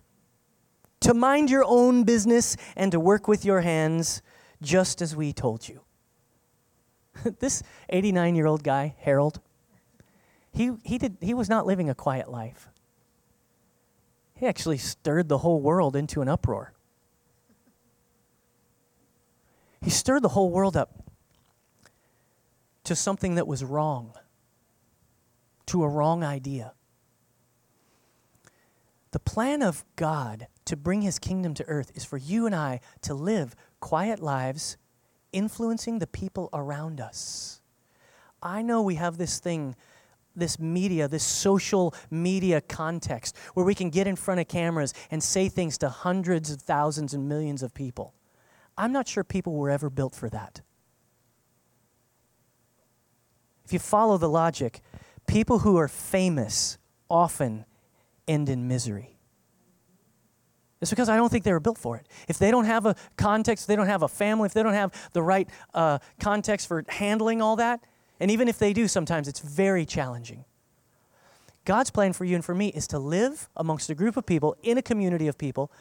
to 1.02 1.14
mind 1.14 1.50
your 1.50 1.66
own 1.66 2.04
business, 2.04 2.56
and 2.78 2.92
to 2.94 3.00
work 3.00 3.28
with 3.28 3.44
your 3.44 3.62
hands 3.62 4.22
just 4.64 5.02
as 5.02 5.16
we 5.16 5.34
told 5.34 5.68
you. 5.68 5.82
this 7.40 7.62
89 7.90 8.36
year 8.36 8.48
old 8.48 8.64
guy, 8.64 8.96
Harold, 9.00 9.40
he, 10.52 10.72
he, 10.84 10.98
did, 10.98 11.18
he 11.22 11.34
was 11.34 11.50
not 11.50 11.66
living 11.66 11.90
a 11.90 11.96
quiet 11.96 12.30
life. 12.30 12.70
He 14.36 14.48
actually 14.48 14.78
stirred 14.78 15.30
the 15.30 15.40
whole 15.40 15.62
world 15.62 15.96
into 15.96 16.22
an 16.22 16.28
uproar. 16.28 16.74
He 19.82 19.90
stirred 19.90 20.22
the 20.22 20.30
whole 20.30 20.50
world 20.50 20.78
up 20.78 21.04
to 22.86 22.96
something 22.96 23.36
that 23.36 23.48
was 23.48 23.64
wrong, 23.64 24.14
to 25.68 25.84
a 25.84 25.88
wrong 25.88 26.24
idea. 26.24 26.74
The 29.12 29.20
plan 29.20 29.62
of 29.62 29.84
God 29.96 30.48
to 30.66 30.78
bring 30.78 31.02
his 31.02 31.20
kingdom 31.20 31.54
to 31.56 31.68
earth 31.68 31.92
is 31.96 32.06
for 32.06 32.18
you 32.18 32.46
and 32.46 32.56
I 32.56 32.80
to 33.02 33.14
live 33.14 33.56
quiet 33.80 34.20
lives 34.20 34.78
influencing 35.32 36.00
the 36.00 36.08
people 36.08 36.50
around 36.54 37.02
us. 37.02 37.62
I 38.42 38.62
know 38.62 38.82
we 38.82 38.96
have 38.96 39.18
this 39.18 39.40
thing, 39.40 39.76
this 40.36 40.60
media, 40.60 41.08
this 41.08 41.24
social 41.24 41.94
media 42.10 42.62
context 42.62 43.36
where 43.54 43.66
we 43.66 43.76
can 43.76 43.90
get 43.90 44.08
in 44.08 44.16
front 44.16 44.40
of 44.40 44.48
cameras 44.48 44.94
and 45.12 45.22
say 45.22 45.50
things 45.50 45.78
to 45.80 45.90
hundreds 45.90 46.52
of 46.52 46.62
thousands 46.62 47.14
and 47.14 47.28
millions 47.28 47.64
of 47.64 47.74
people. 47.74 48.14
I'm 48.78 48.92
not 48.92 49.08
sure 49.08 49.24
people 49.24 49.54
were 49.54 49.70
ever 49.70 49.90
built 49.90 50.16
for 50.16 50.30
that. 50.30 50.62
If 53.66 53.72
you 53.72 53.80
follow 53.80 54.18
the 54.18 54.30
logic, 54.30 54.82
people 55.28 55.60
who 55.60 55.78
are 55.78 55.88
famous 55.88 56.78
often 57.10 57.66
end 58.28 58.50
in 58.50 58.68
misery. 58.68 59.13
It's 60.84 60.90
because 60.90 61.08
I 61.08 61.16
don't 61.16 61.30
think 61.30 61.46
they 61.46 61.54
were 61.54 61.62
built 61.62 61.78
for 61.78 61.96
it. 61.96 62.08
If 62.28 62.38
they 62.38 62.52
don't 62.52 62.66
have 62.66 62.86
a 62.86 62.96
context, 63.16 63.64
if 63.64 63.68
they 63.68 63.78
don't 63.78 63.88
have 63.88 64.04
a 64.04 64.10
family, 64.10 64.48
if 64.48 64.54
they 64.54 64.62
don't 64.62 64.74
have 64.74 64.92
the 65.14 65.24
right 65.24 65.50
uh, 65.74 66.00
context 66.20 66.68
for 66.68 66.84
handling 66.90 67.42
all 67.42 67.56
that, 67.56 67.86
and 68.20 68.30
even 68.30 68.50
if 68.50 68.60
they 68.60 68.74
do, 68.74 68.90
sometimes 68.90 69.30
it's 69.30 69.40
very 69.40 69.86
challenging. 69.86 70.44
God's 71.64 71.90
plan 71.90 72.12
for 72.12 72.26
you 72.26 72.36
and 72.36 72.44
for 72.44 72.54
me 72.54 72.68
is 72.68 72.86
to 72.88 73.00
live 73.00 73.48
amongst 73.56 73.90
a 73.90 73.96
group 73.96 74.18
of 74.18 74.26
people, 74.26 74.58
in 74.62 74.78
a 74.78 74.82
community 74.82 75.30
of 75.30 75.38
people 75.38 75.72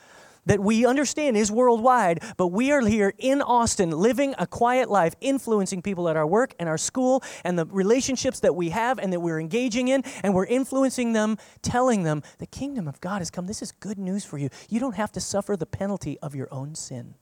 that 0.47 0.61
we 0.61 0.84
understand 0.84 1.36
is 1.36 1.53
worldwide, 1.53 2.22
but 2.36 2.49
we 2.49 2.72
are 2.72 2.80
here 2.80 3.14
in 3.18 3.40
Austin 3.40 3.90
living 3.90 4.34
a 4.38 4.47
quiet 4.47 4.90
life, 4.90 5.14
influencing 5.20 5.82
people 5.82 6.09
at 6.09 6.16
our 6.16 6.26
work 6.26 6.55
and 6.59 6.68
our 6.68 6.78
school 6.78 7.22
and 7.45 7.59
the 7.59 7.66
relationships 7.66 8.40
that 8.40 8.55
we 8.55 8.70
have 8.70 8.99
and 8.99 9.12
that 9.12 9.20
we're 9.20 9.38
engaging 9.38 9.88
in, 9.88 10.03
and 10.22 10.34
we're 10.34 10.47
influencing 10.47 11.12
them, 11.12 11.38
telling 11.62 12.03
them 12.03 12.22
the 12.38 12.47
kingdom 12.47 12.88
of 12.88 13.01
God 13.01 13.20
has 13.20 13.30
come. 13.30 13.47
This 13.47 13.62
is 13.62 13.72
good 13.72 13.99
news 13.99 14.24
for 14.24 14.38
you. 14.38 14.49
You 14.68 14.80
don't 14.80 14.97
have 14.97 15.12
to 15.12 15.20
suffer 15.20 15.57
the 15.57 15.66
penalty 15.66 16.18
of 16.20 16.34
your 16.34 16.49
own 16.53 16.74
sin, 16.74 17.14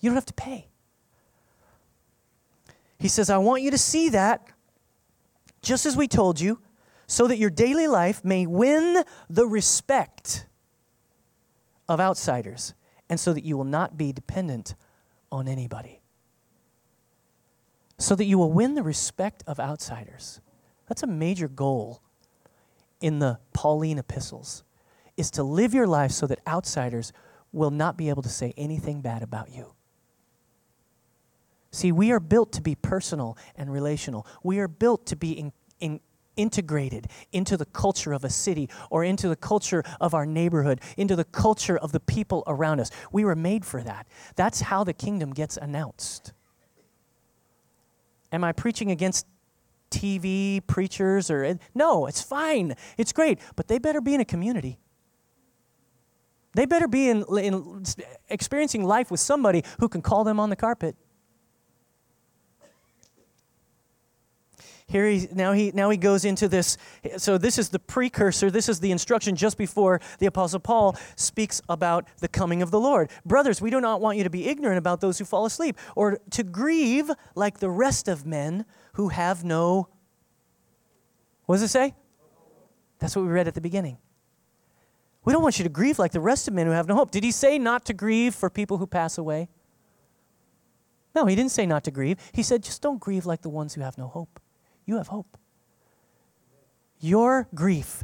you 0.00 0.08
don't 0.08 0.16
have 0.16 0.26
to 0.26 0.34
pay. 0.34 0.68
He 2.98 3.08
says, 3.08 3.30
I 3.30 3.38
want 3.38 3.62
you 3.62 3.70
to 3.70 3.78
see 3.78 4.08
that, 4.08 4.48
just 5.62 5.86
as 5.86 5.96
we 5.96 6.08
told 6.08 6.40
you, 6.40 6.60
so 7.06 7.28
that 7.28 7.38
your 7.38 7.50
daily 7.50 7.86
life 7.86 8.24
may 8.24 8.44
win 8.44 9.04
the 9.30 9.46
respect 9.46 10.46
of 11.88 12.00
outsiders, 12.00 12.74
and 13.08 13.18
so 13.18 13.32
that 13.32 13.44
you 13.44 13.56
will 13.56 13.64
not 13.64 13.96
be 13.96 14.12
dependent 14.12 14.74
on 15.32 15.48
anybody. 15.48 16.00
So 17.98 18.14
that 18.14 18.24
you 18.24 18.38
will 18.38 18.52
win 18.52 18.74
the 18.74 18.82
respect 18.82 19.42
of 19.46 19.58
outsiders. 19.58 20.40
That's 20.88 21.02
a 21.02 21.06
major 21.06 21.48
goal 21.48 22.00
in 23.00 23.18
the 23.18 23.38
Pauline 23.52 23.98
epistles 23.98 24.64
is 25.16 25.30
to 25.32 25.42
live 25.42 25.74
your 25.74 25.86
life 25.86 26.12
so 26.12 26.26
that 26.26 26.38
outsiders 26.46 27.12
will 27.52 27.70
not 27.70 27.96
be 27.96 28.08
able 28.08 28.22
to 28.22 28.28
say 28.28 28.54
anything 28.56 29.00
bad 29.00 29.22
about 29.22 29.50
you. 29.50 29.72
See, 31.70 31.92
we 31.92 32.12
are 32.12 32.20
built 32.20 32.52
to 32.52 32.62
be 32.62 32.74
personal 32.74 33.36
and 33.56 33.70
relational. 33.70 34.26
We 34.42 34.58
are 34.58 34.68
built 34.68 35.06
to 35.06 35.16
be 35.16 35.32
in, 35.32 35.52
in, 35.80 36.00
integrated 36.38 37.08
into 37.32 37.58
the 37.58 37.66
culture 37.66 38.14
of 38.14 38.24
a 38.24 38.30
city 38.30 38.70
or 38.88 39.04
into 39.04 39.28
the 39.28 39.36
culture 39.36 39.82
of 40.00 40.14
our 40.14 40.24
neighborhood, 40.24 40.80
into 40.96 41.14
the 41.14 41.24
culture 41.24 41.76
of 41.76 41.92
the 41.92 42.00
people 42.00 42.42
around 42.46 42.80
us. 42.80 42.90
We 43.12 43.24
were 43.24 43.36
made 43.36 43.66
for 43.66 43.82
that. 43.82 44.06
That's 44.36 44.62
how 44.62 44.84
the 44.84 44.94
kingdom 44.94 45.34
gets 45.34 45.58
announced. 45.58 46.32
Am 48.32 48.44
I 48.44 48.52
preaching 48.52 48.90
against 48.90 49.26
TV 49.90 50.66
preachers 50.66 51.30
or 51.30 51.58
no, 51.74 52.06
it's 52.06 52.22
fine. 52.22 52.74
It's 52.96 53.12
great, 53.12 53.38
but 53.56 53.68
they 53.68 53.78
better 53.78 54.00
be 54.00 54.14
in 54.14 54.20
a 54.20 54.24
community. 54.24 54.78
They 56.54 56.66
better 56.66 56.88
be 56.88 57.08
in, 57.08 57.24
in 57.38 57.84
experiencing 58.28 58.84
life 58.84 59.10
with 59.10 59.20
somebody 59.20 59.62
who 59.80 59.88
can 59.88 60.02
call 60.02 60.24
them 60.24 60.40
on 60.40 60.50
the 60.50 60.56
carpet. 60.56 60.96
Here 64.88 65.06
he 65.06 65.28
now 65.32 65.52
he 65.52 65.70
now 65.72 65.90
he 65.90 65.98
goes 65.98 66.24
into 66.24 66.48
this 66.48 66.78
so 67.18 67.36
this 67.36 67.58
is 67.58 67.68
the 67.68 67.78
precursor 67.78 68.50
this 68.50 68.70
is 68.70 68.80
the 68.80 68.90
instruction 68.90 69.36
just 69.36 69.58
before 69.58 70.00
the 70.18 70.24
apostle 70.24 70.58
paul 70.58 70.96
speaks 71.14 71.60
about 71.68 72.08
the 72.20 72.28
coming 72.28 72.62
of 72.62 72.70
the 72.70 72.80
lord. 72.80 73.10
Brothers 73.24 73.60
we 73.60 73.70
do 73.70 73.80
not 73.80 74.00
want 74.00 74.16
you 74.16 74.24
to 74.24 74.30
be 74.30 74.48
ignorant 74.48 74.78
about 74.78 75.00
those 75.02 75.18
who 75.18 75.26
fall 75.26 75.44
asleep 75.44 75.76
or 75.94 76.18
to 76.30 76.42
grieve 76.42 77.10
like 77.34 77.58
the 77.58 77.68
rest 77.68 78.08
of 78.08 78.24
men 78.24 78.64
who 78.94 79.08
have 79.08 79.44
no 79.44 79.88
what 81.44 81.56
does 81.56 81.62
it 81.62 81.68
say? 81.68 81.94
That's 82.98 83.14
what 83.14 83.22
we 83.22 83.28
read 83.28 83.48
at 83.48 83.54
the 83.54 83.60
beginning. 83.60 83.98
We 85.24 85.32
don't 85.32 85.42
want 85.42 85.58
you 85.58 85.62
to 85.64 85.70
grieve 85.70 85.98
like 85.98 86.12
the 86.12 86.20
rest 86.20 86.48
of 86.48 86.54
men 86.54 86.66
who 86.66 86.72
have 86.72 86.88
no 86.88 86.94
hope. 86.94 87.10
Did 87.10 87.24
he 87.24 87.30
say 87.30 87.58
not 87.58 87.84
to 87.86 87.94
grieve 87.94 88.34
for 88.34 88.50
people 88.50 88.78
who 88.78 88.86
pass 88.86 89.18
away? 89.18 89.48
No, 91.14 91.26
he 91.26 91.34
didn't 91.34 91.50
say 91.50 91.64
not 91.64 91.84
to 91.84 91.90
grieve. 91.90 92.18
He 92.32 92.42
said, 92.42 92.62
just 92.62 92.82
don't 92.82 93.00
grieve 93.00 93.24
like 93.24 93.42
the 93.42 93.48
ones 93.48 93.74
who 93.74 93.80
have 93.80 93.96
no 93.96 94.08
hope 94.08 94.40
you 94.88 94.96
have 94.96 95.08
hope. 95.08 95.36
Your 96.98 97.46
grief, 97.54 98.02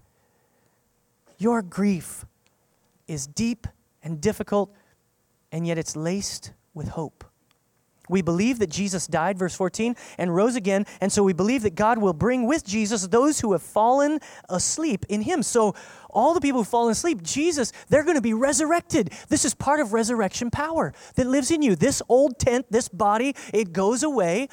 your 1.39 1.63
grief 1.63 2.27
is 3.09 3.27
deep 3.27 3.67
and 4.03 4.21
difficult, 4.21 4.73
and 5.51 5.67
yet 5.67 5.79
it's 5.79 5.97
laced 5.97 6.53
with 6.75 6.89
hope. 6.89 7.25
We 8.09 8.21
believe 8.21 8.59
that 8.59 8.69
Jesus 8.69 9.07
died, 9.07 9.39
verse 9.39 9.55
14, 9.55 9.97
and 10.19 10.35
rose 10.35 10.57
again, 10.57 10.85
and 11.01 11.11
so 11.11 11.23
we 11.23 11.33
believe 11.33 11.63
that 11.63 11.75
God 11.75 11.97
will 11.97 12.13
bring 12.13 12.47
with 12.47 12.63
Jesus 12.65 13.07
those 13.07 13.41
who 13.41 13.53
have 13.53 13.63
fallen 13.63 14.21
asleep 14.51 15.07
in 15.09 15.23
Him. 15.23 15.43
So, 15.43 15.75
all 16.11 16.35
the 16.35 16.41
people 16.41 16.61
who 16.61 16.65
fall 16.65 16.91
asleep, 16.91 17.23
Jesus, 17.23 17.73
they're 17.89 18.05
going 18.05 18.17
to 18.17 18.23
be 18.23 18.35
resurrected. 18.35 19.11
This 19.31 19.47
is 19.47 19.55
part 19.55 19.81
of 19.81 19.95
resurrection 19.95 20.51
power 20.51 20.93
that 21.15 21.27
lives 21.27 21.51
in 21.51 21.63
you. 21.63 21.77
This 21.77 22.03
old 22.09 22.39
tent, 22.39 22.67
this 22.71 22.89
body, 22.89 23.35
it 23.55 23.73
goes 23.73 24.03
away, 24.03 24.49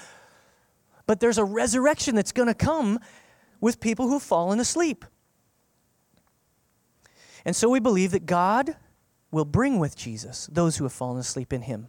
but 1.06 1.20
there's 1.20 1.38
a 1.38 1.44
resurrection 1.44 2.16
that's 2.16 2.32
going 2.32 2.48
to 2.48 2.54
come 2.54 3.00
with 3.60 3.80
people 3.80 4.08
who've 4.08 4.22
fallen 4.22 4.60
asleep. 4.60 5.06
And 7.46 7.56
so 7.56 7.70
we 7.70 7.80
believe 7.80 8.12
that 8.12 8.26
God 8.26 8.76
will 9.32 9.46
bring 9.46 9.80
with 9.80 9.96
Jesus 9.96 10.48
those 10.52 10.78
who 10.78 10.84
have 10.84 10.94
fallen 10.94 11.18
asleep 11.18 11.54
in 11.54 11.64
him. 11.64 11.88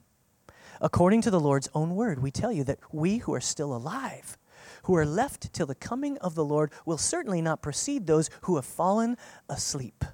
According 0.81 1.23
to 1.23 1.31
the 1.31 1.41
Lord's 1.41 1.69
own 1.75 1.95
word, 1.95 2.23
we 2.23 2.31
tell 2.31 2.53
you 2.53 2.65
that 2.65 2.79
we 2.91 3.19
who 3.19 3.35
are 3.35 3.41
still 3.41 3.75
alive, 3.75 4.37
who 4.85 4.97
are 4.97 5.07
left 5.07 5.53
till 5.53 5.67
the 5.67 5.75
coming 5.75 6.19
of 6.19 6.35
the 6.35 6.45
Lord, 6.45 6.73
will 6.85 6.99
certainly 6.99 7.41
not 7.41 7.63
precede 7.63 8.07
those 8.07 8.31
who 8.43 8.57
have 8.57 8.65
fallen 8.65 9.17
asleep. 9.49 10.05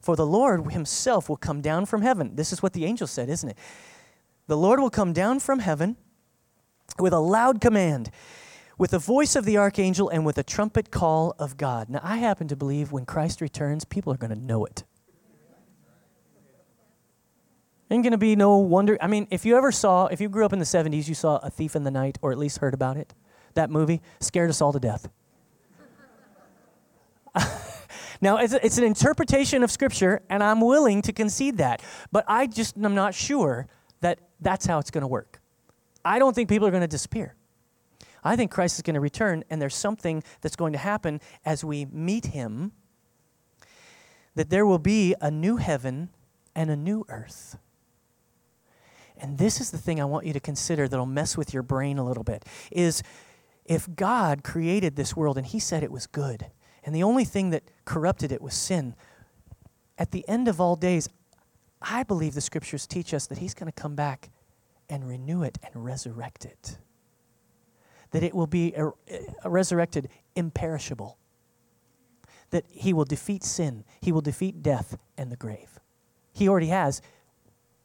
For 0.00 0.16
the 0.16 0.26
Lord 0.26 0.70
himself 0.72 1.28
will 1.28 1.36
come 1.36 1.60
down 1.62 1.86
from 1.86 2.02
heaven. 2.02 2.36
This 2.36 2.52
is 2.52 2.62
what 2.62 2.74
the 2.74 2.84
angel 2.84 3.06
said, 3.06 3.28
isn't 3.28 3.48
it? 3.48 3.58
The 4.46 4.56
Lord 4.56 4.78
will 4.78 4.90
come 4.90 5.12
down 5.12 5.40
from 5.40 5.60
heaven 5.60 5.96
with 6.98 7.12
a 7.12 7.20
loud 7.20 7.60
command, 7.60 8.10
with 8.78 8.90
the 8.90 8.98
voice 8.98 9.36
of 9.36 9.44
the 9.44 9.56
archangel, 9.56 10.08
and 10.08 10.24
with 10.24 10.38
a 10.38 10.42
trumpet 10.42 10.90
call 10.90 11.34
of 11.38 11.56
God. 11.56 11.88
Now, 11.88 12.00
I 12.02 12.16
happen 12.16 12.48
to 12.48 12.56
believe 12.56 12.92
when 12.92 13.06
Christ 13.06 13.40
returns, 13.40 13.84
people 13.84 14.12
are 14.12 14.16
going 14.16 14.34
to 14.34 14.40
know 14.40 14.64
it. 14.64 14.84
Ain't 17.90 18.02
going 18.02 18.12
to 18.12 18.18
be 18.18 18.34
no 18.34 18.56
wonder. 18.56 18.98
I 19.00 19.06
mean, 19.06 19.28
if 19.30 19.44
you 19.44 19.56
ever 19.56 19.70
saw, 19.70 20.06
if 20.06 20.20
you 20.20 20.28
grew 20.28 20.44
up 20.44 20.52
in 20.52 20.58
the 20.58 20.64
70s, 20.64 21.06
you 21.06 21.14
saw 21.14 21.36
A 21.42 21.50
Thief 21.50 21.76
in 21.76 21.84
the 21.84 21.90
Night, 21.90 22.18
or 22.22 22.32
at 22.32 22.38
least 22.38 22.58
heard 22.58 22.74
about 22.74 22.96
it, 22.96 23.14
that 23.54 23.70
movie 23.70 24.00
scared 24.20 24.50
us 24.50 24.60
all 24.60 24.72
to 24.72 24.80
death. 24.80 25.08
now, 28.20 28.38
it's, 28.38 28.54
it's 28.54 28.78
an 28.78 28.84
interpretation 28.84 29.62
of 29.62 29.70
Scripture, 29.70 30.22
and 30.30 30.42
I'm 30.42 30.60
willing 30.60 31.02
to 31.02 31.12
concede 31.12 31.58
that. 31.58 31.82
But 32.10 32.24
I 32.26 32.46
just 32.46 32.76
am 32.78 32.94
not 32.94 33.14
sure 33.14 33.68
that 34.00 34.18
that's 34.40 34.66
how 34.66 34.78
it's 34.78 34.90
going 34.90 35.02
to 35.02 35.08
work. 35.08 35.40
I 36.04 36.18
don't 36.18 36.34
think 36.34 36.48
people 36.48 36.66
are 36.68 36.70
going 36.70 36.82
to 36.82 36.86
disappear. 36.88 37.34
I 38.22 38.36
think 38.36 38.50
Christ 38.50 38.76
is 38.76 38.82
going 38.82 38.94
to 38.94 39.00
return, 39.00 39.44
and 39.50 39.60
there's 39.60 39.74
something 39.74 40.22
that's 40.40 40.56
going 40.56 40.72
to 40.72 40.78
happen 40.78 41.20
as 41.44 41.62
we 41.64 41.84
meet 41.86 42.26
him 42.26 42.72
that 44.34 44.50
there 44.50 44.66
will 44.66 44.78
be 44.78 45.14
a 45.20 45.30
new 45.30 45.56
heaven 45.56 46.10
and 46.54 46.70
a 46.70 46.76
new 46.76 47.04
earth. 47.08 47.58
And 49.16 49.38
this 49.38 49.60
is 49.60 49.70
the 49.70 49.78
thing 49.78 50.00
I 50.00 50.04
want 50.04 50.26
you 50.26 50.32
to 50.32 50.40
consider 50.40 50.88
that'll 50.88 51.06
mess 51.06 51.36
with 51.36 51.54
your 51.54 51.62
brain 51.62 51.98
a 51.98 52.04
little 52.04 52.24
bit 52.24 52.44
is 52.72 53.02
if 53.64 53.88
God 53.94 54.42
created 54.42 54.96
this 54.96 55.16
world 55.16 55.38
and 55.38 55.46
he 55.46 55.58
said 55.58 55.82
it 55.82 55.92
was 55.92 56.06
good, 56.06 56.46
and 56.82 56.94
the 56.94 57.02
only 57.02 57.24
thing 57.24 57.50
that 57.50 57.62
corrupted 57.84 58.32
it 58.32 58.42
was 58.42 58.54
sin, 58.54 58.94
at 59.96 60.10
the 60.10 60.28
end 60.28 60.48
of 60.48 60.60
all 60.60 60.76
days, 60.76 61.08
I 61.80 62.02
believe 62.02 62.34
the 62.34 62.40
scriptures 62.40 62.86
teach 62.86 63.14
us 63.14 63.26
that 63.26 63.38
he's 63.38 63.54
going 63.54 63.70
to 63.70 63.80
come 63.80 63.94
back 63.94 64.30
and 64.94 65.08
renew 65.08 65.42
it 65.42 65.58
and 65.64 65.84
resurrect 65.84 66.44
it. 66.44 66.78
That 68.12 68.22
it 68.22 68.32
will 68.32 68.46
be 68.46 68.72
a, 68.74 68.92
a 69.42 69.50
resurrected, 69.50 70.08
imperishable. 70.36 71.18
That 72.50 72.64
he 72.70 72.92
will 72.92 73.04
defeat 73.04 73.42
sin, 73.42 73.82
he 74.00 74.12
will 74.12 74.20
defeat 74.20 74.62
death 74.62 74.96
and 75.18 75.32
the 75.32 75.36
grave. 75.36 75.80
He 76.32 76.48
already 76.48 76.68
has. 76.68 77.02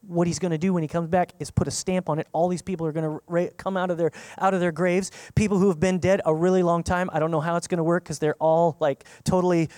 What 0.07 0.27
he's 0.27 0.37
going 0.37 0.51
to 0.51 0.59
do 0.59 0.71
when 0.71 0.83
he 0.83 0.87
comes 0.87 1.09
back 1.09 1.33
is 1.39 1.49
put 1.49 1.67
a 1.67 1.71
stamp 1.71 2.09
on 2.09 2.19
it. 2.19 2.27
All 2.31 2.47
these 2.47 2.61
people 2.61 2.85
are 2.85 2.91
going 2.91 3.03
to 3.03 3.23
ra- 3.27 3.47
come 3.57 3.75
out 3.75 3.89
of 3.89 3.97
their 3.97 4.11
out 4.37 4.53
of 4.53 4.59
their 4.59 4.71
graves. 4.71 5.11
People 5.33 5.57
who 5.57 5.67
have 5.69 5.79
been 5.79 5.97
dead 5.97 6.21
a 6.25 6.33
really 6.33 6.61
long 6.61 6.83
time. 6.83 7.09
I 7.11 7.17
don't 7.17 7.31
know 7.31 7.41
how 7.41 7.55
it's 7.55 7.67
going 7.67 7.79
to 7.79 7.83
work 7.83 8.03
because 8.03 8.19
they're 8.19 8.35
all 8.35 8.77
like 8.79 9.03
totally 9.23 9.69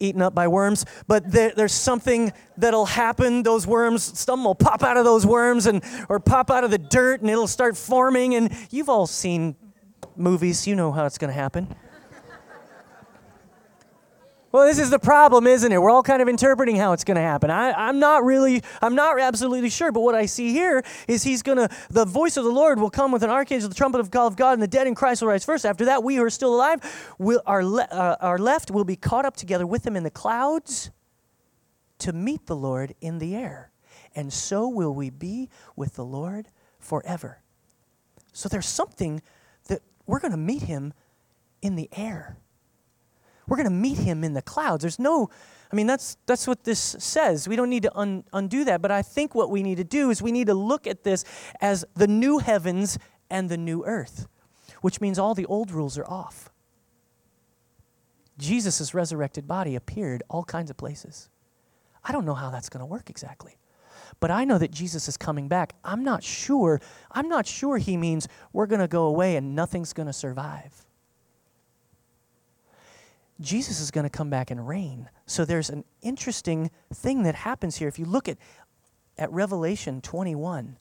eaten 0.00 0.22
up 0.22 0.34
by 0.34 0.48
worms, 0.48 0.84
but 1.06 1.30
there, 1.30 1.52
there's 1.54 1.72
something 1.72 2.32
that'll 2.56 2.86
happen. 2.86 3.42
Those 3.42 3.66
worms, 3.66 4.18
some 4.18 4.42
will 4.44 4.54
pop 4.54 4.82
out 4.82 4.96
of 4.96 5.04
those 5.04 5.24
worms 5.24 5.66
and 5.66 5.84
or 6.08 6.18
pop 6.18 6.50
out 6.50 6.64
of 6.64 6.70
the 6.70 6.78
dirt 6.78 7.20
and 7.20 7.30
it'll 7.30 7.46
start 7.46 7.76
forming. 7.76 8.34
And 8.34 8.50
you've 8.70 8.88
all 8.88 9.06
seen 9.06 9.54
movies, 10.16 10.66
you 10.66 10.74
know 10.74 10.90
how 10.90 11.04
it's 11.04 11.18
going 11.18 11.32
to 11.32 11.38
happen. 11.38 11.68
Well, 14.52 14.66
this 14.66 14.80
is 14.80 14.90
the 14.90 14.98
problem, 14.98 15.46
isn't 15.46 15.70
it? 15.70 15.80
We're 15.80 15.90
all 15.90 16.02
kind 16.02 16.20
of 16.20 16.28
interpreting 16.28 16.74
how 16.74 16.92
it's 16.92 17.04
going 17.04 17.14
to 17.16 17.22
happen. 17.22 17.50
I, 17.50 17.88
am 17.88 18.00
not 18.00 18.24
really, 18.24 18.62
I'm 18.82 18.96
not 18.96 19.20
absolutely 19.20 19.70
sure, 19.70 19.92
but 19.92 20.00
what 20.00 20.16
I 20.16 20.26
see 20.26 20.50
here 20.50 20.82
is 21.06 21.22
he's 21.22 21.42
going 21.42 21.58
to, 21.58 21.68
the 21.88 22.04
voice 22.04 22.36
of 22.36 22.42
the 22.42 22.50
Lord 22.50 22.80
will 22.80 22.90
come 22.90 23.12
with 23.12 23.22
an 23.22 23.30
archangel, 23.30 23.68
the 23.68 23.76
trumpet 23.76 24.00
of 24.00 24.10
God, 24.10 24.26
of 24.26 24.36
God, 24.36 24.54
and 24.54 24.62
the 24.62 24.66
dead 24.66 24.88
in 24.88 24.96
Christ 24.96 25.22
will 25.22 25.28
rise 25.28 25.44
first. 25.44 25.64
After 25.64 25.84
that, 25.84 26.02
we 26.02 26.16
who 26.16 26.24
are 26.24 26.30
still 26.30 26.52
alive, 26.52 27.14
will, 27.18 27.40
our, 27.46 27.64
le, 27.64 27.84
uh, 27.84 28.36
left 28.40 28.72
will 28.72 28.84
be 28.84 28.96
caught 28.96 29.24
up 29.24 29.36
together 29.36 29.68
with 29.68 29.86
him 29.86 29.94
in 29.94 30.02
the 30.02 30.10
clouds 30.10 30.90
to 31.98 32.12
meet 32.12 32.46
the 32.46 32.56
Lord 32.56 32.94
in 33.00 33.18
the 33.18 33.36
air. 33.36 33.70
And 34.16 34.32
so 34.32 34.66
will 34.66 34.92
we 34.92 35.10
be 35.10 35.48
with 35.76 35.94
the 35.94 36.04
Lord 36.04 36.48
forever. 36.80 37.40
So 38.32 38.48
there's 38.48 38.66
something 38.66 39.22
that 39.68 39.82
we're 40.06 40.18
going 40.18 40.32
to 40.32 40.36
meet 40.36 40.62
him 40.62 40.92
in 41.62 41.76
the 41.76 41.88
air. 41.92 42.36
We're 43.50 43.56
going 43.56 43.68
to 43.68 43.74
meet 43.74 43.98
him 43.98 44.22
in 44.22 44.32
the 44.32 44.42
clouds. 44.42 44.82
There's 44.82 45.00
no, 45.00 45.28
I 45.72 45.76
mean, 45.76 45.88
that's, 45.88 46.16
that's 46.24 46.46
what 46.46 46.62
this 46.62 46.78
says. 46.78 47.48
We 47.48 47.56
don't 47.56 47.68
need 47.68 47.82
to 47.82 47.98
un, 47.98 48.22
undo 48.32 48.64
that. 48.64 48.80
But 48.80 48.92
I 48.92 49.02
think 49.02 49.34
what 49.34 49.50
we 49.50 49.64
need 49.64 49.78
to 49.78 49.84
do 49.84 50.10
is 50.10 50.22
we 50.22 50.30
need 50.30 50.46
to 50.46 50.54
look 50.54 50.86
at 50.86 51.02
this 51.02 51.24
as 51.60 51.84
the 51.94 52.06
new 52.06 52.38
heavens 52.38 52.96
and 53.28 53.48
the 53.48 53.56
new 53.56 53.84
earth, 53.84 54.28
which 54.82 55.00
means 55.00 55.18
all 55.18 55.34
the 55.34 55.46
old 55.46 55.72
rules 55.72 55.98
are 55.98 56.06
off. 56.06 56.48
Jesus' 58.38 58.94
resurrected 58.94 59.48
body 59.48 59.74
appeared 59.74 60.22
all 60.30 60.44
kinds 60.44 60.70
of 60.70 60.76
places. 60.76 61.28
I 62.04 62.12
don't 62.12 62.24
know 62.24 62.34
how 62.34 62.50
that's 62.50 62.68
going 62.68 62.80
to 62.80 62.86
work 62.86 63.10
exactly. 63.10 63.58
But 64.20 64.30
I 64.30 64.44
know 64.44 64.58
that 64.58 64.70
Jesus 64.70 65.08
is 65.08 65.16
coming 65.16 65.48
back. 65.48 65.74
I'm 65.84 66.04
not 66.04 66.22
sure. 66.22 66.80
I'm 67.10 67.28
not 67.28 67.48
sure 67.48 67.78
he 67.78 67.96
means 67.96 68.28
we're 68.52 68.66
going 68.66 68.80
to 68.80 68.88
go 68.88 69.06
away 69.06 69.34
and 69.34 69.56
nothing's 69.56 69.92
going 69.92 70.06
to 70.06 70.12
survive. 70.12 70.79
Jesus 73.40 73.80
is 73.80 73.90
going 73.90 74.04
to 74.04 74.10
come 74.10 74.30
back 74.30 74.50
and 74.50 74.66
reign. 74.66 75.08
So 75.26 75.44
there's 75.44 75.70
an 75.70 75.84
interesting 76.02 76.70
thing 76.92 77.22
that 77.22 77.34
happens 77.34 77.76
here. 77.76 77.88
If 77.88 77.98
you 77.98 78.04
look 78.04 78.28
at, 78.28 78.36
at 79.16 79.32
Revelation 79.32 80.00
21, 80.00 80.76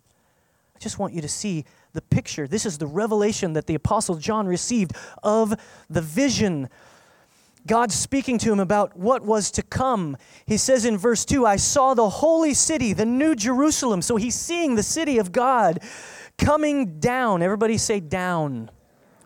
I 0.76 0.80
just 0.80 1.00
want 1.00 1.14
you 1.14 1.22
to 1.22 1.30
see 1.30 1.66
the 1.94 2.02
picture. 2.02 2.48
This 2.48 2.66
is 2.66 2.78
the 2.78 2.88
revelation 2.88 3.54
that 3.54 3.68
the 3.68 3.76
Apostle 3.76 4.16
John 4.16 4.48
received 4.48 4.94
of 5.24 5.54
the 5.90 6.02
vision. 6.02 6.70
God 7.68 7.92
speaking 7.92 8.38
to 8.40 8.52
him 8.52 8.60
about 8.60 8.98
what 8.98 9.24
was 9.24 9.52
to 9.52 9.62
come. 9.62 10.18
He 10.46 10.58
says 10.58 10.86
in 10.86 10.98
verse 10.98 11.26
2 11.26 11.46
I 11.46 11.58
saw 11.58 11.94
the 11.94 12.10
holy 12.10 12.54
city, 12.54 12.94
the 12.94 13.06
new 13.06 13.36
Jerusalem. 13.36 14.02
So 14.02 14.16
he's 14.16 14.36
seeing 14.36 14.76
the 14.76 14.84
city 14.84 15.18
of 15.18 15.32
God 15.32 15.80
coming 16.38 17.00
down. 17.00 17.42
Everybody 17.42 17.78
say 17.78 18.00
down. 18.00 18.72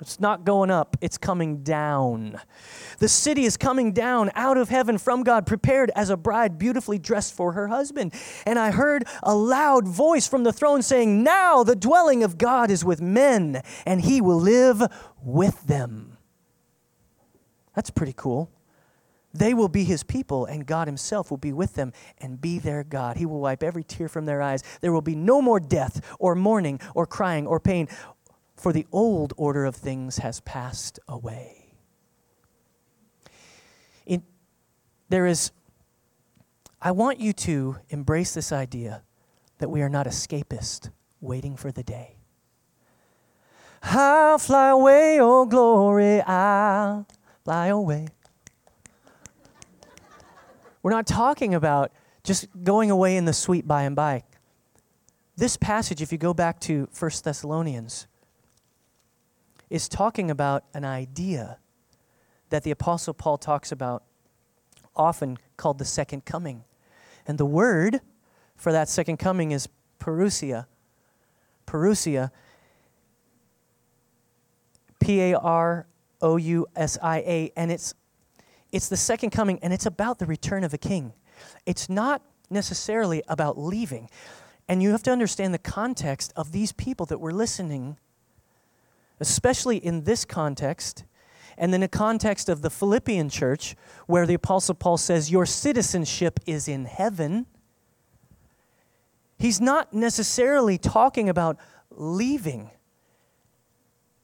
It's 0.03 0.19
not 0.19 0.43
going 0.43 0.69
up, 0.69 0.97
it's 0.99 1.17
coming 1.17 1.63
down. 1.63 2.37
The 2.99 3.07
city 3.07 3.45
is 3.45 3.55
coming 3.55 3.93
down 3.93 4.31
out 4.35 4.57
of 4.57 4.67
heaven 4.67 4.97
from 4.97 5.23
God, 5.23 5.45
prepared 5.45 5.91
as 5.95 6.09
a 6.09 6.17
bride 6.17 6.57
beautifully 6.57 6.99
dressed 6.99 7.33
for 7.33 7.53
her 7.53 7.69
husband. 7.69 8.13
And 8.45 8.59
I 8.59 8.71
heard 8.71 9.05
a 9.23 9.33
loud 9.33 9.87
voice 9.87 10.27
from 10.27 10.43
the 10.43 10.51
throne 10.51 10.81
saying, 10.81 11.23
Now 11.23 11.63
the 11.63 11.75
dwelling 11.75 12.21
of 12.21 12.37
God 12.37 12.69
is 12.69 12.83
with 12.83 13.01
men, 13.01 13.61
and 13.85 14.01
he 14.01 14.19
will 14.19 14.39
live 14.39 14.83
with 15.23 15.67
them. 15.67 16.17
That's 17.73 17.89
pretty 17.89 18.13
cool. 18.15 18.51
They 19.33 19.53
will 19.53 19.69
be 19.69 19.83
his 19.83 20.03
people, 20.03 20.45
and 20.45 20.65
God 20.65 20.87
himself 20.87 21.31
will 21.31 21.37
be 21.37 21.53
with 21.53 21.73
them 21.73 21.91
and 22.19 22.39
be 22.39 22.59
their 22.59 22.83
God. 22.83 23.17
He 23.17 23.25
will 23.25 23.39
wipe 23.39 23.63
every 23.63 23.83
tear 23.83 24.07
from 24.07 24.25
their 24.25 24.41
eyes. 24.41 24.63
There 24.81 24.91
will 24.91 25.01
be 25.01 25.15
no 25.15 25.41
more 25.41 25.59
death, 25.59 26.15
or 26.19 26.35
mourning, 26.35 26.79
or 26.93 27.07
crying, 27.07 27.47
or 27.47 27.59
pain, 27.59 27.87
for 28.63 28.71
the 28.71 28.87
old 28.93 29.33
order 29.35 29.65
of 29.65 29.75
things 29.75 30.19
has 30.19 30.39
passed 30.39 30.97
away. 31.05 31.67
In, 34.05 34.23
there 35.09 35.25
is, 35.25 35.51
I 36.81 36.91
want 36.91 37.19
you 37.19 37.33
to 37.33 37.75
embrace 37.89 38.33
this 38.33 38.53
idea 38.53 39.01
that 39.57 39.67
we 39.67 39.81
are 39.81 39.89
not 39.89 40.05
escapist 40.07 40.91
waiting 41.19 41.57
for 41.57 41.73
the 41.73 41.83
day. 41.83 42.15
I'll 43.83 44.37
fly 44.37 44.69
away, 44.69 45.17
oh 45.19 45.45
glory, 45.45 46.21
I'll 46.21 47.05
fly 47.43 47.67
away. 47.67 48.07
We're 50.81 50.91
not 50.91 51.05
talking 51.05 51.53
about 51.53 51.91
just 52.23 52.47
going 52.63 52.89
away 52.89 53.17
in 53.17 53.25
the 53.25 53.33
sweet 53.33 53.67
by 53.67 53.83
and 53.83 53.93
by. 53.93 54.23
This 55.35 55.57
passage, 55.57 56.01
if 56.01 56.13
you 56.13 56.17
go 56.17 56.33
back 56.33 56.61
to 56.61 56.87
1 56.97 57.11
Thessalonians, 57.25 58.07
is 59.69 59.89
talking 59.89 60.29
about 60.29 60.63
an 60.73 60.85
idea 60.85 61.57
that 62.49 62.63
the 62.63 62.71
Apostle 62.71 63.13
Paul 63.13 63.37
talks 63.37 63.71
about 63.71 64.03
often 64.95 65.37
called 65.57 65.79
the 65.79 65.85
second 65.85 66.25
coming. 66.25 66.63
And 67.25 67.37
the 67.37 67.45
word 67.45 68.01
for 68.55 68.71
that 68.71 68.89
second 68.89 69.17
coming 69.17 69.51
is 69.51 69.67
parousia. 69.99 70.67
Parousia, 71.65 72.31
P 74.99 75.19
A 75.21 75.37
R 75.37 75.87
O 76.21 76.37
U 76.37 76.67
S 76.75 76.97
I 77.01 77.17
A, 77.19 77.51
and 77.55 77.71
it's, 77.71 77.93
it's 78.71 78.89
the 78.89 78.97
second 78.97 79.31
coming, 79.31 79.59
and 79.61 79.73
it's 79.73 79.85
about 79.85 80.19
the 80.19 80.25
return 80.25 80.63
of 80.63 80.73
a 80.73 80.77
king. 80.77 81.13
It's 81.65 81.89
not 81.89 82.21
necessarily 82.49 83.23
about 83.27 83.57
leaving. 83.57 84.09
And 84.67 84.81
you 84.81 84.91
have 84.91 85.03
to 85.03 85.11
understand 85.11 85.53
the 85.53 85.59
context 85.59 86.31
of 86.35 86.51
these 86.51 86.71
people 86.71 87.05
that 87.07 87.19
were 87.19 87.33
listening, 87.33 87.97
especially 89.23 89.77
in 89.77 90.03
this 90.03 90.25
context 90.25 91.05
and 91.57 91.73
in 91.73 91.79
the 91.79 91.87
context 91.87 92.49
of 92.49 92.61
the 92.61 92.69
Philippian 92.69 93.29
church, 93.29 93.75
where 94.05 94.25
the 94.25 94.33
Apostle 94.33 94.75
Paul 94.75 94.97
says, 94.97 95.31
Your 95.31 95.45
citizenship 95.45 96.41
is 96.45 96.67
in 96.67 96.83
heaven, 96.83 97.45
he's 99.37 99.61
not 99.61 99.93
necessarily 99.93 100.77
talking 100.77 101.29
about 101.29 101.57
leaving. 101.89 102.69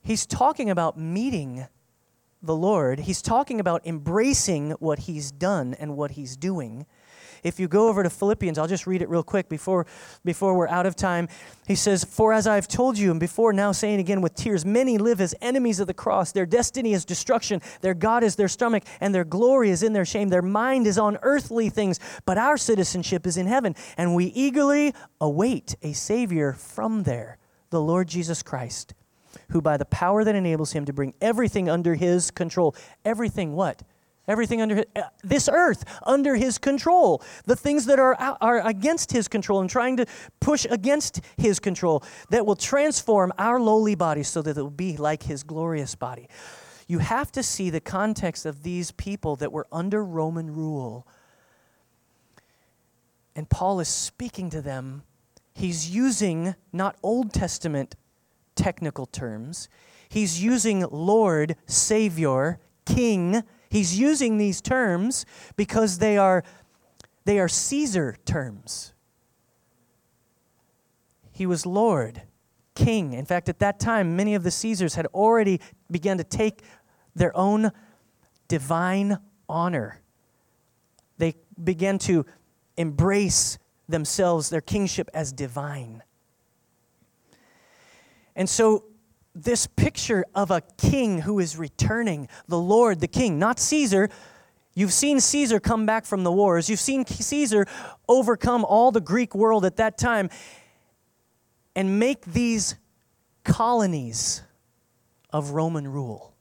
He's 0.02 0.26
talking 0.26 0.70
about 0.70 0.98
meeting 0.98 1.68
the 2.42 2.56
Lord. 2.56 3.02
He's 3.02 3.22
talking 3.22 3.62
about 3.62 3.86
embracing 3.86 4.72
what 4.72 5.00
he's 5.00 5.32
done 5.32 5.76
and 5.76 5.96
what 5.96 6.12
he's 6.12 6.36
doing. 6.36 6.86
If 7.44 7.60
you 7.60 7.68
go 7.68 7.88
over 7.88 8.04
to 8.04 8.10
Philippians, 8.10 8.58
I'll 8.58 8.68
just 8.68 8.88
read 8.88 9.02
it 9.02 9.10
real 9.10 9.24
quick 9.24 9.50
before, 9.50 9.86
before 10.24 10.56
we're 10.56 10.68
out 10.68 10.86
of 10.86 10.96
time. 10.96 11.28
He 11.68 11.76
says, 11.76 12.04
For 12.04 12.34
as 12.34 12.48
I've 12.48 12.68
told 12.68 12.98
you, 12.98 13.12
and 13.12 13.20
before 13.20 13.54
now 13.54 13.72
saying 13.72 14.00
again 14.00 14.22
with 14.22 14.36
tears, 14.36 14.66
many 14.66 14.98
live 14.98 15.22
as 15.22 15.36
enemies 15.42 15.80
of 15.80 15.88
the 15.88 15.94
cross. 15.94 16.32
Their 16.32 16.46
destiny 16.46 16.94
is 16.94 17.06
destruction, 17.06 17.62
their 17.82 17.94
God 17.94 18.24
is 18.24 18.36
their 18.36 18.48
stomach, 18.48 18.84
and 19.00 19.14
their 19.14 19.24
glory 19.24 19.70
is 19.70 19.84
in 19.84 19.94
their 19.94 20.06
shame. 20.06 20.30
Their 20.30 20.42
mind 20.42 20.88
is 20.88 20.98
on 20.98 21.18
earthly 21.22 21.70
things, 21.70 22.00
but 22.26 22.38
our 22.38 22.58
citizenship 22.58 23.28
is 23.28 23.38
in 23.38 23.48
heaven, 23.48 23.76
and 23.98 24.16
we 24.16 24.26
eagerly 24.26 24.94
await 25.22 25.76
a 25.82 25.94
Savior 25.94 26.54
from 26.54 27.04
there, 27.04 27.38
the 27.70 27.82
Lord 27.82 28.08
Jesus 28.08 28.42
Christ, 28.42 28.94
who 29.52 29.62
by 29.62 29.78
the 29.78 29.86
power 29.86 30.24
that 30.24 30.36
enables 30.36 30.72
him 30.72 30.86
to 30.86 30.94
bring 30.94 31.14
everything 31.22 31.70
under 31.70 31.96
his 31.96 32.32
control, 32.32 32.76
everything 33.06 33.54
what? 33.54 33.84
Everything 34.30 34.62
under 34.62 34.86
uh, 34.96 35.02
this 35.24 35.50
earth 35.52 35.84
under 36.04 36.36
his 36.36 36.58
control. 36.58 37.22
The 37.46 37.56
things 37.56 37.86
that 37.88 38.00
are 38.00 38.16
are 38.16 38.66
against 38.66 39.12
his 39.12 39.28
control 39.28 39.60
and 39.60 39.70
trying 39.70 39.98
to 39.98 40.06
push 40.40 40.66
against 40.70 41.22
his 41.36 41.60
control 41.60 42.04
that 42.30 42.46
will 42.46 42.56
transform 42.56 43.34
our 43.38 43.60
lowly 43.60 43.96
body 43.96 44.24
so 44.24 44.42
that 44.44 44.58
it 44.58 44.62
will 44.62 44.70
be 44.70 44.96
like 44.96 45.24
his 45.24 45.44
glorious 45.44 45.96
body. 45.96 46.30
You 46.88 47.00
have 47.00 47.32
to 47.34 47.44
see 47.44 47.70
the 47.70 47.82
context 47.82 48.46
of 48.46 48.64
these 48.64 48.92
people 48.92 49.36
that 49.38 49.52
were 49.52 49.68
under 49.72 50.04
roman 50.04 50.54
rule. 50.54 51.08
And 53.36 53.50
paul 53.50 53.80
is 53.80 53.88
speaking 53.88 54.50
to 54.52 54.62
them. 54.62 55.04
He's 55.54 55.90
using 55.90 56.56
not 56.72 56.96
old 57.04 57.34
testament 57.34 57.96
technical 58.56 59.06
terms. 59.06 59.70
He's 60.10 60.42
using 60.42 60.86
lord 60.90 61.56
savior 61.68 62.60
king 62.96 63.44
He's 63.70 64.00
using 64.00 64.38
these 64.38 64.62
terms 64.62 65.26
because 65.56 66.00
they 66.00 66.18
are, 66.18 66.44
they 67.26 67.40
are 67.40 67.48
Caesar 67.48 68.18
terms. 68.26 68.94
He 71.32 71.46
was 71.46 71.66
Lord, 71.66 72.24
King. 72.74 73.14
In 73.14 73.26
fact, 73.26 73.48
at 73.48 73.60
that 73.60 73.80
time, 73.80 74.16
many 74.16 74.34
of 74.34 74.44
the 74.44 74.52
Caesars 74.52 74.96
had 74.96 75.06
already 75.08 75.62
begun 75.90 76.18
to 76.18 76.24
take 76.24 76.64
their 77.16 77.36
own 77.38 77.72
divine 78.48 79.20
honor. 79.48 80.02
They 81.18 81.36
began 81.64 82.00
to 82.00 82.26
embrace 82.76 83.60
themselves, 83.88 84.50
their 84.50 84.62
kingship, 84.62 85.10
as 85.14 85.32
divine. 85.32 86.02
And 88.36 88.50
so 88.50 88.86
this 89.44 89.68
picture 89.68 90.26
of 90.36 90.52
a 90.52 90.62
king 90.78 91.22
who 91.22 91.40
is 91.40 91.58
returning, 91.58 92.28
the 92.48 92.58
Lord, 92.60 93.00
the 93.00 93.08
king, 93.08 93.40
not 93.40 93.60
Caesar. 93.60 94.10
You've 94.74 94.94
seen 94.94 95.20
Caesar 95.20 95.60
come 95.60 95.86
back 95.86 96.06
from 96.06 96.24
the 96.24 96.32
wars. 96.32 96.70
You've 96.70 96.80
seen 96.80 97.06
Caesar 97.06 97.66
overcome 98.08 98.64
all 98.66 98.92
the 98.92 99.02
Greek 99.02 99.36
world 99.36 99.66
at 99.66 99.78
that 99.78 99.98
time 99.98 100.30
and 101.76 102.00
make 102.00 102.26
these 102.26 102.76
colonies 103.44 104.42
of 105.32 105.52
Roman 105.52 105.88
rule. 105.88 106.34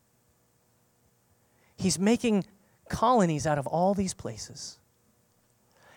He's 1.77 1.99
making 1.99 2.45
colonies 2.89 3.47
out 3.47 3.59
of 3.59 3.67
all 3.67 3.95
these 3.95 4.15
places. 4.15 4.79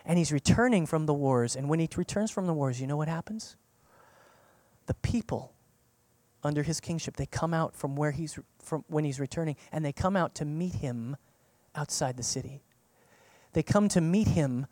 And 0.05 0.17
he's 0.17 0.31
returning 0.31 0.85
from 0.85 1.05
the 1.05 1.13
wars. 1.13 1.55
And 1.55 1.69
when 1.69 1.79
he 1.79 1.87
returns 1.95 2.31
from 2.31 2.47
the 2.47 2.53
wars, 2.53 2.81
you 2.81 2.87
know 2.87 2.97
what 2.97 3.07
happens? 3.07 3.55
The 4.87 4.93
people 4.95 5.53
under 6.43 6.63
his 6.63 6.79
kingship, 6.79 7.17
they 7.17 7.25
come 7.25 7.53
out 7.53 7.75
from 7.75 7.95
where 7.95 8.11
he's 8.11 8.39
from 8.59 8.83
when 8.87 9.03
he's 9.03 9.19
returning, 9.19 9.55
and 9.71 9.83
they 9.83 9.91
come 9.91 10.15
out 10.15 10.35
to 10.35 10.45
meet 10.45 10.75
him 10.75 11.17
outside 11.75 12.17
the 12.17 12.23
city. 12.23 12.63
They 13.53 13.63
come 13.63 13.87
to 13.89 14.01
meet 14.01 14.29
him 14.29 14.67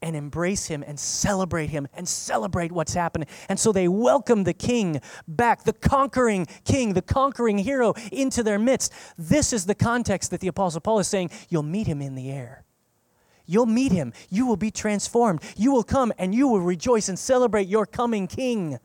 and 0.00 0.14
embrace 0.14 0.66
him 0.66 0.84
and 0.86 0.98
celebrate 0.98 1.70
him 1.70 1.88
and 1.94 2.08
celebrate 2.08 2.70
what's 2.70 2.94
happening. 2.94 3.26
And 3.48 3.58
so 3.58 3.72
they 3.72 3.88
welcome 3.88 4.44
the 4.44 4.52
king 4.52 5.00
back, 5.26 5.64
the 5.64 5.72
conquering 5.72 6.46
king, 6.64 6.94
the 6.94 7.02
conquering 7.02 7.58
hero 7.58 7.94
into 8.12 8.42
their 8.42 8.58
midst. 8.58 8.92
This 9.16 9.52
is 9.52 9.66
the 9.66 9.74
context 9.74 10.30
that 10.30 10.40
the 10.40 10.48
Apostle 10.48 10.80
Paul 10.80 11.00
is 11.00 11.08
saying 11.08 11.30
you'll 11.48 11.62
meet 11.62 11.86
him 11.86 12.00
in 12.00 12.14
the 12.14 12.30
air. 12.30 12.64
You'll 13.46 13.66
meet 13.66 13.92
him. 13.92 14.12
You 14.28 14.46
will 14.46 14.56
be 14.56 14.70
transformed. 14.70 15.42
You 15.56 15.72
will 15.72 15.82
come 15.82 16.12
and 16.18 16.34
you 16.34 16.46
will 16.48 16.60
rejoice 16.60 17.08
and 17.08 17.18
celebrate 17.18 17.66
your 17.66 17.86
coming 17.86 18.26
king. 18.26 18.78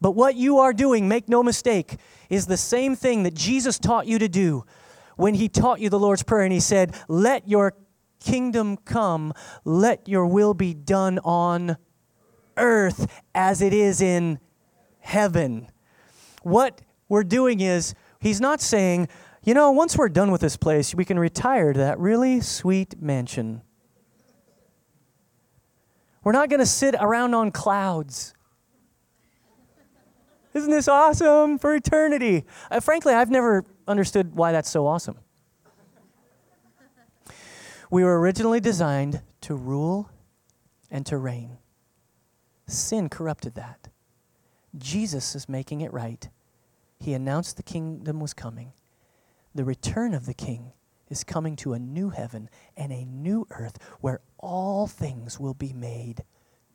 But 0.00 0.12
what 0.12 0.36
you 0.36 0.58
are 0.58 0.72
doing, 0.72 1.08
make 1.08 1.28
no 1.28 1.42
mistake, 1.42 1.96
is 2.30 2.46
the 2.46 2.56
same 2.56 2.94
thing 2.94 3.24
that 3.24 3.34
Jesus 3.34 3.78
taught 3.78 4.06
you 4.06 4.18
to 4.18 4.28
do 4.28 4.64
when 5.16 5.34
he 5.34 5.48
taught 5.48 5.80
you 5.80 5.90
the 5.90 5.98
Lord's 5.98 6.22
Prayer 6.22 6.44
and 6.44 6.52
he 6.52 6.60
said, 6.60 6.94
Let 7.08 7.48
your 7.48 7.74
kingdom 8.20 8.76
come, 8.76 9.32
let 9.64 10.08
your 10.08 10.26
will 10.26 10.54
be 10.54 10.74
done 10.74 11.18
on 11.20 11.76
earth 12.56 13.22
as 13.34 13.60
it 13.60 13.72
is 13.72 14.00
in 14.00 14.38
heaven. 15.00 15.68
What 16.42 16.82
we're 17.08 17.24
doing 17.24 17.60
is, 17.60 17.94
he's 18.20 18.40
not 18.40 18.60
saying, 18.60 19.08
you 19.44 19.54
know, 19.54 19.70
once 19.70 19.96
we're 19.96 20.08
done 20.08 20.30
with 20.30 20.40
this 20.40 20.56
place, 20.56 20.94
we 20.94 21.04
can 21.04 21.18
retire 21.18 21.72
to 21.72 21.78
that 21.78 21.98
really 21.98 22.40
sweet 22.40 23.00
mansion. 23.00 23.62
We're 26.22 26.32
not 26.32 26.50
going 26.50 26.60
to 26.60 26.66
sit 26.66 26.94
around 26.98 27.34
on 27.34 27.50
clouds. 27.50 28.34
Isn't 30.58 30.72
this 30.72 30.88
awesome 30.88 31.56
for 31.56 31.72
eternity? 31.72 32.44
Uh, 32.68 32.80
frankly, 32.80 33.14
I've 33.14 33.30
never 33.30 33.64
understood 33.86 34.34
why 34.34 34.50
that's 34.50 34.68
so 34.68 34.88
awesome. 34.88 35.16
We 37.90 38.02
were 38.02 38.18
originally 38.18 38.58
designed 38.58 39.22
to 39.42 39.54
rule 39.54 40.10
and 40.90 41.06
to 41.06 41.16
reign. 41.16 41.58
Sin 42.66 43.08
corrupted 43.08 43.54
that. 43.54 43.86
Jesus 44.76 45.36
is 45.36 45.48
making 45.48 45.80
it 45.80 45.92
right. 45.92 46.28
He 46.98 47.14
announced 47.14 47.56
the 47.56 47.62
kingdom 47.62 48.18
was 48.18 48.34
coming. 48.34 48.72
The 49.54 49.64
return 49.64 50.12
of 50.12 50.26
the 50.26 50.34
king 50.34 50.72
is 51.08 51.22
coming 51.22 51.54
to 51.56 51.72
a 51.72 51.78
new 51.78 52.10
heaven 52.10 52.50
and 52.76 52.92
a 52.92 53.04
new 53.04 53.46
earth 53.50 53.78
where 54.00 54.22
all 54.38 54.88
things 54.88 55.38
will 55.38 55.54
be 55.54 55.72
made 55.72 56.24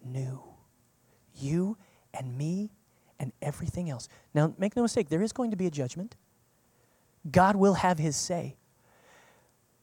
new. 0.02 0.42
You 1.36 1.78
and 2.14 2.38
me 2.38 2.72
and 3.20 3.32
everything 3.42 3.90
else. 3.90 4.10
Now, 4.34 4.54
make 4.58 4.76
no 4.76 4.82
mistake, 4.82 5.10
there 5.10 5.22
is 5.22 5.32
going 5.32 5.52
to 5.52 5.58
be 5.58 5.68
a 5.68 5.72
judgment. 5.72 6.16
God 7.32 7.56
will 7.56 7.76
have 7.76 8.00
his 8.00 8.16
say. 8.16 8.56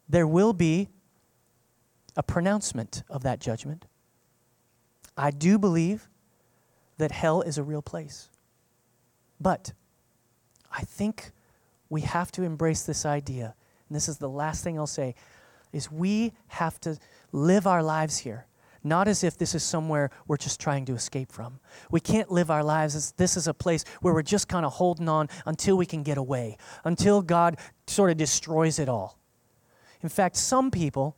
There 0.08 0.26
will 0.26 0.52
be 0.52 0.88
a 2.16 2.22
pronouncement 2.22 3.02
of 3.08 3.22
that 3.22 3.40
judgment. 3.40 3.86
I 5.16 5.30
do 5.30 5.58
believe 5.58 6.08
that 6.98 7.12
hell 7.12 7.42
is 7.42 7.56
a 7.56 7.62
real 7.62 7.82
place. 7.82 8.28
But 9.40 9.72
I 10.70 10.82
think 10.82 11.30
we 11.88 12.02
have 12.02 12.30
to 12.32 12.42
embrace 12.42 12.82
this 12.82 13.06
idea, 13.06 13.54
and 13.88 13.96
this 13.96 14.08
is 14.08 14.18
the 14.18 14.28
last 14.28 14.62
thing 14.62 14.78
I'll 14.78 14.86
say, 14.86 15.14
is 15.72 15.90
we 15.90 16.32
have 16.48 16.80
to 16.80 16.98
live 17.32 17.66
our 17.66 17.82
lives 17.82 18.18
here 18.18 18.46
not 18.82 19.08
as 19.08 19.22
if 19.24 19.36
this 19.36 19.54
is 19.54 19.62
somewhere 19.62 20.10
we're 20.26 20.36
just 20.36 20.60
trying 20.60 20.84
to 20.86 20.94
escape 20.94 21.30
from. 21.32 21.60
We 21.90 22.00
can't 22.00 22.30
live 22.30 22.50
our 22.50 22.64
lives 22.64 22.94
as 22.94 23.12
this 23.12 23.36
is 23.36 23.46
a 23.46 23.54
place 23.54 23.84
where 24.00 24.14
we're 24.14 24.22
just 24.22 24.48
kind 24.48 24.64
of 24.64 24.72
holding 24.72 25.08
on 25.08 25.28
until 25.46 25.76
we 25.76 25.86
can 25.86 26.02
get 26.02 26.18
away, 26.18 26.56
until 26.84 27.22
God 27.22 27.56
sort 27.86 28.10
of 28.10 28.16
destroys 28.16 28.78
it 28.78 28.88
all. 28.88 29.18
In 30.02 30.08
fact, 30.08 30.36
some 30.36 30.70
people 30.70 31.16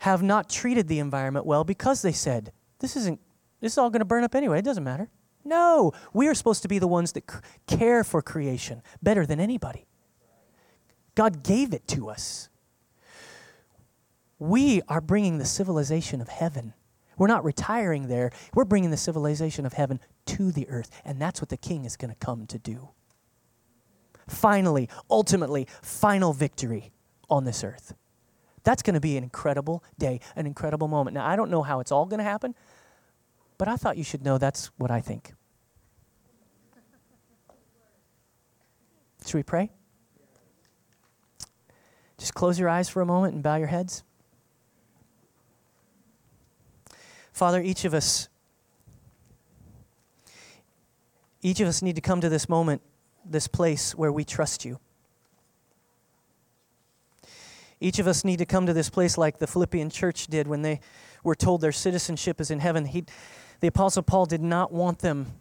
have 0.00 0.22
not 0.22 0.50
treated 0.50 0.88
the 0.88 0.98
environment 0.98 1.46
well 1.46 1.62
because 1.62 2.02
they 2.02 2.12
said, 2.12 2.52
this 2.80 2.96
isn't, 2.96 3.20
this 3.60 3.72
is 3.72 3.78
all 3.78 3.90
going 3.90 4.00
to 4.00 4.04
burn 4.04 4.24
up 4.24 4.34
anyway. 4.34 4.58
It 4.58 4.64
doesn't 4.64 4.82
matter. 4.82 5.08
No, 5.44 5.92
we 6.12 6.28
are 6.28 6.34
supposed 6.34 6.62
to 6.62 6.68
be 6.68 6.78
the 6.78 6.88
ones 6.88 7.12
that 7.12 7.24
care 7.66 8.04
for 8.04 8.22
creation 8.22 8.82
better 9.02 9.26
than 9.26 9.40
anybody. 9.40 9.86
God 11.14 11.42
gave 11.42 11.72
it 11.72 11.86
to 11.88 12.08
us. 12.08 12.48
We 14.42 14.82
are 14.88 15.00
bringing 15.00 15.38
the 15.38 15.44
civilization 15.44 16.20
of 16.20 16.26
heaven. 16.26 16.74
We're 17.16 17.28
not 17.28 17.44
retiring 17.44 18.08
there. 18.08 18.32
We're 18.52 18.64
bringing 18.64 18.90
the 18.90 18.96
civilization 18.96 19.64
of 19.64 19.74
heaven 19.74 20.00
to 20.26 20.50
the 20.50 20.68
earth. 20.68 20.90
And 21.04 21.22
that's 21.22 21.40
what 21.40 21.48
the 21.48 21.56
king 21.56 21.84
is 21.84 21.96
going 21.96 22.10
to 22.10 22.16
come 22.16 22.48
to 22.48 22.58
do. 22.58 22.88
Finally, 24.26 24.88
ultimately, 25.08 25.68
final 25.80 26.32
victory 26.32 26.90
on 27.30 27.44
this 27.44 27.62
earth. 27.62 27.94
That's 28.64 28.82
going 28.82 28.94
to 28.94 29.00
be 29.00 29.16
an 29.16 29.22
incredible 29.22 29.84
day, 29.96 30.18
an 30.34 30.48
incredible 30.48 30.88
moment. 30.88 31.14
Now, 31.14 31.24
I 31.24 31.36
don't 31.36 31.48
know 31.48 31.62
how 31.62 31.78
it's 31.78 31.92
all 31.92 32.06
going 32.06 32.18
to 32.18 32.24
happen, 32.24 32.56
but 33.58 33.68
I 33.68 33.76
thought 33.76 33.96
you 33.96 34.02
should 34.02 34.24
know 34.24 34.38
that's 34.38 34.72
what 34.76 34.90
I 34.90 35.00
think. 35.00 35.34
Should 39.24 39.36
we 39.36 39.44
pray? 39.44 39.70
Just 42.18 42.34
close 42.34 42.58
your 42.58 42.68
eyes 42.68 42.88
for 42.88 43.02
a 43.02 43.06
moment 43.06 43.34
and 43.34 43.42
bow 43.44 43.54
your 43.54 43.68
heads. 43.68 44.02
Father, 47.32 47.60
each 47.60 47.84
of 47.84 47.94
us 47.94 48.28
each 51.44 51.58
of 51.58 51.66
us 51.66 51.82
need 51.82 51.96
to 51.96 52.00
come 52.00 52.20
to 52.20 52.28
this 52.28 52.48
moment, 52.48 52.82
this 53.24 53.48
place 53.48 53.96
where 53.96 54.12
we 54.12 54.24
trust 54.24 54.64
you. 54.64 54.78
Each 57.80 57.98
of 57.98 58.06
us 58.06 58.24
need 58.24 58.38
to 58.38 58.46
come 58.46 58.64
to 58.66 58.72
this 58.72 58.88
place 58.88 59.18
like 59.18 59.40
the 59.40 59.48
Philippian 59.48 59.90
church 59.90 60.28
did 60.28 60.46
when 60.46 60.62
they 60.62 60.78
were 61.24 61.34
told 61.34 61.60
their 61.60 61.72
citizenship 61.72 62.40
is 62.40 62.48
in 62.48 62.60
heaven. 62.60 62.84
He, 62.84 63.04
the 63.58 63.66
Apostle 63.66 64.04
Paul 64.04 64.26
did 64.26 64.40
not 64.40 64.70
want 64.70 65.00
them 65.00 65.32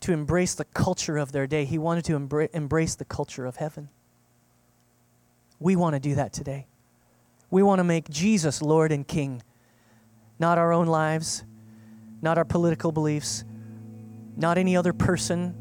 to 0.00 0.12
embrace 0.12 0.54
the 0.54 0.64
culture 0.64 1.18
of 1.18 1.32
their 1.32 1.46
day, 1.46 1.66
he 1.66 1.76
wanted 1.76 2.06
to 2.06 2.18
embra- 2.18 2.48
embrace 2.54 2.94
the 2.94 3.04
culture 3.04 3.44
of 3.44 3.56
heaven. 3.56 3.90
We 5.58 5.76
want 5.76 5.94
to 5.94 6.00
do 6.00 6.14
that 6.14 6.32
today. 6.32 6.66
We 7.50 7.62
want 7.62 7.80
to 7.80 7.84
make 7.84 8.08
Jesus 8.08 8.62
Lord 8.62 8.92
and 8.92 9.06
King, 9.06 9.42
not 10.40 10.58
our 10.58 10.72
own 10.72 10.86
lives, 10.86 11.44
not 12.22 12.38
our 12.38 12.44
political 12.44 12.90
beliefs, 12.90 13.44
not 14.36 14.58
any 14.58 14.76
other 14.76 14.92
person, 14.92 15.54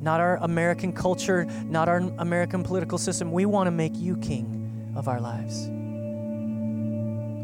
not 0.00 0.20
our 0.20 0.36
American 0.36 0.92
culture, 0.92 1.44
not 1.64 1.88
our 1.88 1.98
American 2.18 2.62
political 2.62 2.98
system. 2.98 3.32
We 3.32 3.46
want 3.46 3.66
to 3.66 3.72
make 3.72 3.96
you 3.96 4.16
king 4.16 4.92
of 4.96 5.08
our 5.08 5.20
lives. 5.20 5.68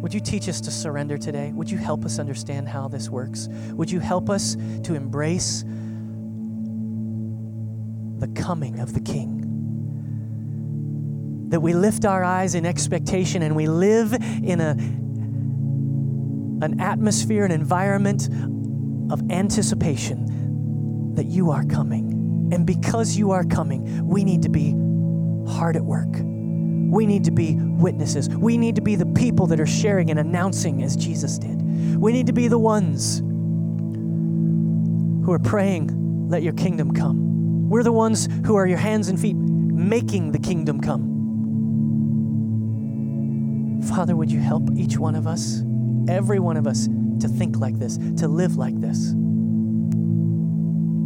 Would 0.03 0.15
you 0.15 0.21
teach 0.21 0.49
us 0.49 0.61
to 0.63 0.71
surrender 0.71 1.19
today? 1.19 1.53
Would 1.53 1.71
you 1.71 1.77
help 1.77 2.05
us 2.05 2.19
understand 2.19 2.69
how 2.69 2.89
this 2.89 3.11
works? 3.11 3.49
Would 3.73 3.91
you 3.91 4.01
help 4.01 4.31
us 4.31 4.57
to 4.85 4.95
embrace 4.95 5.63
the 8.19 8.29
coming 8.35 8.79
of 8.81 8.95
the 8.95 9.01
King? 9.01 9.50
That 11.51 11.61
we 11.61 11.75
lift 11.75 12.05
our 12.05 12.25
eyes 12.25 12.55
in 12.55 12.67
expectation 12.67 13.43
and 13.43 13.55
we 13.55 13.69
live 13.69 14.13
in 14.15 14.61
a, 14.61 14.71
an 16.65 16.81
atmosphere, 16.81 17.45
an 17.45 17.53
environment 17.53 18.29
of 19.13 19.31
anticipation 19.31 21.15
that 21.15 21.27
you 21.27 21.51
are 21.51 21.65
coming 21.65 22.21
and 22.53 22.67
because 22.67 23.17
you 23.17 23.31
are 23.31 23.45
coming, 23.45 24.07
we 24.07 24.25
need 24.25 24.43
to 24.43 24.49
be 24.49 24.73
hard 25.49 25.77
at 25.77 25.85
work. 25.85 26.09
We 26.13 27.07
need 27.07 27.25
to 27.25 27.31
be 27.31 27.55
witnesses. 27.55 28.29
We 28.29 28.59
need 28.59 28.75
to 28.75 28.83
be 28.83 28.97
the 28.97 29.07
people 29.07 29.47
that 29.49 29.61
are 29.61 29.67
sharing 29.67 30.11
and 30.11 30.19
announcing 30.19 30.83
as 30.83 30.97
Jesus 30.97 31.39
did. 31.39 31.97
We 31.97 32.13
need 32.13 32.27
to 32.27 32.33
be 32.33 32.49
the 32.49 32.59
ones 32.59 33.21
who 35.25 35.33
are 35.33 35.39
praying, 35.39 36.29
let 36.29 36.43
your 36.43 36.55
kingdom 36.55 36.93
come. 36.93 37.69
We're 37.69 37.85
the 37.85 37.93
ones 37.93 38.29
who 38.45 38.57
are 38.57 38.67
your 38.67 38.79
hands 38.79 39.09
and 39.09 39.21
feet 39.21 39.37
making 39.37 40.33
the 40.33 40.41
kingdom 40.41 40.81
come. 40.81 41.10
Father, 43.91 44.17
would 44.17 44.33
you 44.33 44.41
help 44.41 44.71
each 44.75 44.97
one 44.97 45.15
of 45.15 45.27
us, 45.27 45.63
every 46.09 46.39
one 46.39 46.57
of 46.57 46.67
us, 46.67 46.89
to 47.21 47.29
think 47.29 47.59
like 47.59 47.79
this, 47.79 47.99
to 48.17 48.27
live 48.27 48.57
like 48.57 48.81
this? 48.81 49.13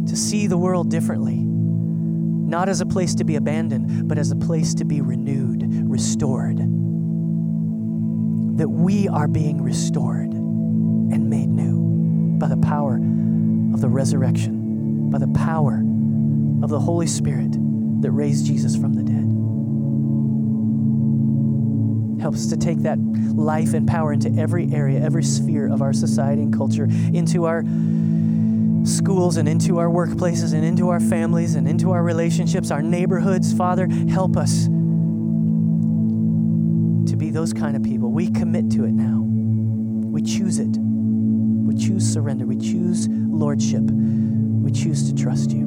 to 0.07 0.15
see 0.15 0.47
the 0.47 0.57
world 0.57 0.89
differently, 0.89 1.35
not 1.35 2.69
as 2.69 2.79
a 2.79 2.85
place 2.85 3.15
to 3.15 3.23
be 3.23 3.35
abandoned, 3.35 4.07
but 4.07 4.17
as 4.17 4.31
a 4.31 4.35
place 4.35 4.73
to 4.75 4.85
be 4.85 5.01
renewed, 5.01 5.63
restored. 5.89 6.57
That 8.57 8.69
we 8.69 9.07
are 9.09 9.27
being 9.27 9.61
restored 9.61 10.31
and 10.31 11.29
made 11.29 11.49
new 11.49 12.37
by 12.39 12.47
the 12.47 12.57
power 12.57 12.95
of 12.95 13.81
the 13.81 13.89
resurrection, 13.89 15.09
by 15.09 15.17
the 15.17 15.27
power 15.27 15.83
of 16.63 16.69
the 16.69 16.79
Holy 16.79 17.07
Spirit 17.07 17.51
that 18.01 18.11
raised 18.11 18.45
Jesus 18.45 18.75
from 18.75 18.93
the 18.93 19.03
dead. 19.03 19.24
Help 22.25 22.33
us 22.33 22.47
to 22.47 22.57
take 22.57 22.79
that 22.79 22.97
life 23.35 23.75
and 23.75 23.87
power 23.87 24.11
into 24.11 24.35
every 24.41 24.73
area, 24.73 24.99
every 24.99 25.21
sphere 25.21 25.71
of 25.71 25.83
our 25.83 25.93
society 25.93 26.41
and 26.41 26.51
culture, 26.51 26.85
into 27.13 27.45
our 27.45 27.61
schools 28.83 29.37
and 29.37 29.47
into 29.47 29.77
our 29.77 29.89
workplaces 29.89 30.55
and 30.55 30.65
into 30.65 30.89
our 30.89 30.99
families 30.99 31.53
and 31.53 31.67
into 31.67 31.91
our 31.91 32.01
relationships, 32.01 32.71
our 32.71 32.81
neighborhoods. 32.81 33.53
Father, 33.53 33.85
help 34.09 34.37
us 34.37 34.65
to 37.05 37.15
be 37.15 37.29
those 37.29 37.53
kind 37.53 37.75
of 37.75 37.83
people. 37.83 38.09
We 38.09 38.31
commit 38.31 38.71
to 38.71 38.85
it 38.85 38.93
now. 38.93 39.21
We 39.21 40.23
choose 40.23 40.57
it. 40.57 40.75
We 40.79 41.75
choose 41.75 42.11
surrender. 42.11 42.47
We 42.47 42.57
choose 42.57 43.07
lordship. 43.07 43.83
We 43.83 44.71
choose 44.71 45.07
to 45.11 45.15
trust 45.15 45.51
you. 45.51 45.64